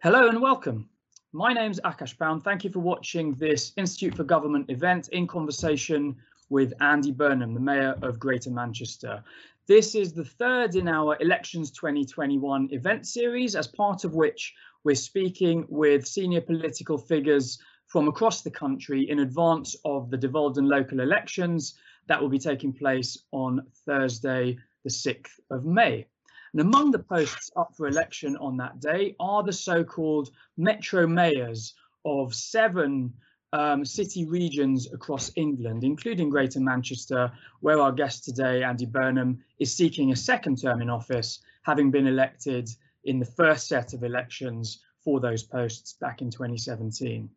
Hello 0.00 0.28
and 0.28 0.40
welcome. 0.40 0.88
My 1.32 1.52
name's 1.52 1.80
Akash 1.80 2.16
Paun. 2.16 2.40
Thank 2.40 2.62
you 2.62 2.70
for 2.70 2.78
watching 2.78 3.34
this 3.34 3.72
Institute 3.76 4.14
for 4.14 4.22
Government 4.22 4.70
event 4.70 5.08
in 5.08 5.26
conversation 5.26 6.14
with 6.50 6.72
Andy 6.80 7.10
Burnham, 7.10 7.52
the 7.52 7.58
Mayor 7.58 7.96
of 8.02 8.20
Greater 8.20 8.50
Manchester. 8.50 9.24
This 9.66 9.96
is 9.96 10.12
the 10.12 10.24
third 10.24 10.76
in 10.76 10.86
our 10.86 11.16
Elections 11.18 11.72
2021 11.72 12.68
event 12.70 13.08
series, 13.08 13.56
as 13.56 13.66
part 13.66 14.04
of 14.04 14.14
which 14.14 14.54
we're 14.84 14.94
speaking 14.94 15.66
with 15.68 16.06
senior 16.06 16.42
political 16.42 16.96
figures 16.96 17.58
from 17.88 18.06
across 18.06 18.42
the 18.42 18.52
country 18.52 19.10
in 19.10 19.18
advance 19.18 19.74
of 19.84 20.10
the 20.10 20.16
devolved 20.16 20.58
and 20.58 20.68
local 20.68 21.00
elections 21.00 21.74
that 22.06 22.22
will 22.22 22.28
be 22.28 22.38
taking 22.38 22.72
place 22.72 23.18
on 23.32 23.66
Thursday, 23.84 24.56
the 24.84 24.90
6th 24.90 25.40
of 25.50 25.64
May. 25.64 26.06
And 26.52 26.60
among 26.60 26.90
the 26.90 26.98
posts 26.98 27.50
up 27.56 27.74
for 27.76 27.88
election 27.88 28.36
on 28.36 28.56
that 28.56 28.80
day 28.80 29.14
are 29.20 29.42
the 29.42 29.52
so-called 29.52 30.30
metro 30.56 31.06
mayors 31.06 31.74
of 32.04 32.34
seven 32.34 33.12
um, 33.52 33.84
city 33.84 34.26
regions 34.26 34.92
across 34.92 35.30
England, 35.36 35.84
including 35.84 36.30
Greater 36.30 36.60
Manchester, 36.60 37.32
where 37.60 37.80
our 37.80 37.92
guest 37.92 38.24
today, 38.24 38.62
Andy 38.62 38.86
Burnham, 38.86 39.42
is 39.58 39.74
seeking 39.74 40.12
a 40.12 40.16
second 40.16 40.60
term 40.60 40.82
in 40.82 40.90
office, 40.90 41.40
having 41.62 41.90
been 41.90 42.06
elected 42.06 42.68
in 43.04 43.18
the 43.18 43.24
first 43.24 43.68
set 43.68 43.94
of 43.94 44.02
elections 44.02 44.80
for 45.02 45.20
those 45.20 45.42
posts 45.42 45.94
back 45.94 46.20
in 46.20 46.30
2017. 46.30 47.30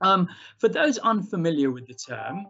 Um, 0.00 0.28
for 0.58 0.68
those 0.68 0.98
unfamiliar 0.98 1.70
with 1.70 1.86
the 1.86 1.94
term, 1.94 2.46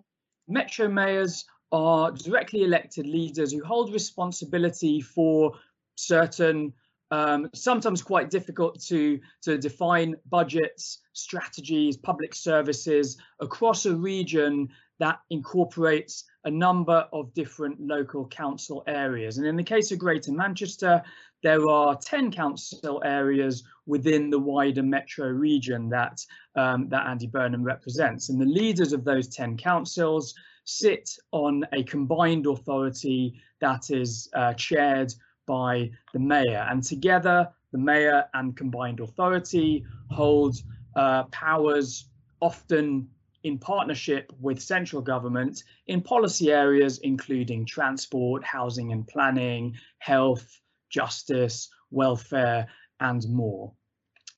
metro 0.47 0.88
mayors 0.88 1.45
are 1.73 2.13
directly 2.13 2.63
elected 2.63 3.07
leaders 3.07 3.52
who 3.52 3.65
hold 3.65 3.93
responsibility 3.93 5.01
for 5.01 5.55
certain 5.97 6.73
um, 7.11 7.51
sometimes 7.55 8.02
quite 8.02 8.30
difficult 8.30 8.80
to 8.85 9.21
to 9.43 9.59
define 9.59 10.16
budgets, 10.29 11.01
strategies, 11.12 11.97
public 11.97 12.35
services 12.35 13.19
across 13.41 13.87
a 13.87 13.95
region 13.95 14.68
that 15.01 15.21
incorporates 15.30 16.24
a 16.45 16.51
number 16.51 17.07
of 17.13 17.35
different 17.35 17.80
local 17.80 18.27
council 18.29 18.85
areas. 18.87 19.38
And 19.38 19.46
in 19.46 19.57
the 19.57 19.63
case 19.63 19.91
of 19.93 19.99
Greater 19.99 20.33
Manchester, 20.33 21.02
there 21.43 21.68
are 21.68 21.96
10 21.96 22.30
council 22.30 23.02
areas 23.05 23.65
within 23.87 24.30
the 24.30 24.38
wider 24.38 24.83
metro 24.83 25.29
region 25.29 25.88
that 25.90 26.24
um, 26.57 26.88
that 26.88 27.07
Andy 27.07 27.27
Burnham 27.27 27.63
represents. 27.63 28.29
And 28.29 28.40
the 28.40 28.46
leaders 28.46 28.93
of 28.93 29.05
those 29.05 29.29
10 29.29 29.57
councils 29.57 30.35
sit 30.65 31.11
on 31.33 31.65
a 31.73 31.83
combined 31.83 32.46
authority 32.46 33.40
that 33.61 33.90
is 33.90 34.30
uh, 34.35 34.55
chaired 34.55 35.13
by 35.46 35.90
the 36.12 36.18
mayor. 36.18 36.66
And 36.70 36.82
together, 36.82 37.48
the 37.73 37.78
mayor 37.78 38.24
and 38.34 38.56
combined 38.56 39.00
authority 39.00 39.84
hold 40.10 40.56
uh, 40.96 41.24
powers 41.24 42.09
often 42.40 43.09
in 43.42 43.59
partnership 43.59 44.32
with 44.40 44.60
central 44.60 45.02
government 45.02 45.62
in 45.87 46.00
policy 46.00 46.50
areas 46.50 46.98
including 46.98 47.66
transport, 47.66 48.42
housing 48.42 48.92
and 48.92 49.06
planning, 49.06 49.74
health, 49.98 50.60
justice, 50.88 51.68
welfare, 51.90 52.66
and 53.00 53.28
more. 53.28 53.72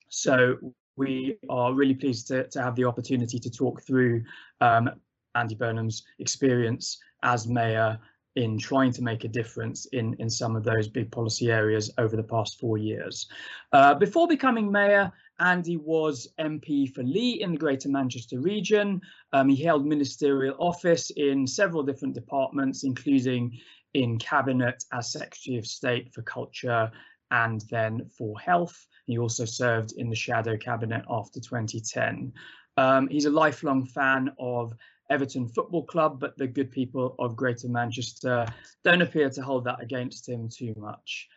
So 0.09 0.57
we 0.97 1.37
are 1.49 1.73
really 1.73 1.93
pleased 1.93 2.27
to, 2.27 2.47
to 2.49 2.61
have 2.61 2.75
the 2.75 2.85
opportunity 2.85 3.39
to 3.39 3.49
talk 3.49 3.81
through 3.83 4.23
um, 4.61 4.89
Andy 5.35 5.55
Burnham's 5.55 6.03
experience 6.19 6.97
as 7.23 7.47
mayor 7.47 7.99
in 8.37 8.55
trying 8.55 8.93
to 8.93 9.01
make 9.01 9.23
a 9.23 9.27
difference 9.27 9.87
in, 9.87 10.15
in 10.19 10.29
some 10.29 10.55
of 10.55 10.63
those 10.63 10.87
big 10.87 11.11
policy 11.11 11.51
areas 11.51 11.91
over 11.97 12.15
the 12.15 12.21
past 12.23 12.59
four 12.59 12.77
years. 12.77 13.27
Uh, 13.73 13.95
before 13.95 14.27
becoming 14.27 14.71
mayor, 14.71 15.11
Andy 15.39 15.75
was 15.75 16.27
MP 16.39 16.93
for 16.93 17.01
Leigh 17.01 17.41
in 17.41 17.53
the 17.53 17.57
Greater 17.57 17.89
Manchester 17.89 18.39
region. 18.39 19.01
Um, 19.33 19.49
he 19.49 19.63
held 19.63 19.87
ministerial 19.87 20.55
office 20.59 21.09
in 21.09 21.47
several 21.47 21.81
different 21.81 22.13
departments, 22.13 22.83
including 22.83 23.57
in 23.95 24.19
Cabinet 24.19 24.83
as 24.93 25.11
Secretary 25.11 25.57
of 25.57 25.65
State 25.65 26.13
for 26.13 26.21
Culture 26.21 26.91
and 27.31 27.61
then 27.71 28.07
for 28.15 28.39
Health. 28.39 28.85
He 29.07 29.17
also 29.17 29.45
served 29.45 29.93
in 29.97 30.11
the 30.11 30.15
Shadow 30.15 30.57
Cabinet 30.57 31.03
after 31.09 31.39
2010. 31.39 32.33
Um, 32.77 33.07
he's 33.07 33.25
a 33.25 33.31
lifelong 33.31 33.87
fan 33.87 34.31
of 34.37 34.75
Everton 35.09 35.47
Football 35.47 35.83
Club, 35.83 36.19
but 36.19 36.37
the 36.37 36.47
good 36.47 36.71
people 36.71 37.15
of 37.19 37.35
Greater 37.35 37.69
Manchester 37.69 38.45
don't 38.83 39.01
appear 39.01 39.29
to 39.29 39.41
hold 39.41 39.63
that 39.65 39.81
against 39.81 40.27
him 40.27 40.49
too 40.49 40.73
much, 40.77 41.27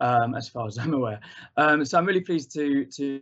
um, 0.00 0.34
as 0.34 0.48
far 0.48 0.66
as 0.66 0.78
I'm 0.78 0.94
aware. 0.94 1.20
Um, 1.56 1.84
so 1.84 1.98
I'm 1.98 2.06
really 2.06 2.20
pleased 2.20 2.52
to 2.54 2.84
to 2.86 3.20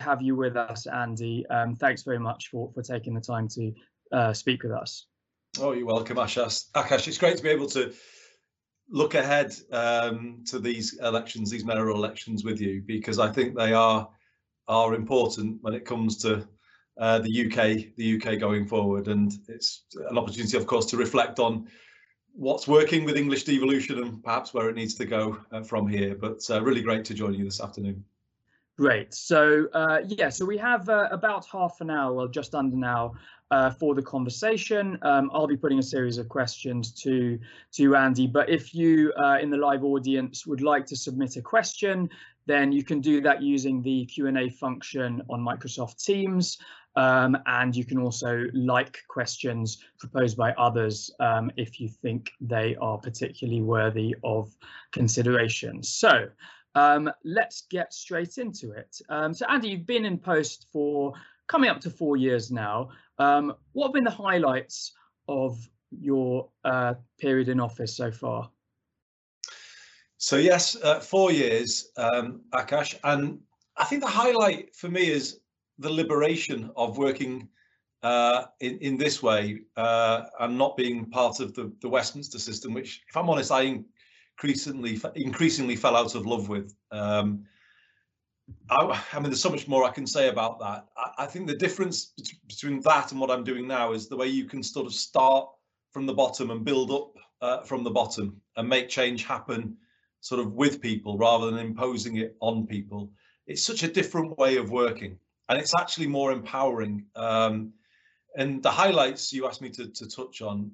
have 0.00 0.22
you 0.22 0.36
with 0.36 0.56
us, 0.56 0.86
Andy. 0.86 1.46
Um, 1.48 1.74
thanks 1.74 2.02
very 2.02 2.18
much 2.18 2.48
for 2.48 2.70
for 2.74 2.82
taking 2.82 3.14
the 3.14 3.20
time 3.20 3.48
to 3.48 3.72
uh, 4.12 4.32
speak 4.32 4.62
with 4.62 4.72
us. 4.72 5.06
Oh, 5.58 5.72
you're 5.72 5.86
welcome, 5.86 6.18
Akash. 6.18 6.70
Akash, 6.72 7.08
it's 7.08 7.18
great 7.18 7.36
to 7.38 7.42
be 7.42 7.48
able 7.48 7.68
to 7.70 7.92
look 8.90 9.14
ahead 9.14 9.54
um, 9.72 10.44
to 10.46 10.58
these 10.58 10.98
elections, 11.00 11.50
these 11.50 11.64
mayoral 11.64 11.96
elections 11.96 12.44
with 12.44 12.60
you, 12.60 12.82
because 12.86 13.18
I 13.18 13.32
think 13.32 13.56
they 13.56 13.72
are 13.72 14.08
are 14.68 14.94
important 14.94 15.58
when 15.62 15.74
it 15.74 15.84
comes 15.84 16.18
to 16.18 16.46
uh, 16.98 17.18
the 17.18 17.46
UK, 17.46 17.94
the 17.96 18.16
UK 18.16 18.38
going 18.38 18.66
forward, 18.66 19.08
and 19.08 19.32
it's 19.48 19.84
an 20.08 20.16
opportunity, 20.16 20.56
of 20.56 20.66
course, 20.66 20.86
to 20.86 20.96
reflect 20.96 21.38
on 21.38 21.68
what's 22.32 22.68
working 22.68 23.04
with 23.04 23.16
English 23.16 23.44
devolution 23.44 23.98
and 23.98 24.22
perhaps 24.22 24.52
where 24.52 24.68
it 24.68 24.76
needs 24.76 24.94
to 24.94 25.04
go 25.04 25.38
uh, 25.52 25.62
from 25.62 25.88
here. 25.88 26.14
But 26.14 26.40
uh, 26.50 26.62
really 26.62 26.82
great 26.82 27.04
to 27.06 27.14
join 27.14 27.34
you 27.34 27.44
this 27.44 27.60
afternoon. 27.60 28.04
Great. 28.78 29.14
So 29.14 29.68
uh, 29.72 30.00
yeah, 30.06 30.28
so 30.28 30.44
we 30.44 30.58
have 30.58 30.88
uh, 30.90 31.08
about 31.10 31.46
half 31.46 31.80
an 31.80 31.90
hour, 31.90 32.12
well, 32.12 32.28
just 32.28 32.54
under 32.54 32.76
now, 32.76 33.14
uh, 33.50 33.70
for 33.70 33.94
the 33.94 34.02
conversation. 34.02 34.98
Um, 35.00 35.30
I'll 35.32 35.46
be 35.46 35.56
putting 35.56 35.78
a 35.78 35.82
series 35.82 36.18
of 36.18 36.28
questions 36.28 36.92
to 37.02 37.38
to 37.72 37.96
Andy, 37.96 38.26
but 38.26 38.50
if 38.50 38.74
you 38.74 39.14
uh, 39.18 39.38
in 39.40 39.48
the 39.48 39.56
live 39.56 39.82
audience 39.82 40.46
would 40.46 40.60
like 40.60 40.84
to 40.86 40.96
submit 40.96 41.36
a 41.36 41.42
question, 41.42 42.10
then 42.44 42.70
you 42.70 42.84
can 42.84 43.00
do 43.00 43.20
that 43.22 43.42
using 43.42 43.82
the 43.82 44.04
Q&A 44.06 44.50
function 44.50 45.22
on 45.30 45.40
Microsoft 45.40 46.04
Teams. 46.04 46.58
Um, 46.96 47.36
and 47.46 47.76
you 47.76 47.84
can 47.84 47.98
also 47.98 48.44
like 48.54 48.98
questions 49.08 49.78
proposed 49.98 50.36
by 50.36 50.52
others 50.52 51.10
um, 51.20 51.50
if 51.56 51.78
you 51.78 51.88
think 51.88 52.30
they 52.40 52.74
are 52.80 52.98
particularly 52.98 53.60
worthy 53.60 54.16
of 54.24 54.50
consideration. 54.92 55.82
So 55.82 56.28
um, 56.74 57.10
let's 57.24 57.62
get 57.70 57.92
straight 57.92 58.38
into 58.38 58.72
it. 58.72 58.98
Um, 59.08 59.34
so 59.34 59.46
Andy, 59.48 59.68
you've 59.68 59.86
been 59.86 60.04
in 60.04 60.18
post 60.18 60.66
for 60.72 61.12
coming 61.48 61.70
up 61.70 61.80
to 61.80 61.90
four 61.90 62.16
years 62.16 62.50
now. 62.50 62.90
Um, 63.18 63.54
what 63.72 63.88
have 63.88 63.94
been 63.94 64.04
the 64.04 64.10
highlights 64.10 64.92
of 65.28 65.58
your 65.90 66.48
uh, 66.64 66.94
period 67.18 67.48
in 67.48 67.60
office 67.60 67.96
so 67.96 68.10
far? 68.10 68.50
So 70.18 70.36
yes, 70.36 70.76
uh, 70.82 71.00
four 71.00 71.30
years, 71.30 71.90
um, 71.96 72.40
Akash, 72.54 72.94
and 73.04 73.40
I 73.76 73.84
think 73.84 74.02
the 74.02 74.08
highlight 74.08 74.74
for 74.74 74.88
me 74.88 75.10
is 75.10 75.40
the 75.78 75.90
liberation 75.90 76.70
of 76.76 76.98
working 76.98 77.48
uh, 78.02 78.44
in 78.60 78.78
in 78.78 78.96
this 78.96 79.22
way 79.22 79.60
uh, 79.76 80.24
and 80.40 80.56
not 80.56 80.76
being 80.76 81.06
part 81.06 81.40
of 81.40 81.54
the 81.54 81.72
the 81.80 81.88
Westminster 81.88 82.38
system, 82.38 82.72
which, 82.72 83.02
if 83.08 83.16
I'm 83.16 83.28
honest, 83.28 83.50
I 83.50 83.82
increasingly 84.36 85.00
increasingly 85.14 85.76
fell 85.76 85.96
out 85.96 86.14
of 86.14 86.26
love 86.26 86.48
with. 86.48 86.74
Um, 86.90 87.44
I, 88.70 89.02
I, 89.12 89.18
mean, 89.18 89.24
there's 89.24 89.40
so 89.40 89.50
much 89.50 89.66
more 89.66 89.84
I 89.84 89.90
can 89.90 90.06
say 90.06 90.28
about 90.28 90.60
that. 90.60 90.86
I, 90.96 91.24
I, 91.24 91.26
think 91.26 91.48
the 91.48 91.56
difference 91.56 92.12
between 92.46 92.80
that 92.82 93.10
and 93.10 93.20
what 93.20 93.28
I'm 93.28 93.42
doing 93.42 93.66
now 93.66 93.92
is 93.92 94.08
the 94.08 94.16
way 94.16 94.28
you 94.28 94.44
can 94.44 94.62
sort 94.62 94.86
of 94.86 94.94
start 94.94 95.48
from 95.92 96.06
the 96.06 96.14
bottom 96.14 96.52
and 96.52 96.64
build 96.64 96.92
up 96.92 97.14
uh, 97.40 97.62
from 97.62 97.82
the 97.82 97.90
bottom 97.90 98.40
and 98.56 98.68
make 98.68 98.88
change 98.88 99.24
happen 99.24 99.76
sort 100.20 100.40
of 100.40 100.52
with 100.52 100.80
people 100.80 101.18
rather 101.18 101.50
than 101.50 101.58
imposing 101.58 102.18
it 102.18 102.36
on 102.40 102.66
people. 102.68 103.10
It's 103.48 103.64
such 103.64 103.82
a 103.82 103.88
different 103.88 104.38
way 104.38 104.58
of 104.58 104.70
working 104.70 105.18
and 105.48 105.58
it's 105.58 105.74
actually 105.78 106.06
more 106.06 106.32
empowering. 106.32 107.06
Um, 107.14 107.72
and 108.36 108.62
the 108.62 108.70
highlights 108.70 109.32
you 109.32 109.46
asked 109.46 109.62
me 109.62 109.70
to, 109.70 109.88
to 109.88 110.08
touch 110.08 110.42
on, 110.42 110.70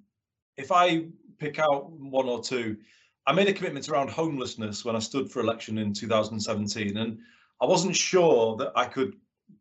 if 0.56 0.72
I 0.72 1.06
pick 1.38 1.58
out 1.58 1.90
one 1.92 2.28
or 2.28 2.42
two, 2.42 2.76
I 3.26 3.32
made 3.32 3.48
a 3.48 3.52
commitment 3.52 3.88
around 3.88 4.10
homelessness 4.10 4.84
when 4.84 4.96
I 4.96 4.98
stood 4.98 5.30
for 5.30 5.40
election 5.40 5.78
in 5.78 5.92
2017, 5.92 6.96
and 6.96 7.18
I 7.60 7.66
wasn't 7.66 7.94
sure 7.94 8.56
that 8.56 8.72
I 8.74 8.86
could 8.86 9.14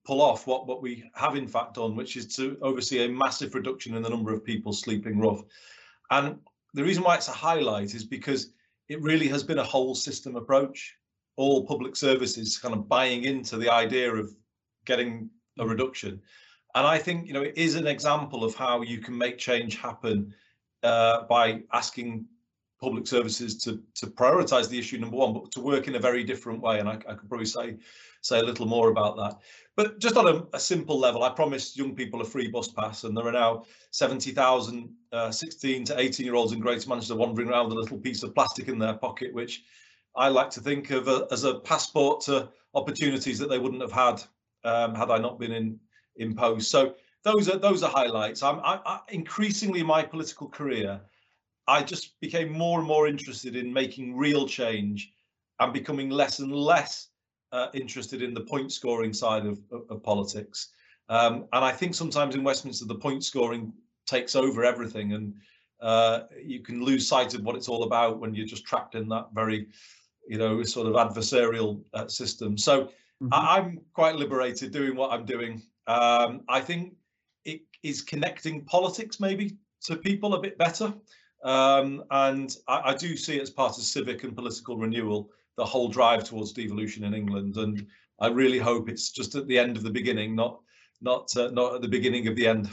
pull 0.05 0.21
off 0.21 0.47
what, 0.47 0.67
what 0.67 0.81
we 0.81 1.03
have 1.13 1.35
in 1.35 1.47
fact 1.47 1.75
done, 1.75 1.95
which 1.95 2.17
is 2.17 2.35
to 2.35 2.57
oversee 2.61 3.05
a 3.05 3.09
massive 3.09 3.53
reduction 3.53 3.95
in 3.95 4.01
the 4.01 4.09
number 4.09 4.33
of 4.33 4.43
people 4.43 4.73
sleeping 4.73 5.19
rough. 5.19 5.41
And 6.09 6.39
the 6.73 6.83
reason 6.83 7.03
why 7.03 7.15
it's 7.15 7.27
a 7.27 7.33
highlight 7.33 7.93
is 7.93 8.03
because 8.03 8.51
it 8.89 9.01
really 9.01 9.27
has 9.27 9.43
been 9.43 9.59
a 9.59 9.63
whole 9.63 9.93
system 9.93 10.35
approach. 10.35 10.95
All 11.35 11.65
public 11.65 11.95
services 11.95 12.57
kind 12.57 12.73
of 12.73 12.89
buying 12.89 13.25
into 13.25 13.57
the 13.57 13.71
idea 13.71 14.13
of 14.13 14.33
getting 14.85 15.29
a 15.59 15.65
reduction. 15.65 16.21
And 16.75 16.87
I 16.87 16.97
think, 16.97 17.27
you 17.27 17.33
know, 17.33 17.41
it 17.41 17.53
is 17.57 17.75
an 17.75 17.87
example 17.87 18.43
of 18.43 18.55
how 18.55 18.81
you 18.81 18.99
can 18.99 19.17
make 19.17 19.37
change 19.37 19.77
happen 19.77 20.33
uh, 20.83 21.23
by 21.23 21.63
asking 21.73 22.25
public 22.81 23.05
services 23.05 23.57
to 23.57 23.79
to 23.93 24.07
prioritize 24.07 24.67
the 24.67 24.79
issue 24.79 24.97
number 24.97 25.15
one, 25.15 25.33
but 25.33 25.51
to 25.51 25.61
work 25.61 25.87
in 25.87 25.95
a 25.95 25.99
very 25.99 26.23
different 26.23 26.61
way. 26.61 26.79
And 26.79 26.89
I, 26.89 26.93
I 26.93 27.13
could 27.13 27.29
probably 27.29 27.45
say 27.45 27.77
say 28.21 28.39
a 28.39 28.43
little 28.43 28.65
more 28.65 28.89
about 28.89 29.17
that. 29.17 29.39
But 29.75 29.99
just 29.99 30.17
on 30.17 30.27
a, 30.27 30.43
a 30.55 30.59
simple 30.59 30.99
level, 30.99 31.23
I 31.23 31.29
promised 31.29 31.77
young 31.77 31.95
people 31.95 32.21
a 32.21 32.25
free 32.25 32.47
bus 32.47 32.67
pass, 32.67 33.03
and 33.03 33.15
there 33.15 33.27
are 33.27 33.31
now 33.31 33.65
70,000 33.91 34.89
uh, 35.11 35.31
16 35.31 35.85
to 35.85 35.99
18 35.99 36.25
year 36.25 36.35
olds 36.35 36.53
in 36.53 36.59
Greater 36.59 36.87
Manchester 36.89 37.15
wandering 37.15 37.49
around 37.49 37.69
with 37.69 37.77
a 37.77 37.81
little 37.81 37.97
piece 37.97 38.23
of 38.23 38.35
plastic 38.35 38.67
in 38.67 38.79
their 38.79 38.93
pocket, 38.93 39.33
which 39.33 39.63
I 40.15 40.27
like 40.29 40.49
to 40.51 40.61
think 40.61 40.91
of 40.91 41.07
a, 41.07 41.27
as 41.31 41.45
a 41.45 41.59
passport 41.59 42.21
to 42.21 42.49
opportunities 42.73 43.39
that 43.39 43.49
they 43.49 43.59
wouldn't 43.59 43.81
have 43.81 43.91
had 43.91 44.21
um, 44.63 44.95
had 44.95 45.09
I 45.11 45.17
not 45.17 45.39
been 45.39 45.79
in 46.15 46.35
post. 46.35 46.69
So 46.69 46.95
those 47.23 47.49
are 47.49 47.57
those 47.57 47.83
are 47.83 47.89
highlights. 47.89 48.43
I'm 48.43 48.59
I, 48.59 48.79
I, 48.85 48.99
increasingly 49.09 49.81
in 49.81 49.87
my 49.87 50.03
political 50.03 50.47
career. 50.49 51.01
I 51.67 51.83
just 51.83 52.19
became 52.19 52.51
more 52.51 52.79
and 52.79 52.87
more 52.87 53.07
interested 53.07 53.55
in 53.55 53.71
making 53.71 54.17
real 54.17 54.47
change 54.47 55.13
and 55.59 55.71
becoming 55.71 56.09
less 56.09 56.39
and 56.39 56.51
less 56.51 57.09
uh, 57.51 57.67
interested 57.73 58.21
in 58.21 58.33
the 58.33 58.41
point 58.41 58.71
scoring 58.71 59.13
side 59.13 59.45
of, 59.45 59.59
of, 59.71 59.83
of 59.89 60.03
politics. 60.03 60.69
Um, 61.09 61.45
and 61.53 61.63
I 61.63 61.71
think 61.71 61.93
sometimes 61.93 62.35
in 62.35 62.43
Westminster, 62.43 62.85
the 62.85 62.95
point 62.95 63.23
scoring 63.23 63.73
takes 64.07 64.35
over 64.35 64.63
everything 64.63 65.13
and 65.13 65.33
uh, 65.81 66.21
you 66.43 66.61
can 66.61 66.83
lose 66.83 67.07
sight 67.07 67.33
of 67.33 67.43
what 67.43 67.55
it's 67.55 67.67
all 67.67 67.83
about 67.83 68.19
when 68.19 68.33
you're 68.33 68.45
just 68.45 68.65
trapped 68.65 68.95
in 68.95 69.07
that 69.09 69.27
very, 69.33 69.67
you 70.27 70.37
know, 70.37 70.63
sort 70.63 70.87
of 70.87 70.93
adversarial 70.93 71.81
uh, 71.93 72.07
system. 72.07 72.57
So 72.57 72.91
mm-hmm. 73.21 73.33
I, 73.33 73.59
am 73.59 73.79
quite 73.93 74.15
liberated 74.15 74.71
doing 74.71 74.95
what 74.95 75.11
I'm 75.11 75.25
doing. 75.25 75.61
Um, 75.87 76.41
I 76.47 76.59
think 76.61 76.95
it 77.45 77.61
is 77.83 78.01
connecting 78.01 78.65
politics 78.65 79.19
maybe 79.19 79.57
to 79.83 79.95
people 79.95 80.33
a 80.33 80.41
bit 80.41 80.57
better. 80.57 80.93
Um, 81.43 82.03
and 82.11 82.55
I, 82.67 82.91
I, 82.91 82.95
do 82.95 83.17
see 83.17 83.37
it 83.37 83.41
as 83.41 83.49
part 83.49 83.77
of 83.77 83.83
civic 83.83 84.23
and 84.23 84.35
political 84.35 84.77
renewal, 84.77 85.31
the 85.57 85.65
whole 85.65 85.87
drive 85.87 86.23
towards 86.23 86.53
devolution 86.53 87.03
in 87.03 87.15
England. 87.15 87.57
And 87.57 87.87
I 88.19 88.27
really 88.27 88.59
hope 88.59 88.89
it's 88.89 89.09
just 89.09 89.33
at 89.33 89.47
the 89.47 89.57
end 89.57 89.75
of 89.75 89.83
the 89.83 89.89
beginning, 89.89 90.35
not 90.35 90.61
not 91.01 91.35
uh, 91.35 91.49
not 91.49 91.75
at 91.75 91.81
the 91.81 91.87
beginning 91.87 92.27
of 92.27 92.35
the 92.35 92.47
end. 92.47 92.69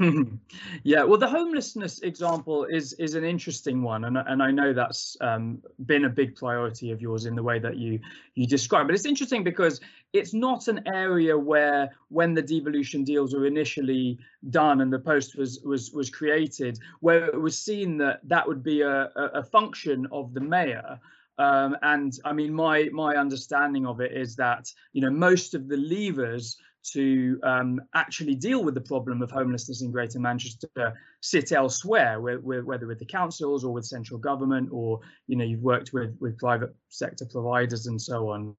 yeah, 0.82 1.02
well, 1.02 1.18
the 1.18 1.28
homelessness 1.28 2.00
example 2.00 2.64
is 2.64 2.94
is 2.94 3.14
an 3.14 3.24
interesting 3.24 3.82
one, 3.82 4.04
and 4.04 4.16
and 4.16 4.42
I 4.42 4.50
know 4.50 4.72
that's 4.72 5.16
um, 5.20 5.62
been 5.84 6.06
a 6.06 6.08
big 6.08 6.36
priority 6.36 6.90
of 6.90 7.02
yours 7.02 7.26
in 7.26 7.34
the 7.34 7.42
way 7.42 7.58
that 7.58 7.76
you 7.76 8.00
you 8.34 8.46
describe. 8.46 8.86
But 8.86 8.94
it's 8.94 9.04
interesting 9.04 9.44
because 9.44 9.80
it's 10.14 10.32
not 10.32 10.68
an 10.68 10.80
area 10.86 11.38
where, 11.38 11.90
when 12.08 12.32
the 12.32 12.42
devolution 12.42 13.04
deals 13.04 13.34
were 13.34 13.46
initially 13.46 14.18
done 14.48 14.80
and 14.80 14.90
the 14.90 14.98
post 14.98 15.36
was 15.36 15.60
was 15.64 15.92
was 15.92 16.08
created, 16.08 16.78
where 17.00 17.26
it 17.26 17.40
was 17.40 17.58
seen 17.58 17.98
that 17.98 18.20
that 18.24 18.46
would 18.48 18.62
be 18.62 18.80
a 18.80 19.10
a, 19.16 19.42
function 19.42 20.06
of 20.12 20.32
the 20.32 20.40
mayor. 20.40 20.98
Um, 21.36 21.76
and 21.82 22.12
I 22.24 22.32
mean, 22.32 22.54
my 22.54 22.88
my 22.92 23.16
understanding 23.16 23.86
of 23.86 24.00
it 24.00 24.12
is 24.12 24.34
that 24.36 24.72
you 24.94 25.02
know 25.02 25.10
most 25.10 25.54
of 25.54 25.68
the 25.68 25.76
levers 25.76 26.56
to 26.82 27.38
um, 27.42 27.80
actually 27.94 28.34
deal 28.34 28.64
with 28.64 28.74
the 28.74 28.80
problem 28.80 29.22
of 29.22 29.30
homelessness 29.30 29.82
in 29.82 29.90
Greater 29.90 30.18
Manchester 30.18 30.94
sit 31.20 31.52
elsewhere, 31.52 32.20
whether 32.20 32.86
with 32.86 32.98
the 32.98 33.04
councils 33.04 33.64
or 33.64 33.72
with 33.72 33.84
central 33.84 34.18
government, 34.18 34.70
or 34.72 35.00
you 35.26 35.36
know 35.36 35.44
you've 35.44 35.62
worked 35.62 35.92
with 35.92 36.16
with 36.20 36.38
private 36.38 36.74
sector 36.88 37.26
providers 37.30 37.86
and 37.86 38.00
so 38.00 38.30
on 38.30 38.56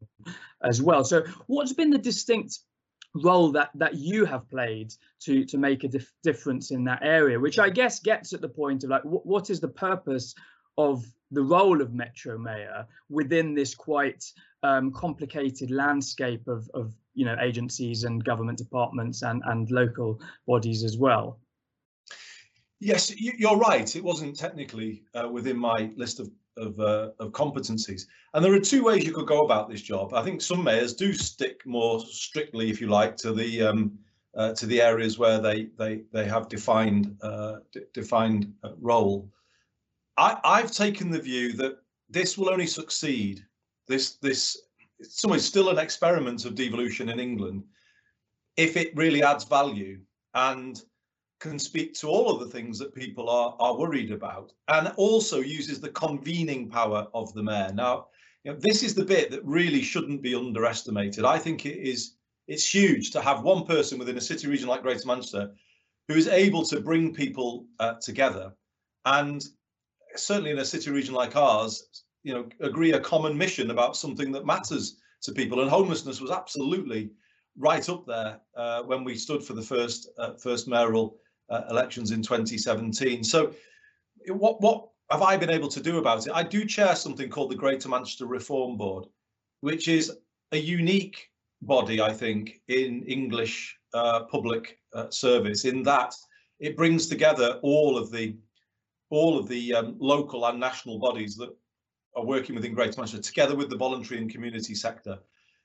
as 0.63 0.81
well. 0.81 1.03
So, 1.03 1.23
what's 1.47 1.73
been 1.73 1.89
the 1.89 1.97
distinct 1.97 2.59
role 3.15 3.51
that 3.51 3.71
that 3.75 3.95
you 3.95 4.25
have 4.25 4.49
played 4.49 4.93
to 5.21 5.43
to 5.45 5.57
make 5.57 5.83
a 5.83 5.87
dif 5.87 6.11
difference 6.23 6.71
in 6.71 6.83
that 6.85 6.99
area, 7.01 7.39
which 7.39 7.59
I 7.59 7.69
guess 7.69 7.99
gets 7.99 8.33
at 8.33 8.41
the 8.41 8.49
point 8.49 8.83
of 8.83 8.89
like 8.89 9.03
what 9.03 9.49
is 9.49 9.59
the 9.59 9.67
purpose 9.67 10.35
of 10.77 11.03
the 11.31 11.41
role 11.41 11.81
of 11.81 11.93
Metro 11.93 12.37
Mayor 12.37 12.85
within 13.09 13.53
this 13.53 13.73
quite 13.73 14.23
um, 14.63 14.91
complicated 14.91 15.71
landscape 15.71 16.47
of, 16.47 16.69
of 16.73 16.93
you 17.13 17.25
know 17.25 17.35
agencies 17.41 18.03
and 18.03 18.23
government 18.23 18.57
departments 18.57 19.21
and 19.21 19.41
and 19.45 19.69
local 19.71 20.19
bodies 20.47 20.83
as 20.83 20.97
well. 20.97 21.39
Yes 22.79 23.13
you're 23.19 23.57
right. 23.57 23.95
It 23.95 24.03
wasn't 24.03 24.37
technically 24.37 25.03
uh, 25.13 25.29
within 25.29 25.57
my 25.57 25.91
list 25.95 26.19
of 26.19 26.29
of, 26.57 26.79
uh, 26.79 27.11
of 27.19 27.31
competencies. 27.31 28.07
And 28.33 28.43
there 28.43 28.53
are 28.53 28.59
two 28.59 28.83
ways 28.83 29.05
you 29.05 29.13
could 29.13 29.27
go 29.27 29.45
about 29.45 29.69
this 29.69 29.81
job. 29.81 30.13
I 30.13 30.21
think 30.21 30.41
some 30.41 30.63
mayors 30.63 30.93
do 30.93 31.13
stick 31.13 31.65
more 31.65 31.99
strictly 32.01 32.69
if 32.69 32.81
you 32.81 32.87
like 32.87 33.15
to 33.17 33.33
the 33.33 33.61
um, 33.61 33.97
uh, 34.35 34.53
to 34.53 34.65
the 34.65 34.81
areas 34.81 35.19
where 35.19 35.39
they 35.39 35.67
they 35.77 36.01
they 36.13 36.25
have 36.25 36.49
defined 36.49 37.17
uh, 37.21 37.57
defined 37.93 38.53
uh, 38.63 38.71
role. 38.79 39.29
I 40.17 40.39
i've 40.43 40.71
taken 40.71 41.09
the 41.09 41.19
view 41.19 41.53
that 41.53 41.77
this 42.09 42.37
will 42.37 42.49
only 42.49 42.67
succeed 42.67 43.45
this 43.87 44.15
this 44.15 44.57
it's 45.01 45.23
almost 45.23 45.47
still 45.47 45.69
an 45.69 45.79
experiment 45.79 46.45
of 46.45 46.55
devolution 46.55 47.09
in 47.09 47.19
England. 47.19 47.63
If 48.57 48.77
it 48.77 48.95
really 48.95 49.23
adds 49.23 49.43
value 49.43 49.99
and 50.33 50.81
can 51.39 51.57
speak 51.57 51.95
to 51.95 52.07
all 52.07 52.29
of 52.29 52.39
the 52.39 52.45
things 52.45 52.77
that 52.77 52.93
people 52.93 53.27
are 53.29 53.55
are 53.59 53.77
worried 53.77 54.11
about 54.11 54.53
and 54.67 54.93
also 54.95 55.39
uses 55.39 55.81
the 55.81 55.89
convening 55.89 56.69
power 56.69 57.07
of 57.13 57.33
the 57.33 57.43
mayor. 57.43 57.71
Now 57.73 58.07
you 58.43 58.51
know, 58.51 58.59
this 58.61 58.83
is 58.83 58.93
the 58.93 59.05
bit 59.05 59.31
that 59.31 59.43
really 59.43 59.81
shouldn't 59.81 60.21
be 60.21 60.35
underestimated. 60.35 61.25
I 61.25 61.39
think 61.39 61.65
it 61.65 61.77
is 61.77 62.13
it's 62.47 62.73
huge 62.73 63.11
to 63.11 63.21
have 63.21 63.43
one 63.43 63.65
person 63.65 63.97
within 63.97 64.17
a 64.17 64.21
city 64.21 64.47
region 64.47 64.67
like 64.67 64.83
greater 64.83 65.07
manchester 65.07 65.51
who 66.07 66.15
is 66.15 66.27
able 66.27 66.63
to 66.65 66.81
bring 66.81 67.13
people 67.13 67.65
uh, 67.79 67.93
together. 68.01 68.53
And 69.05 69.43
certainly 70.15 70.51
in 70.51 70.59
a 70.59 70.65
city 70.65 70.91
region 70.91 71.13
like 71.13 71.35
ours 71.35 72.03
you 72.23 72.33
know, 72.33 72.47
agree 72.59 72.93
a 72.93 72.99
common 72.99 73.37
mission 73.37 73.71
about 73.71 73.97
something 73.97 74.31
that 74.31 74.45
matters 74.45 74.97
to 75.21 75.31
people. 75.31 75.61
And 75.61 75.69
homelessness 75.69 76.21
was 76.21 76.31
absolutely 76.31 77.11
right 77.57 77.87
up 77.89 78.05
there 78.05 78.39
uh, 78.55 78.83
when 78.83 79.03
we 79.03 79.15
stood 79.15 79.43
for 79.43 79.53
the 79.53 79.61
first 79.61 80.09
uh, 80.17 80.33
first 80.35 80.67
mayoral 80.67 81.17
uh, 81.49 81.63
elections 81.69 82.11
in 82.11 82.21
2017. 82.21 83.23
So, 83.23 83.53
what 84.27 84.61
what 84.61 84.87
have 85.09 85.21
I 85.21 85.37
been 85.37 85.49
able 85.49 85.67
to 85.69 85.81
do 85.81 85.97
about 85.97 86.25
it? 86.25 86.33
I 86.33 86.43
do 86.43 86.65
chair 86.65 86.95
something 86.95 87.29
called 87.29 87.51
the 87.51 87.55
Greater 87.55 87.89
Manchester 87.89 88.25
Reform 88.25 88.77
Board, 88.77 89.05
which 89.61 89.87
is 89.87 90.11
a 90.51 90.57
unique 90.57 91.29
body, 91.61 92.01
I 92.01 92.13
think, 92.13 92.61
in 92.67 93.03
English 93.03 93.77
uh, 93.93 94.21
public 94.23 94.79
uh, 94.93 95.09
service, 95.09 95.65
in 95.65 95.83
that 95.83 96.15
it 96.59 96.77
brings 96.77 97.07
together 97.07 97.59
all 97.61 97.97
of 97.97 98.11
the 98.11 98.37
all 99.09 99.37
of 99.37 99.49
the 99.49 99.73
um, 99.73 99.97
local 99.99 100.45
and 100.45 100.59
national 100.59 100.97
bodies 100.97 101.35
that 101.35 101.49
are 102.15 102.25
working 102.25 102.55
within 102.55 102.73
Greater 102.73 102.99
Manchester 102.99 103.21
together 103.21 103.55
with 103.55 103.69
the 103.69 103.77
voluntary 103.77 104.19
and 104.19 104.31
community 104.31 104.75
sector. 104.75 105.19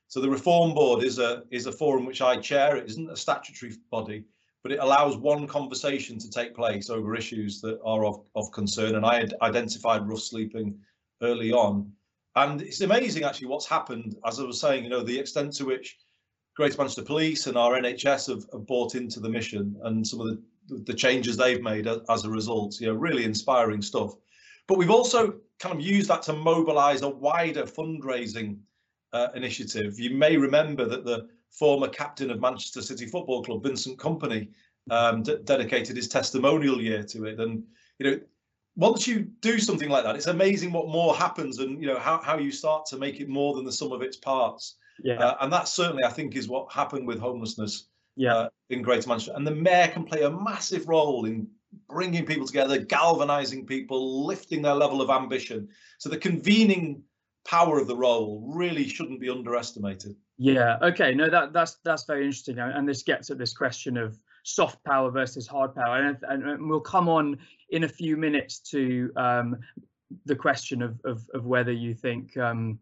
So 0.07 0.21
the 0.21 0.29
Reform 0.29 0.73
Board 0.73 1.03
is 1.03 1.19
a 1.19 1.43
is 1.51 1.65
a 1.65 1.71
forum 1.71 2.05
which 2.05 2.21
I 2.21 2.37
chair. 2.37 2.77
It 2.77 2.89
isn't 2.89 3.09
a 3.09 3.15
statutory 3.15 3.73
body, 3.91 4.23
but 4.63 4.71
it 4.71 4.79
allows 4.79 5.17
one 5.17 5.47
conversation 5.47 6.17
to 6.19 6.29
take 6.29 6.55
place 6.55 6.89
over 6.89 7.15
issues 7.15 7.59
that 7.61 7.79
are 7.83 8.05
of, 8.05 8.23
of 8.35 8.51
concern. 8.51 8.95
And 8.95 9.05
I 9.05 9.19
had 9.19 9.33
identified 9.41 10.07
rough 10.07 10.21
sleeping 10.21 10.79
early 11.21 11.51
on. 11.51 11.91
And 12.35 12.61
it's 12.61 12.81
amazing 12.81 13.23
actually 13.23 13.47
what's 13.47 13.65
happened, 13.65 14.15
as 14.25 14.39
I 14.39 14.43
was 14.43 14.61
saying, 14.61 14.83
you 14.83 14.89
know, 14.89 15.03
the 15.03 15.19
extent 15.19 15.53
to 15.55 15.65
which 15.65 15.97
Greater 16.55 16.77
Manchester 16.77 17.03
Police 17.03 17.47
and 17.47 17.57
our 17.57 17.73
NHS 17.73 18.27
have, 18.27 18.45
have 18.53 18.65
bought 18.65 18.95
into 18.95 19.19
the 19.19 19.29
mission 19.29 19.75
and 19.83 20.05
some 20.05 20.21
of 20.21 20.27
the, 20.27 20.83
the 20.85 20.93
changes 20.93 21.35
they've 21.35 21.61
made 21.61 21.87
as 21.87 22.25
a 22.25 22.29
result, 22.29 22.79
you 22.79 22.87
know, 22.87 22.93
really 22.93 23.25
inspiring 23.25 23.81
stuff. 23.81 24.13
But 24.67 24.77
we've 24.77 24.91
also 24.91 25.35
kind 25.59 25.75
of 25.75 25.81
use 25.81 26.07
that 26.07 26.21
to 26.23 26.33
mobilize 26.33 27.01
a 27.01 27.09
wider 27.09 27.63
fundraising 27.63 28.57
uh, 29.13 29.29
initiative. 29.35 29.99
You 29.99 30.11
may 30.11 30.37
remember 30.37 30.85
that 30.85 31.05
the 31.05 31.27
former 31.51 31.87
captain 31.87 32.29
of 32.29 32.41
Manchester 32.41 32.81
City 32.81 33.05
Football 33.05 33.43
Club, 33.43 33.63
Vincent 33.63 33.97
Kompany, 33.97 34.49
um, 34.89 35.23
dedicated 35.23 35.95
his 35.95 36.07
testimonial 36.07 36.81
year 36.81 37.03
to 37.03 37.25
it. 37.25 37.39
And, 37.39 37.63
you 37.99 38.11
know, 38.11 38.19
once 38.75 39.07
you 39.07 39.21
do 39.41 39.57
something 39.57 39.89
like 39.89 40.03
that, 40.03 40.15
it's 40.15 40.27
amazing 40.27 40.71
what 40.71 40.87
more 40.87 41.15
happens 41.15 41.59
and, 41.59 41.81
you 41.81 41.87
know, 41.87 41.99
how, 41.99 42.21
how 42.21 42.37
you 42.37 42.51
start 42.51 42.85
to 42.87 42.97
make 42.97 43.19
it 43.19 43.27
more 43.27 43.55
than 43.55 43.65
the 43.65 43.71
sum 43.71 43.91
of 43.91 44.01
its 44.01 44.17
parts. 44.17 44.75
Yeah. 45.03 45.19
Uh, 45.19 45.37
and 45.41 45.51
that 45.51 45.67
certainly, 45.67 46.03
I 46.03 46.09
think, 46.09 46.35
is 46.35 46.47
what 46.47 46.71
happened 46.71 47.07
with 47.07 47.19
homelessness 47.19 47.87
yeah. 48.15 48.35
Uh, 48.35 48.49
in 48.69 48.81
Greater 48.81 49.07
Manchester. 49.09 49.33
And 49.35 49.45
the 49.45 49.55
mayor 49.55 49.87
can 49.87 50.03
play 50.03 50.23
a 50.23 50.31
massive 50.31 50.87
role 50.87 51.25
in 51.25 51.47
bringing 51.89 52.25
people 52.25 52.47
together, 52.47 52.77
galvanizing 52.77 53.65
people, 53.65 54.25
lifting 54.25 54.61
their 54.61 54.75
level 54.75 55.01
of 55.01 55.09
ambition. 55.09 55.67
So 55.97 56.09
the 56.09 56.17
convening 56.17 57.03
power 57.45 57.79
of 57.79 57.87
the 57.87 57.95
role 57.95 58.51
really 58.53 58.87
shouldn't 58.87 59.19
be 59.19 59.29
underestimated. 59.29 60.15
Yeah. 60.37 60.77
Okay. 60.81 61.13
No, 61.13 61.29
that 61.29 61.53
that's 61.53 61.77
that's 61.83 62.03
very 62.05 62.25
interesting, 62.25 62.59
and 62.59 62.87
this 62.87 63.03
gets 63.03 63.29
at 63.31 63.37
this 63.37 63.53
question 63.53 63.97
of 63.97 64.17
soft 64.43 64.83
power 64.85 65.11
versus 65.11 65.47
hard 65.47 65.75
power, 65.75 65.97
and, 65.97 66.17
and 66.45 66.69
we'll 66.69 66.79
come 66.79 67.09
on 67.09 67.37
in 67.69 67.83
a 67.83 67.87
few 67.87 68.15
minutes 68.15 68.59
to 68.59 69.11
um, 69.15 69.57
the 70.25 70.35
question 70.35 70.81
of, 70.81 70.99
of 71.03 71.27
of 71.33 71.45
whether 71.45 71.71
you 71.71 71.93
think 71.93 72.37
um, 72.37 72.79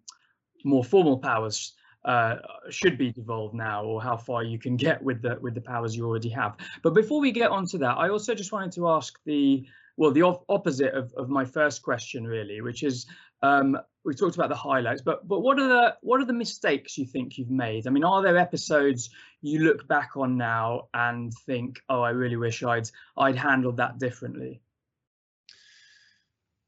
more 0.66 0.84
formal 0.84 1.18
powers 1.18 1.74
uh, 2.06 2.36
should 2.70 2.98
be 2.98 3.12
devolved 3.12 3.54
now 3.54 3.84
or 3.84 4.02
how 4.02 4.16
far 4.16 4.44
you 4.44 4.58
can 4.58 4.78
get 4.88 5.02
with 5.02 5.22
the 5.22 5.38
with 5.42 5.54
the 5.56 5.62
powers 5.62 5.96
you 5.96 6.06
already 6.06 6.30
have. 6.30 6.56
But 6.82 6.94
before 6.94 7.20
we 7.20 7.32
get 7.32 7.52
onto 7.52 7.78
that, 7.80 7.98
I 7.98 8.10
also 8.10 8.34
just 8.34 8.52
wanted 8.52 8.72
to 8.74 8.90
ask 8.90 9.20
the 9.26 9.66
well 9.98 10.12
the 10.12 10.22
op 10.22 10.46
opposite 10.50 10.94
of, 10.94 11.14
of 11.18 11.30
my 11.30 11.46
first 11.46 11.82
question 11.82 12.26
really, 12.26 12.62
which 12.62 12.84
is 12.84 13.06
Um, 13.42 13.78
we 14.04 14.14
talked 14.14 14.36
about 14.36 14.50
the 14.50 14.56
highlights, 14.56 15.02
but 15.02 15.28
but 15.28 15.42
what 15.42 15.60
are 15.60 15.68
the 15.68 15.98
what 16.02 16.22
are 16.22 16.26
the 16.26 16.34
mistakes 16.34 16.98
you 16.98 17.06
think 17.06 17.38
you've 17.38 17.50
made? 17.50 17.88
I 17.88 17.90
mean, 17.90 18.04
are 18.04 18.22
there 18.22 18.38
episodes 18.38 19.10
you 19.42 19.60
look 19.60 19.88
back 19.88 20.12
on 20.16 20.38
now 20.38 20.88
and 20.94 21.34
think, 21.46 21.82
oh, 21.90 22.02
I 22.02 22.12
really 22.12 22.38
wish 22.38 22.64
I'd 22.64 22.90
I'd 23.18 23.36
handled 23.36 23.78
that 23.78 23.98
differently? 24.00 24.62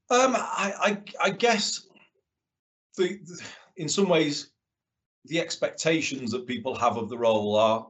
Um, 0.10 0.36
I, 0.36 0.74
I, 0.80 1.02
I 1.26 1.30
guess 1.32 1.86
the, 2.96 3.20
the, 3.26 3.44
in 3.76 3.90
some 3.90 4.08
ways 4.08 4.52
the 5.28 5.40
expectations 5.40 6.32
that 6.32 6.48
people 6.48 6.76
have 6.76 6.98
of 6.98 7.10
the 7.10 7.18
role 7.18 7.56
are 7.56 7.88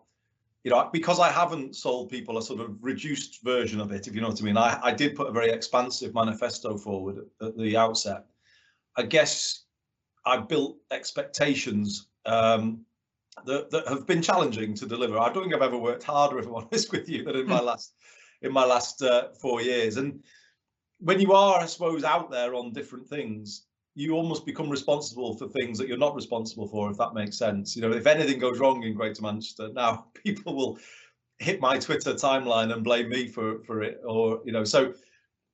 you 0.68 0.72
know, 0.72 0.90
because 0.92 1.18
I 1.18 1.32
haven't 1.32 1.78
sold 1.78 2.10
people 2.10 2.38
a 2.38 2.42
sort 2.42 2.60
of 2.60 2.76
reduced 2.84 3.42
version 3.42 3.80
of 3.80 3.94
it, 3.94 4.06
if 4.06 4.14
you 4.14 4.20
know 4.20 4.28
what 4.28 4.42
I 4.42 4.44
mean. 4.44 4.58
I, 4.58 4.78
I 4.84 4.92
did 4.92 5.16
put 5.16 5.28
a 5.28 5.32
very 5.32 5.50
expansive 5.50 6.14
manifesto 6.14 6.78
forward 6.78 7.20
at, 7.20 7.48
at 7.48 7.58
the 7.58 7.78
outset. 7.78 8.26
I 8.98 9.04
guess 9.04 9.64
I 10.26 10.36
built 10.36 10.76
expectations 10.92 12.08
um, 12.26 12.82
that, 13.46 13.72
that 13.72 13.88
have 13.88 14.06
been 14.06 14.22
challenging 14.22 14.74
to 14.74 14.86
deliver. 14.86 15.18
I 15.18 15.32
don't 15.32 15.44
think 15.44 15.56
I've 15.56 15.62
ever 15.62 15.78
worked 15.78 16.04
harder, 16.04 16.38
if 16.40 16.48
I'm 16.48 16.56
honest 16.72 16.92
with 16.92 17.08
you, 17.08 17.24
than 17.24 17.38
in 17.38 17.48
my 17.48 17.60
hmm. 17.60 17.68
last 17.68 17.94
in 18.42 18.52
my 18.52 18.66
last 18.66 19.02
uh, 19.02 19.30
four 19.42 19.62
years. 19.62 19.96
And 19.96 20.22
when 21.00 21.22
you 21.22 21.32
are, 21.32 21.62
I 21.62 21.66
suppose, 21.66 22.04
out 22.04 22.30
there 22.30 22.54
on 22.56 22.74
different 22.74 23.08
things, 23.08 23.67
you 23.98 24.14
almost 24.14 24.46
become 24.46 24.70
responsible 24.70 25.36
for 25.36 25.48
things 25.48 25.80
that 25.80 25.88
you're 25.88 25.98
not 25.98 26.14
responsible 26.14 26.68
for, 26.68 26.92
if 26.92 26.98
that 26.98 27.16
makes 27.16 27.36
sense. 27.36 27.76
You 27.76 27.82
know, 27.82 27.92
if 27.92 28.06
anything 28.06 28.38
goes 28.38 28.60
wrong 28.60 28.84
in 28.84 28.94
Greater 28.94 29.24
Manchester, 29.24 29.70
now 29.74 30.06
people 30.24 30.56
will 30.56 30.78
hit 31.40 31.60
my 31.60 31.80
Twitter 31.80 32.14
timeline 32.14 32.72
and 32.72 32.84
blame 32.84 33.10
me 33.10 33.28
for 33.28 33.64
for 33.64 33.82
it, 33.82 34.00
or 34.06 34.42
you 34.46 34.52
know. 34.52 34.64
So, 34.64 34.94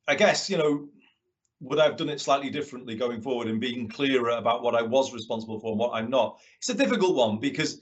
I 0.09 0.15
guess 0.15 0.49
you 0.49 0.57
know, 0.57 0.89
would 1.61 1.79
I've 1.79 1.95
done 1.95 2.09
it 2.09 2.19
slightly 2.19 2.49
differently 2.49 2.95
going 2.95 3.21
forward 3.21 3.47
and 3.47 3.61
being 3.61 3.87
clearer 3.87 4.31
about 4.31 4.61
what 4.61 4.75
I 4.75 4.81
was 4.81 5.13
responsible 5.13 5.61
for 5.61 5.71
and 5.71 5.79
what 5.79 5.93
I'm 5.93 6.09
not? 6.09 6.37
It's 6.57 6.69
a 6.69 6.73
difficult 6.73 7.15
one 7.15 7.39
because, 7.39 7.81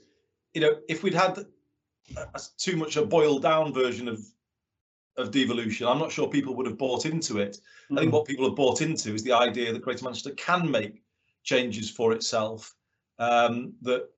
you 0.54 0.60
know, 0.60 0.76
if 0.88 1.02
we'd 1.02 1.12
had 1.12 1.38
a, 2.16 2.40
too 2.56 2.76
much 2.76 2.96
a 2.96 3.04
boiled 3.04 3.42
down 3.42 3.74
version 3.74 4.06
of 4.06 4.24
of 5.16 5.30
devolution, 5.30 5.86
I'm 5.86 5.98
not 5.98 6.12
sure 6.12 6.28
people 6.28 6.54
would 6.54 6.66
have 6.66 6.78
bought 6.78 7.06
into 7.06 7.38
it. 7.38 7.58
Mm. 7.90 7.98
I 7.98 8.00
think 8.00 8.10
hmm. 8.10 8.16
what 8.16 8.26
people 8.26 8.46
have 8.46 8.56
bought 8.56 8.80
into 8.80 9.14
is 9.14 9.22
the 9.22 9.32
idea 9.32 9.72
that 9.72 9.82
Greater 9.82 10.04
Manchester 10.04 10.30
can 10.32 10.70
make 10.70 11.02
changes 11.42 11.90
for 11.90 12.12
itself 12.12 12.74
um, 13.18 13.74
that 13.82 14.08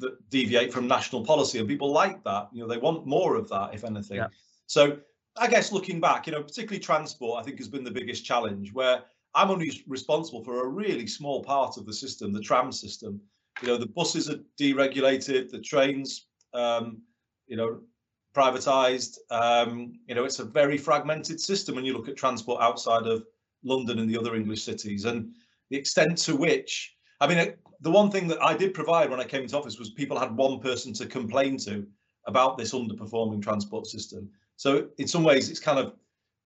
that 0.00 0.30
deviate 0.30 0.72
from 0.72 0.88
national 0.88 1.24
policy, 1.24 1.58
and 1.58 1.68
people 1.68 1.92
like 1.92 2.22
that. 2.24 2.48
You 2.52 2.62
know, 2.62 2.68
they 2.68 2.78
want 2.78 3.06
more 3.06 3.36
of 3.36 3.48
that, 3.50 3.74
if 3.74 3.84
anything. 3.84 4.16
Yeah. 4.16 4.28
So 4.66 4.98
I 5.36 5.46
guess 5.46 5.72
looking 5.72 6.00
back, 6.00 6.26
you 6.26 6.32
know, 6.32 6.42
particularly 6.42 6.80
transport, 6.80 7.40
I 7.40 7.44
think 7.44 7.58
has 7.58 7.68
been 7.68 7.84
the 7.84 7.90
biggest 7.90 8.24
challenge. 8.24 8.72
Where 8.72 9.02
I'm 9.34 9.50
only 9.50 9.82
responsible 9.86 10.42
for 10.42 10.64
a 10.64 10.68
really 10.68 11.06
small 11.06 11.42
part 11.42 11.76
of 11.76 11.86
the 11.86 11.92
system, 11.92 12.32
the 12.32 12.40
tram 12.40 12.72
system. 12.72 13.20
You 13.62 13.68
know, 13.68 13.76
the 13.76 13.86
buses 13.86 14.28
are 14.30 14.40
deregulated, 14.60 15.50
the 15.50 15.60
trains, 15.60 16.26
um, 16.54 17.02
you 17.46 17.56
know, 17.56 17.80
privatized. 18.34 19.18
Um, 19.30 19.94
you 20.06 20.14
know, 20.14 20.24
it's 20.24 20.40
a 20.40 20.44
very 20.44 20.76
fragmented 20.76 21.40
system 21.40 21.74
when 21.74 21.84
you 21.84 21.92
look 21.92 22.08
at 22.08 22.16
transport 22.16 22.60
outside 22.60 23.06
of 23.06 23.24
London 23.62 23.98
and 23.98 24.10
the 24.10 24.18
other 24.18 24.34
English 24.34 24.62
cities, 24.62 25.04
and 25.04 25.32
the 25.70 25.76
extent 25.76 26.18
to 26.18 26.36
which, 26.36 26.94
I 27.20 27.26
mean, 27.26 27.54
the 27.80 27.90
one 27.90 28.10
thing 28.10 28.28
that 28.28 28.42
I 28.42 28.54
did 28.56 28.74
provide 28.74 29.10
when 29.10 29.20
I 29.20 29.24
came 29.24 29.42
into 29.42 29.56
office 29.56 29.78
was 29.78 29.90
people 29.90 30.18
had 30.18 30.36
one 30.36 30.60
person 30.60 30.92
to 30.94 31.06
complain 31.06 31.56
to 31.58 31.86
about 32.26 32.58
this 32.58 32.72
underperforming 32.72 33.42
transport 33.42 33.86
system. 33.86 34.28
So 34.56 34.88
in 34.98 35.06
some 35.06 35.24
ways, 35.24 35.50
it's 35.50 35.60
kind 35.60 35.78
of, 35.78 35.94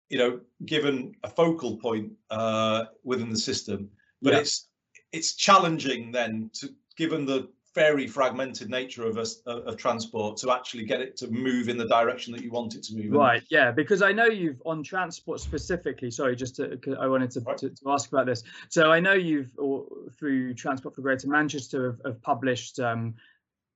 you 0.09 0.19
know, 0.19 0.41
given 0.67 1.15
a 1.25 1.29
focal 1.29 1.77
point 1.77 2.13
uh, 2.31 2.87
within 3.05 3.31
the 3.31 3.39
system, 3.39 3.91
but 4.23 4.33
yeah. 4.33 4.41
it's 4.41 4.69
it's 5.13 5.35
challenging 5.35 6.13
then 6.13 6.51
to 6.55 6.69
given 6.97 7.25
the 7.25 7.49
very 7.75 8.07
fragmented 8.07 8.71
nature 8.71 9.05
of 9.05 9.19
us 9.19 9.37
of 9.47 9.77
transport 9.77 10.37
to 10.39 10.51
actually 10.51 10.85
get 10.85 11.01
it 11.01 11.17
to 11.17 11.29
move 11.29 11.69
in 11.69 11.77
the 11.77 11.87
direction 11.87 12.33
that 12.33 12.43
you 12.43 12.51
want 12.51 12.75
it 12.75 12.83
to 12.83 12.95
move 12.95 13.13
right 13.13 13.43
in. 13.43 13.47
yeah 13.51 13.71
because 13.71 14.01
i 14.03 14.11
know 14.11 14.25
you've 14.25 14.61
on 14.65 14.83
transport 14.83 15.39
specifically 15.39 16.11
sorry 16.11 16.35
just 16.35 16.57
to 16.57 16.79
i 17.01 17.07
wanted 17.07 17.31
to, 17.31 17.41
right. 17.41 17.59
to, 17.59 17.69
to, 17.69 17.91
ask 17.91 18.11
about 18.11 18.27
this 18.27 18.43
so 18.69 18.91
i 18.91 18.99
know 18.99 19.13
you've 19.13 19.53
or 19.59 19.87
through 20.19 20.55
transport 20.55 20.95
for 20.95 21.03
greater 21.03 21.29
manchester 21.29 21.93
have, 21.93 22.01
have 22.05 22.23
published 22.23 22.81
um, 22.81 23.15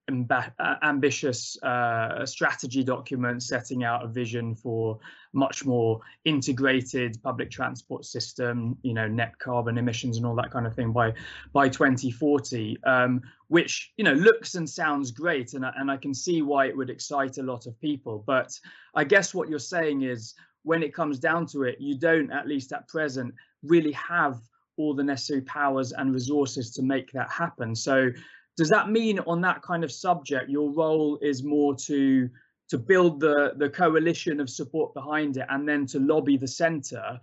uh, 0.09 0.75
ambitious 0.83 1.57
uh, 1.63 2.27
strategy 2.27 2.83
document 2.83 3.43
setting 3.43 3.85
out 3.85 4.05
a 4.05 4.09
vision 4.09 4.55
for 4.55 4.99
much 5.33 5.65
more 5.65 6.01
integrated 6.25 7.17
public 7.23 7.51
transport 7.51 8.05
system, 8.05 8.77
you 8.83 8.95
know, 8.95 9.07
net 9.07 9.39
carbon 9.39 9.79
emissions 9.79 10.17
and 10.17 10.27
all 10.27 10.35
that 10.35 10.51
kind 10.51 10.67
of 10.67 10.75
thing 10.75 10.93
by 10.93 11.13
by 11.53 11.69
2040, 11.69 12.83
um, 12.85 13.23
which 13.49 13.93
you 13.97 14.05
know 14.05 14.15
looks 14.15 14.55
and 14.57 14.69
sounds 14.69 15.11
great, 15.13 15.55
and 15.55 15.65
and 15.65 15.91
I 15.91 15.97
can 15.97 16.15
see 16.15 16.43
why 16.43 16.67
it 16.67 16.77
would 16.77 16.91
excite 16.91 17.39
a 17.39 17.43
lot 17.43 17.67
of 17.67 17.81
people. 17.81 18.23
But 18.27 18.59
I 18.95 19.05
guess 19.05 19.35
what 19.35 19.49
you're 19.49 19.59
saying 19.59 20.03
is, 20.03 20.35
when 20.65 20.83
it 20.83 20.95
comes 20.95 21.19
down 21.19 21.47
to 21.47 21.63
it, 21.63 21.81
you 21.81 21.97
don't, 21.97 22.31
at 22.33 22.49
least 22.49 22.73
at 22.73 22.89
present, 22.89 23.35
really 23.63 23.93
have 23.93 24.41
all 24.77 24.95
the 24.95 25.05
necessary 25.05 25.43
powers 25.43 25.93
and 25.93 26.13
resources 26.13 26.73
to 26.73 26.83
make 26.83 27.13
that 27.13 27.31
happen. 27.31 27.77
So 27.77 28.11
does 28.57 28.69
that 28.69 28.91
mean 28.91 29.19
on 29.21 29.41
that 29.41 29.63
kind 29.63 29.85
of 29.85 29.93
subject 29.93 30.51
your 30.51 30.71
role 30.73 31.19
is 31.23 31.43
more 31.43 31.75
to 31.75 32.29
to 32.69 32.79
build 32.79 33.21
the 33.21 33.53
the 33.57 33.69
coalition 33.69 34.41
of 34.41 34.49
support 34.49 34.95
behind 34.95 35.37
it 35.37 35.47
and 35.51 35.69
then 35.69 35.87
to 35.87 35.99
lobby 35.99 36.37
the 36.37 36.49
center 36.49 37.21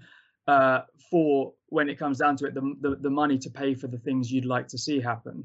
uh, 0.48 0.82
for 1.12 1.54
when 1.68 1.90
it 1.90 2.00
comes 2.00 2.18
down 2.18 2.36
to 2.36 2.46
it 2.46 2.54
the, 2.54 2.76
the, 2.82 2.96
the 2.98 3.10
money 3.10 3.38
to 3.38 3.50
pay 3.50 3.76
for 3.76 3.88
the 3.88 4.00
things 4.00 4.32
you'd 4.32 4.46
like 4.46 4.68
to 4.68 4.78
see 4.78 5.00
happen? 5.00 5.44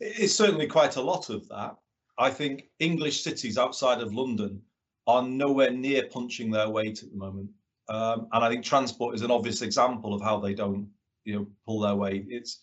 It's 0.00 0.34
certainly 0.34 0.66
quite 0.66 0.96
a 0.96 1.02
lot 1.02 1.28
of 1.28 1.46
that. 1.48 1.76
I 2.18 2.30
think 2.30 2.64
english 2.78 3.22
cities 3.22 3.58
outside 3.58 4.00
of 4.00 4.14
london 4.14 4.62
are 5.06 5.22
nowhere 5.22 5.70
near 5.70 6.06
punching 6.06 6.50
their 6.50 6.68
weight 6.68 7.02
at 7.02 7.10
the 7.10 7.16
moment. 7.16 7.50
Um, 7.88 8.28
and 8.32 8.44
i 8.44 8.48
think 8.48 8.64
transport 8.64 9.14
is 9.14 9.22
an 9.22 9.30
obvious 9.30 9.62
example 9.62 10.14
of 10.14 10.22
how 10.22 10.38
they 10.38 10.54
don't 10.54 10.88
you 11.24 11.34
know 11.34 11.46
pull 11.66 11.80
their 11.80 11.96
weight. 11.96 12.26
It's 12.28 12.60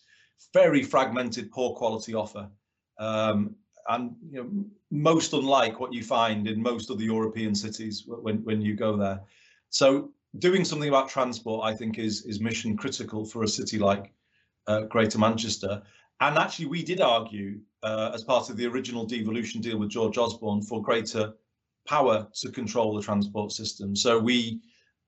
very 0.52 0.82
fragmented, 0.82 1.50
poor 1.50 1.74
quality 1.74 2.14
offer. 2.14 2.48
Um, 2.98 3.54
and 3.88 4.14
you 4.30 4.42
know, 4.42 4.50
most 4.90 5.32
unlike 5.32 5.80
what 5.80 5.92
you 5.92 6.02
find 6.02 6.46
in 6.46 6.62
most 6.62 6.90
of 6.90 6.98
the 6.98 7.04
European 7.04 7.54
cities 7.54 8.04
when, 8.06 8.44
when 8.44 8.60
you 8.60 8.74
go 8.74 8.96
there. 8.96 9.20
So 9.70 10.12
doing 10.38 10.64
something 10.64 10.88
about 10.88 11.08
transport, 11.08 11.64
I 11.64 11.74
think, 11.74 11.98
is 11.98 12.24
is 12.26 12.40
mission 12.40 12.76
critical 12.76 13.24
for 13.24 13.42
a 13.42 13.48
city 13.48 13.78
like 13.78 14.12
uh, 14.66 14.82
Greater 14.82 15.18
Manchester. 15.18 15.82
And 16.20 16.36
actually, 16.36 16.66
we 16.66 16.82
did 16.82 17.00
argue 17.00 17.60
uh, 17.82 18.10
as 18.12 18.24
part 18.24 18.50
of 18.50 18.56
the 18.56 18.66
original 18.66 19.06
devolution 19.06 19.60
deal 19.60 19.78
with 19.78 19.90
George 19.90 20.18
Osborne 20.18 20.62
for 20.62 20.82
greater 20.82 21.32
power 21.86 22.26
to 22.34 22.50
control 22.50 22.94
the 22.94 23.02
transport 23.02 23.52
system. 23.52 23.96
So 23.96 24.18
we 24.18 24.60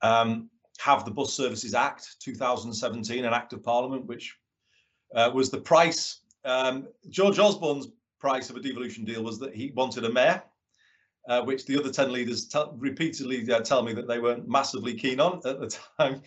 um, 0.03 0.49
have 0.79 1.05
the 1.05 1.11
Bus 1.11 1.35
Services 1.35 1.75
Act 1.75 2.17
2017, 2.21 3.25
an 3.25 3.35
act 3.35 3.53
of 3.53 3.63
parliament, 3.63 4.07
which 4.07 4.37
uh, 5.15 5.31
was 5.33 5.51
the 5.51 5.61
price. 5.61 6.21
Um, 6.45 6.89
George 7.09 7.39
Osborne's 7.39 7.89
price 8.19 8.51
of 8.51 8.57
a 8.57 8.61
devolution 8.61 9.05
deal 9.05 9.23
was 9.23 9.39
that 9.39 9.55
he 9.55 9.73
wanted 9.75 10.05
a 10.05 10.13
mayor, 10.13 10.43
uh, 11.29 11.43
which 11.43 11.67
the 11.67 11.79
other 11.79 11.91
10 11.91 12.13
leaders 12.13 12.49
repeatedly 12.77 13.51
uh, 13.53 13.61
tell 13.61 13.83
me 13.83 13.93
that 13.93 14.09
they 14.09 14.19
weren't 14.19 14.49
massively 14.49 14.95
keen 14.95 15.21
on 15.21 15.37
at 15.45 15.61
the 15.61 15.79
time. 15.99 16.23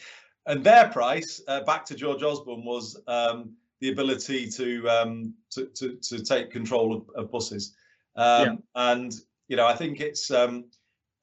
And 0.45 0.63
their 0.63 0.89
price, 0.89 1.41
uh, 1.47 1.61
back 1.63 1.85
to 1.85 1.95
George 1.95 2.21
Osborne, 2.21 2.65
was 2.65 2.99
um, 3.07 3.53
the 3.79 3.91
ability 3.91 4.49
to, 4.49 4.89
um, 4.89 5.33
to, 5.51 5.65
to, 5.67 5.95
to 5.95 6.23
take 6.23 6.51
control 6.51 6.93
of, 6.95 7.09
of 7.15 7.31
buses. 7.31 7.75
Um, 8.15 8.45
yeah. 8.45 8.55
And 8.75 9.13
you 9.47 9.57
know, 9.57 9.67
I 9.67 9.75
think 9.75 9.99
it's 9.99 10.31
um, 10.31 10.65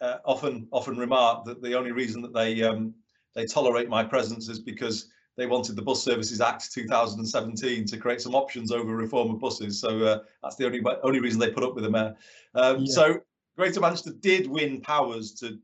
uh, 0.01 0.19
often 0.25 0.69
often 0.71 0.97
remarked 0.97 1.47
that 1.47 1.63
the 1.63 1.75
only 1.75 1.93
reason 1.93 2.23
that 2.23 2.33
they 2.33 2.63
um, 2.63 2.95
they 3.35 3.47
tolerate 3.47 3.89
my 3.89 4.05
presence 4.05 4.49
is 4.49 4.59
because 4.59 5.09
they 5.41 5.47
wanted 5.47 5.75
the 5.75 5.83
Bus 5.83 6.03
Services 6.03 6.43
Act 6.43 6.71
2017 6.71 7.87
to 7.87 7.97
create 7.97 8.21
some 8.21 8.35
options 8.35 8.71
over 8.71 8.95
reform 8.95 9.31
of 9.31 9.41
buses. 9.41 9.81
So 9.81 10.05
uh, 10.05 10.19
that's 10.43 10.57
the 10.57 10.67
only 10.67 10.83
only 11.03 11.21
reason 11.21 11.41
they 11.41 11.51
put 11.51 11.65
up 11.65 11.75
with 11.75 11.85
the 11.85 11.91
mayor. 11.91 12.15
Um, 12.55 12.81
yeah. 12.81 12.93
So 12.93 13.21
Greater 13.57 13.81
Manchester 13.81 14.13
did 14.21 14.47
win 14.47 14.83
powers 14.83 15.33
to 15.37 15.59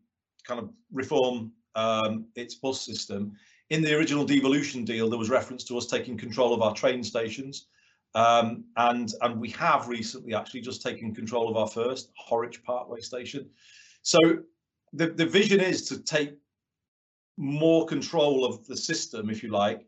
kind 0.45 0.61
of 0.61 0.71
reform 0.91 1.53
um, 1.75 2.25
its 2.37 2.55
bus 2.55 2.81
system. 2.81 3.33
In 3.69 3.83
the 3.83 3.95
original 3.95 4.25
devolution 4.25 4.85
deal, 4.85 5.11
there 5.11 5.19
was 5.19 5.29
reference 5.29 5.63
to 5.65 5.77
us 5.77 5.87
taking 5.87 6.17
control 6.17 6.55
of 6.55 6.63
our 6.63 6.73
train 6.73 7.05
stations. 7.05 7.67
Um, 8.15 8.65
and 8.79 9.13
and 9.21 9.39
we 9.39 9.51
have 9.51 9.89
recently 9.89 10.35
actually 10.35 10.63
just 10.63 10.81
taken 10.81 11.15
control 11.15 11.51
of 11.51 11.57
our 11.59 11.69
first 11.69 12.13
Horwich 12.31 12.65
Parkway 12.65 13.01
station. 13.01 13.51
So 14.01 14.19
the, 14.95 15.09
the 15.09 15.27
vision 15.27 15.61
is 15.61 15.85
to 15.89 16.03
take 16.03 16.39
more 17.37 17.87
control 17.87 18.45
of 18.45 18.67
the 18.67 18.77
system, 18.77 19.31
if 19.31 19.43
you 19.43 19.51
like, 19.51 19.87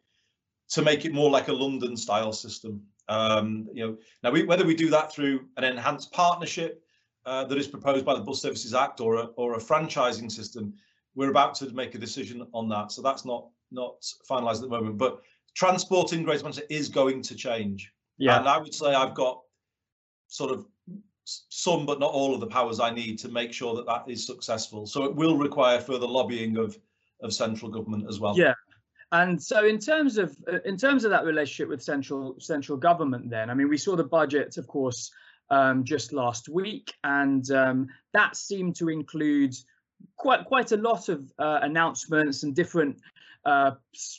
to 0.71 0.83
make 0.83 1.05
it 1.05 1.15
more 1.15 1.31
like 1.31 1.49
a 1.49 1.53
London 1.53 1.97
style 1.97 2.33
system. 2.33 2.83
Um, 3.09 3.69
you 3.73 3.87
know, 3.87 3.97
now 4.23 4.31
we, 4.31 4.43
whether 4.43 4.67
we 4.67 4.75
do 4.75 4.91
that 4.91 5.13
through 5.13 5.47
an 5.57 5.65
enhanced 5.65 6.13
partnership 6.13 6.83
uh, 7.25 7.45
that 7.45 7.59
is 7.59 7.67
proposed 7.67 8.05
by 8.05 8.15
the 8.15 8.21
Bus 8.21 8.43
Services 8.43 8.75
Act 8.75 9.01
or 9.01 9.17
a, 9.17 9.23
or 9.37 9.55
a 9.55 9.59
franchising 9.59 10.31
system, 10.31 10.75
we're 11.15 11.31
about 11.31 11.55
to 11.57 11.71
make 11.71 11.95
a 11.95 11.99
decision 11.99 12.47
on 12.53 12.69
that. 12.69 12.93
So 12.93 13.03
that's 13.03 13.25
not 13.25 13.49
not 13.71 14.03
finalised 14.31 14.57
at 14.57 14.63
the 14.63 14.69
moment. 14.69 14.97
But 14.97 15.21
transport 15.55 16.13
in 16.13 16.23
Greater 16.23 16.45
Manchester 16.45 16.67
is 16.71 16.89
going 16.89 17.23
to 17.23 17.35
change. 17.35 17.93
Yeah. 18.17 18.39
And 18.39 18.49
I 18.49 18.59
would 18.59 18.75
say 18.75 18.95
I've 18.95 19.15
got 19.15 19.43
sort 20.29 20.53
of 20.53 20.67
some, 21.25 21.85
but 21.85 22.01
not 22.01 22.13
all 22.13 22.35
of 22.35 22.41
the 22.41 22.47
powers 22.47 22.81
I 22.81 22.91
need 22.91 23.19
to 23.19 23.29
make 23.29 23.53
sure 23.53 23.75
that 23.77 23.87
that 23.87 24.05
is 24.09 24.27
successful. 24.27 24.87
So 24.87 25.05
it 25.05 25.15
will 25.15 25.37
require 25.37 25.81
further 25.81 26.07
lobbying 26.07 26.57
of 26.57 26.79
of 27.21 27.33
central 27.33 27.71
government 27.71 28.07
as 28.09 28.21
well. 28.21 28.37
Yeah. 28.37 28.55
And 29.11 29.43
so 29.43 29.65
in 29.65 29.79
terms 29.79 30.19
of 30.19 30.37
in 30.65 30.77
terms 30.77 31.05
of 31.05 31.11
that 31.11 31.25
relationship 31.25 31.69
with 31.69 31.83
central 31.83 32.37
central 32.39 32.77
government, 32.77 33.31
then 33.31 33.49
I 33.49 33.55
mean 33.55 33.69
we 33.69 33.79
saw 33.79 33.97
the 33.97 34.05
budget, 34.05 34.59
of 34.59 34.67
course, 34.67 35.11
um, 35.51 35.85
just 35.85 36.13
last 36.13 36.49
week, 36.49 36.93
and 37.05 37.51
um, 37.51 37.89
that 38.13 38.37
seemed 38.37 38.77
to 38.77 38.91
include 38.91 39.55
quite 40.17 40.45
quite 40.45 40.73
a 40.73 40.77
lot 40.77 41.09
of 41.09 41.33
uh, 41.39 41.61
announcements 41.63 42.43
and 42.43 42.55
different 42.55 43.01
uh, 43.47 43.73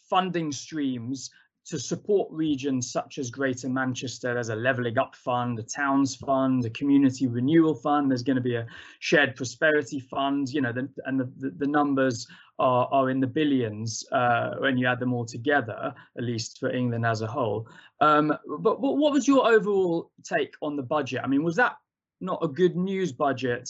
funding 0.10 0.52
streams 0.52 1.30
to 1.70 1.80
support 1.80 2.28
regions 2.32 2.92
such 2.92 3.20
as 3.20 3.30
Greater 3.30 3.70
Manchester. 3.70 4.34
There's 4.34 4.50
a 4.50 4.56
levelling 4.56 4.98
up 4.98 5.16
fund, 5.16 5.60
a 5.60 5.64
towns 5.64 6.16
fund, 6.16 6.66
a 6.66 6.70
community 6.72 7.28
renewal 7.28 7.76
fund. 7.76 8.10
There's 8.10 8.24
going 8.24 8.38
to 8.38 8.42
be 8.42 8.56
a 8.56 8.66
shared 9.00 9.36
prosperity 9.36 10.00
fund. 10.00 10.50
You 10.50 10.62
know, 10.62 10.74
the, 10.74 10.90
and 11.06 11.20
the, 11.20 11.32
the, 11.38 11.50
the 11.52 11.68
numbers 11.68 12.28
are, 12.58 12.88
are 12.92 13.10
in 13.12 13.20
the 13.20 13.28
billions 13.28 14.04
uh, 14.12 14.56
when 14.58 14.78
you 14.78 14.88
add 14.88 15.00
them 15.00 15.14
all 15.14 15.26
together, 15.26 15.94
at 16.18 16.24
least 16.24 16.60
for 16.60 16.72
England 16.72 17.06
as 17.06 17.22
a 17.22 17.28
whole. 17.28 17.68
Um, 18.02 18.30
but, 18.60 18.82
but 18.82 18.98
what 18.98 19.14
was 19.14 19.28
your 19.28 19.48
overall 19.48 20.12
take 20.24 20.56
on 20.62 20.76
the 20.76 20.84
budget? 20.84 21.22
I 21.24 21.28
mean, 21.28 21.44
was 21.44 21.56
that 21.58 21.78
not 22.20 22.44
a 22.44 22.48
good 22.48 22.76
news 22.76 23.12
budget 23.12 23.70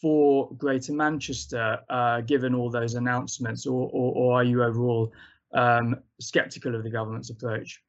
for 0.00 0.52
Greater 0.54 0.92
Manchester, 0.92 1.80
uh, 1.90 2.20
given 2.20 2.54
all 2.54 2.70
those 2.70 2.94
announcements, 2.94 3.66
or, 3.66 3.90
or, 3.92 4.14
or 4.14 4.34
are 4.36 4.44
you 4.44 4.62
overall 4.62 5.12
um, 5.52 5.96
skeptical 6.20 6.74
of 6.74 6.82
the 6.82 6.90
government's 6.90 7.30
approach? 7.30 7.82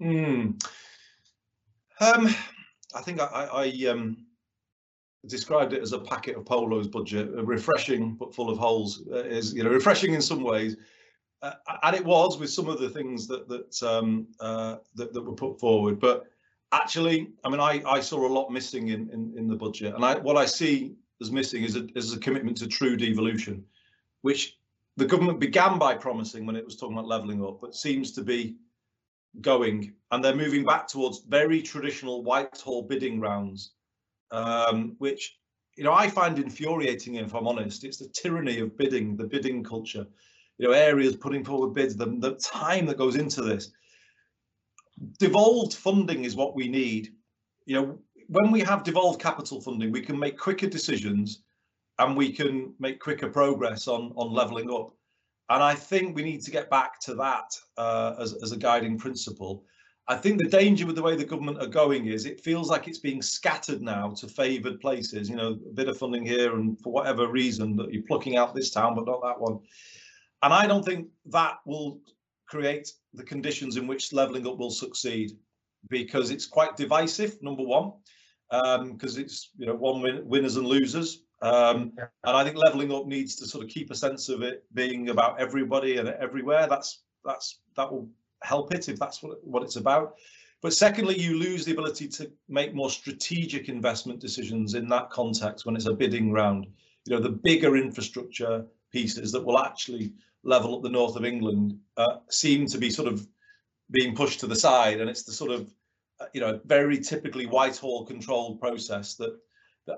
Mm. 0.00 0.62
Um, 2.00 2.34
I 2.94 3.02
think 3.02 3.20
I, 3.20 3.26
I 3.26 3.90
um, 3.90 4.26
described 5.26 5.72
it 5.72 5.82
as 5.82 5.92
a 5.92 5.98
packet 5.98 6.36
of 6.36 6.44
polos 6.44 6.88
budget, 6.88 7.30
refreshing 7.32 8.14
but 8.14 8.34
full 8.34 8.50
of 8.50 8.58
holes. 8.58 9.02
Uh, 9.10 9.16
is 9.16 9.54
you 9.54 9.62
know 9.62 9.70
refreshing 9.70 10.14
in 10.14 10.22
some 10.22 10.42
ways, 10.42 10.76
uh, 11.42 11.52
and 11.82 11.94
it 11.94 12.04
was 12.04 12.38
with 12.38 12.50
some 12.50 12.68
of 12.68 12.78
the 12.78 12.88
things 12.88 13.26
that 13.26 13.48
that, 13.48 13.82
um, 13.82 14.26
uh, 14.40 14.76
that 14.94 15.12
that 15.12 15.22
were 15.22 15.34
put 15.34 15.60
forward. 15.60 16.00
But 16.00 16.26
actually, 16.72 17.28
I 17.44 17.50
mean, 17.50 17.60
I, 17.60 17.82
I 17.86 18.00
saw 18.00 18.26
a 18.26 18.28
lot 18.28 18.50
missing 18.50 18.88
in, 18.88 19.10
in, 19.10 19.34
in 19.36 19.48
the 19.48 19.56
budget, 19.56 19.94
and 19.94 20.04
I, 20.04 20.18
what 20.18 20.36
I 20.36 20.46
see 20.46 20.94
as 21.20 21.30
missing 21.30 21.64
is 21.64 21.76
a, 21.76 21.86
is 21.94 22.14
a 22.14 22.18
commitment 22.18 22.56
to 22.58 22.66
true 22.66 22.96
devolution, 22.96 23.64
which 24.22 24.58
the 25.00 25.06
government 25.06 25.40
began 25.40 25.78
by 25.78 25.94
promising 25.94 26.44
when 26.44 26.56
it 26.56 26.64
was 26.64 26.76
talking 26.76 26.94
about 26.94 27.08
levelling 27.08 27.42
up, 27.42 27.58
but 27.62 27.74
seems 27.74 28.12
to 28.12 28.22
be 28.22 28.56
going, 29.40 29.94
and 30.10 30.22
they're 30.22 30.36
moving 30.36 30.62
back 30.62 30.86
towards 30.86 31.24
very 31.26 31.62
traditional 31.62 32.22
Whitehall 32.22 32.82
bidding 32.82 33.18
rounds, 33.18 33.72
um, 34.30 34.96
which 34.98 35.38
you 35.78 35.84
know 35.84 35.94
I 35.94 36.10
find 36.10 36.38
infuriating. 36.38 37.14
If 37.14 37.34
I'm 37.34 37.48
honest, 37.48 37.82
it's 37.82 37.96
the 37.96 38.08
tyranny 38.08 38.60
of 38.60 38.76
bidding, 38.76 39.16
the 39.16 39.26
bidding 39.26 39.64
culture. 39.64 40.06
You 40.58 40.68
know, 40.68 40.72
areas 40.72 41.16
putting 41.16 41.44
forward 41.44 41.72
bids, 41.72 41.96
the, 41.96 42.04
the 42.18 42.34
time 42.34 42.84
that 42.84 42.98
goes 42.98 43.16
into 43.16 43.40
this. 43.40 43.72
Devolved 45.18 45.72
funding 45.72 46.26
is 46.26 46.36
what 46.36 46.54
we 46.54 46.68
need. 46.68 47.14
You 47.64 47.80
know, 47.80 47.98
when 48.28 48.50
we 48.50 48.60
have 48.60 48.84
devolved 48.84 49.18
capital 49.18 49.62
funding, 49.62 49.92
we 49.92 50.02
can 50.02 50.18
make 50.18 50.36
quicker 50.36 50.66
decisions 50.66 51.40
and 52.00 52.16
we 52.16 52.32
can 52.32 52.74
make 52.78 52.98
quicker 52.98 53.28
progress 53.28 53.86
on 53.86 54.12
on 54.16 54.32
leveling 54.32 54.70
up. 54.70 54.94
And 55.50 55.62
I 55.62 55.74
think 55.74 56.14
we 56.14 56.22
need 56.22 56.42
to 56.44 56.50
get 56.50 56.70
back 56.70 57.00
to 57.00 57.14
that 57.16 57.48
uh, 57.76 58.14
as, 58.20 58.34
as 58.42 58.52
a 58.52 58.56
guiding 58.56 58.96
principle. 58.98 59.64
I 60.06 60.16
think 60.16 60.38
the 60.38 60.48
danger 60.48 60.86
with 60.86 60.96
the 60.96 61.02
way 61.02 61.14
the 61.16 61.24
government 61.24 61.62
are 61.62 61.78
going 61.82 62.06
is 62.06 62.24
it 62.24 62.40
feels 62.40 62.68
like 62.68 62.88
it's 62.88 62.98
being 62.98 63.22
scattered 63.22 63.82
now 63.82 64.10
to 64.18 64.26
favoured 64.28 64.80
places. 64.80 65.28
You 65.28 65.36
know, 65.36 65.58
a 65.70 65.74
bit 65.74 65.88
of 65.88 65.98
funding 65.98 66.24
here, 66.24 66.56
and 66.56 66.80
for 66.80 66.92
whatever 66.92 67.28
reason 67.28 67.76
that 67.76 67.92
you're 67.92 68.08
plucking 68.08 68.36
out 68.36 68.54
this 68.54 68.70
town 68.70 68.94
but 68.94 69.06
not 69.06 69.22
that 69.22 69.40
one. 69.40 69.58
And 70.42 70.54
I 70.54 70.66
don't 70.66 70.84
think 70.84 71.08
that 71.26 71.58
will 71.66 72.00
create 72.46 72.92
the 73.14 73.24
conditions 73.24 73.76
in 73.76 73.86
which 73.86 74.12
levelling 74.12 74.46
up 74.46 74.58
will 74.58 74.70
succeed, 74.70 75.32
because 75.88 76.30
it's 76.30 76.46
quite 76.46 76.76
divisive. 76.76 77.40
Number 77.42 77.62
one, 77.62 77.92
because 78.50 79.16
um, 79.16 79.22
it's 79.22 79.50
you 79.58 79.66
know 79.66 79.74
one 79.74 80.00
win 80.00 80.26
winners 80.26 80.56
and 80.56 80.66
losers. 80.66 81.24
Um. 81.42 81.92
And 82.24 82.36
I 82.36 82.44
think 82.44 82.56
leveling 82.56 82.92
up 82.92 83.06
needs 83.06 83.34
to 83.36 83.46
sort 83.46 83.64
of 83.64 83.70
keep 83.70 83.90
a 83.90 83.94
sense 83.94 84.28
of 84.28 84.42
it 84.42 84.64
being 84.74 85.08
about 85.08 85.40
everybody 85.40 85.96
and 85.96 86.08
everywhere. 86.08 86.66
That's 86.68 87.02
that's 87.24 87.60
that 87.76 87.90
will 87.90 88.08
help 88.42 88.74
it 88.74 88.88
if 88.88 88.98
that's 88.98 89.22
what 89.22 89.42
what 89.44 89.62
it's 89.62 89.76
about. 89.76 90.14
But 90.62 90.74
secondly, 90.74 91.18
you 91.18 91.38
lose 91.38 91.64
the 91.64 91.72
ability 91.72 92.08
to 92.08 92.30
make 92.48 92.74
more 92.74 92.90
strategic 92.90 93.68
investment 93.68 94.20
decisions 94.20 94.74
in 94.74 94.88
that 94.90 95.08
context 95.10 95.64
when 95.64 95.74
it's 95.74 95.86
a 95.86 95.94
bidding 95.94 96.32
round. 96.32 96.66
You 97.06 97.16
know, 97.16 97.22
the 97.22 97.30
bigger 97.30 97.76
infrastructure 97.76 98.66
pieces 98.92 99.32
that 99.32 99.44
will 99.44 99.58
actually 99.58 100.12
level 100.42 100.76
up 100.76 100.82
the 100.82 100.90
north 100.90 101.16
of 101.16 101.24
England 101.24 101.78
uh, 101.96 102.16
seem 102.28 102.66
to 102.66 102.78
be 102.78 102.90
sort 102.90 103.08
of 103.08 103.26
being 103.90 104.14
pushed 104.14 104.40
to 104.40 104.46
the 104.46 104.56
side, 104.56 105.00
and 105.00 105.08
it's 105.08 105.22
the 105.22 105.32
sort 105.32 105.50
of 105.50 105.72
uh, 106.20 106.26
you 106.34 106.40
know 106.40 106.60
very 106.66 106.98
typically 106.98 107.46
Whitehall 107.46 108.04
controlled 108.04 108.60
process 108.60 109.14
that 109.14 109.38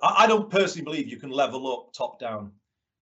I 0.02 0.26
don't 0.26 0.50
personally 0.50 0.84
believe 0.84 1.08
you 1.08 1.16
can 1.16 1.30
level 1.30 1.72
up 1.72 1.92
top 1.92 2.18
down. 2.18 2.52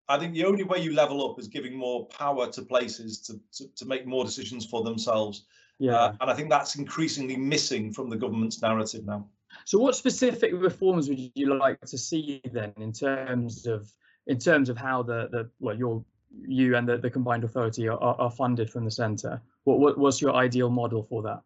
I 0.09 0.19
think 0.19 0.35
the 0.35 0.45
only 0.45 0.65
way 0.65 0.81
you 0.81 0.93
level 0.93 1.31
up 1.31 1.39
is 1.39 1.49
giving 1.49 1.75
more 1.75 2.07
power 2.07 2.51
to 2.51 2.63
places 2.63 3.21
to, 3.23 3.41
to, 3.55 3.69
to 3.77 3.87
make 3.87 4.07
more 4.07 4.25
decisions 4.25 4.67
for 4.67 4.83
themselves. 4.83 5.47
Yeah. 5.79 5.97
Uh, 5.97 6.17
and 6.21 6.31
I 6.31 6.35
think 6.35 6.51
that's 6.51 6.77
increasingly 6.77 7.37
missing 7.37 7.93
from 7.93 8.11
the 8.11 8.17
government's 8.17 8.61
narrative 8.61 9.05
now. 9.05 9.27
So 9.65 9.79
what 9.79 9.97
specific 9.97 10.53
reforms 10.53 11.09
would 11.09 11.31
you 11.35 11.57
like 11.59 11.81
to 11.83 11.99
see 11.99 12.41
then 12.53 12.73
in 12.79 12.93
terms 12.93 13.67
of 13.67 13.91
in 14.27 14.39
terms 14.39 14.69
of 14.69 14.77
how 14.77 15.03
the, 15.03 15.29
the 15.31 15.51
well 15.61 15.77
your 15.77 16.05
you 16.47 16.77
and 16.77 16.89
the, 16.89 16.99
the 16.99 17.11
combined 17.11 17.45
authority 17.45 17.89
are, 17.89 17.99
are 17.99 18.31
funded 18.31 18.69
from 18.69 18.85
the 18.85 18.91
centre? 18.91 19.41
What, 19.65 19.79
what 19.79 19.99
what's 19.99 20.21
your 20.21 20.35
ideal 20.35 20.71
model 20.71 21.03
for 21.03 21.23
that? 21.23 21.41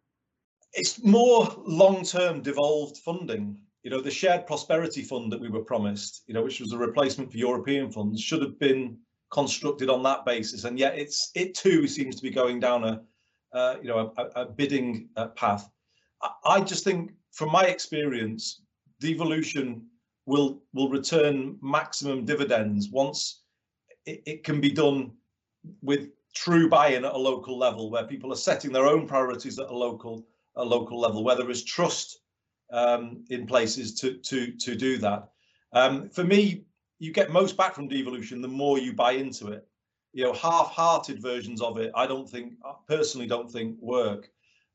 It's 0.72 1.02
more 1.02 1.54
long-term 1.66 2.42
devolved 2.42 2.98
funding 2.98 3.58
you 3.88 3.94
know, 3.96 4.02
the 4.02 4.10
shared 4.10 4.46
prosperity 4.46 5.00
fund 5.00 5.32
that 5.32 5.40
we 5.40 5.48
were 5.48 5.64
promised, 5.64 6.22
you 6.26 6.34
know, 6.34 6.42
which 6.42 6.60
was 6.60 6.74
a 6.74 6.76
replacement 6.76 7.32
for 7.32 7.38
European 7.38 7.90
funds, 7.90 8.20
should 8.20 8.42
have 8.42 8.58
been 8.58 8.98
constructed 9.30 9.88
on 9.88 10.02
that 10.02 10.26
basis. 10.26 10.64
And 10.64 10.78
yet, 10.78 10.98
it's 10.98 11.30
it 11.34 11.54
too 11.54 11.88
seems 11.88 12.14
to 12.16 12.22
be 12.22 12.28
going 12.28 12.60
down 12.60 12.84
a, 12.84 13.00
uh, 13.54 13.76
you 13.80 13.88
know, 13.88 14.12
a, 14.18 14.42
a 14.42 14.44
bidding 14.44 15.08
uh, 15.16 15.28
path. 15.28 15.70
I, 16.20 16.28
I 16.44 16.60
just 16.60 16.84
think, 16.84 17.12
from 17.32 17.50
my 17.50 17.64
experience, 17.64 18.60
devolution 19.00 19.86
will 20.26 20.60
will 20.74 20.90
return 20.90 21.56
maximum 21.62 22.26
dividends 22.26 22.90
once 22.90 23.44
it, 24.04 24.22
it 24.26 24.44
can 24.44 24.60
be 24.60 24.70
done 24.70 25.12
with 25.80 26.10
true 26.34 26.68
buy-in 26.68 27.06
at 27.06 27.14
a 27.14 27.18
local 27.30 27.56
level, 27.56 27.90
where 27.90 28.04
people 28.04 28.34
are 28.34 28.44
setting 28.48 28.70
their 28.70 28.86
own 28.86 29.08
priorities 29.08 29.58
at 29.58 29.70
a 29.70 29.74
local 29.74 30.26
a 30.56 30.62
local 30.62 31.00
level, 31.00 31.24
where 31.24 31.36
there 31.36 31.50
is 31.50 31.64
trust 31.64 32.18
um, 32.72 33.24
in 33.30 33.46
places 33.46 33.94
to 34.00 34.14
to 34.18 34.52
to 34.52 34.74
do 34.74 34.98
that. 34.98 35.30
Um, 35.72 36.08
for 36.08 36.24
me, 36.24 36.64
you 36.98 37.12
get 37.12 37.30
most 37.30 37.56
back 37.56 37.74
from 37.74 37.88
devolution 37.88 38.40
the 38.40 38.48
more 38.48 38.78
you 38.78 38.92
buy 38.92 39.12
into 39.12 39.48
it. 39.48 39.66
You 40.12 40.24
know, 40.24 40.32
half-hearted 40.32 41.20
versions 41.20 41.60
of 41.60 41.78
it, 41.78 41.92
I 41.94 42.06
don't 42.06 42.28
think, 42.28 42.54
I 42.64 42.72
personally 42.88 43.26
don't 43.26 43.50
think 43.50 43.76
work. 43.78 44.30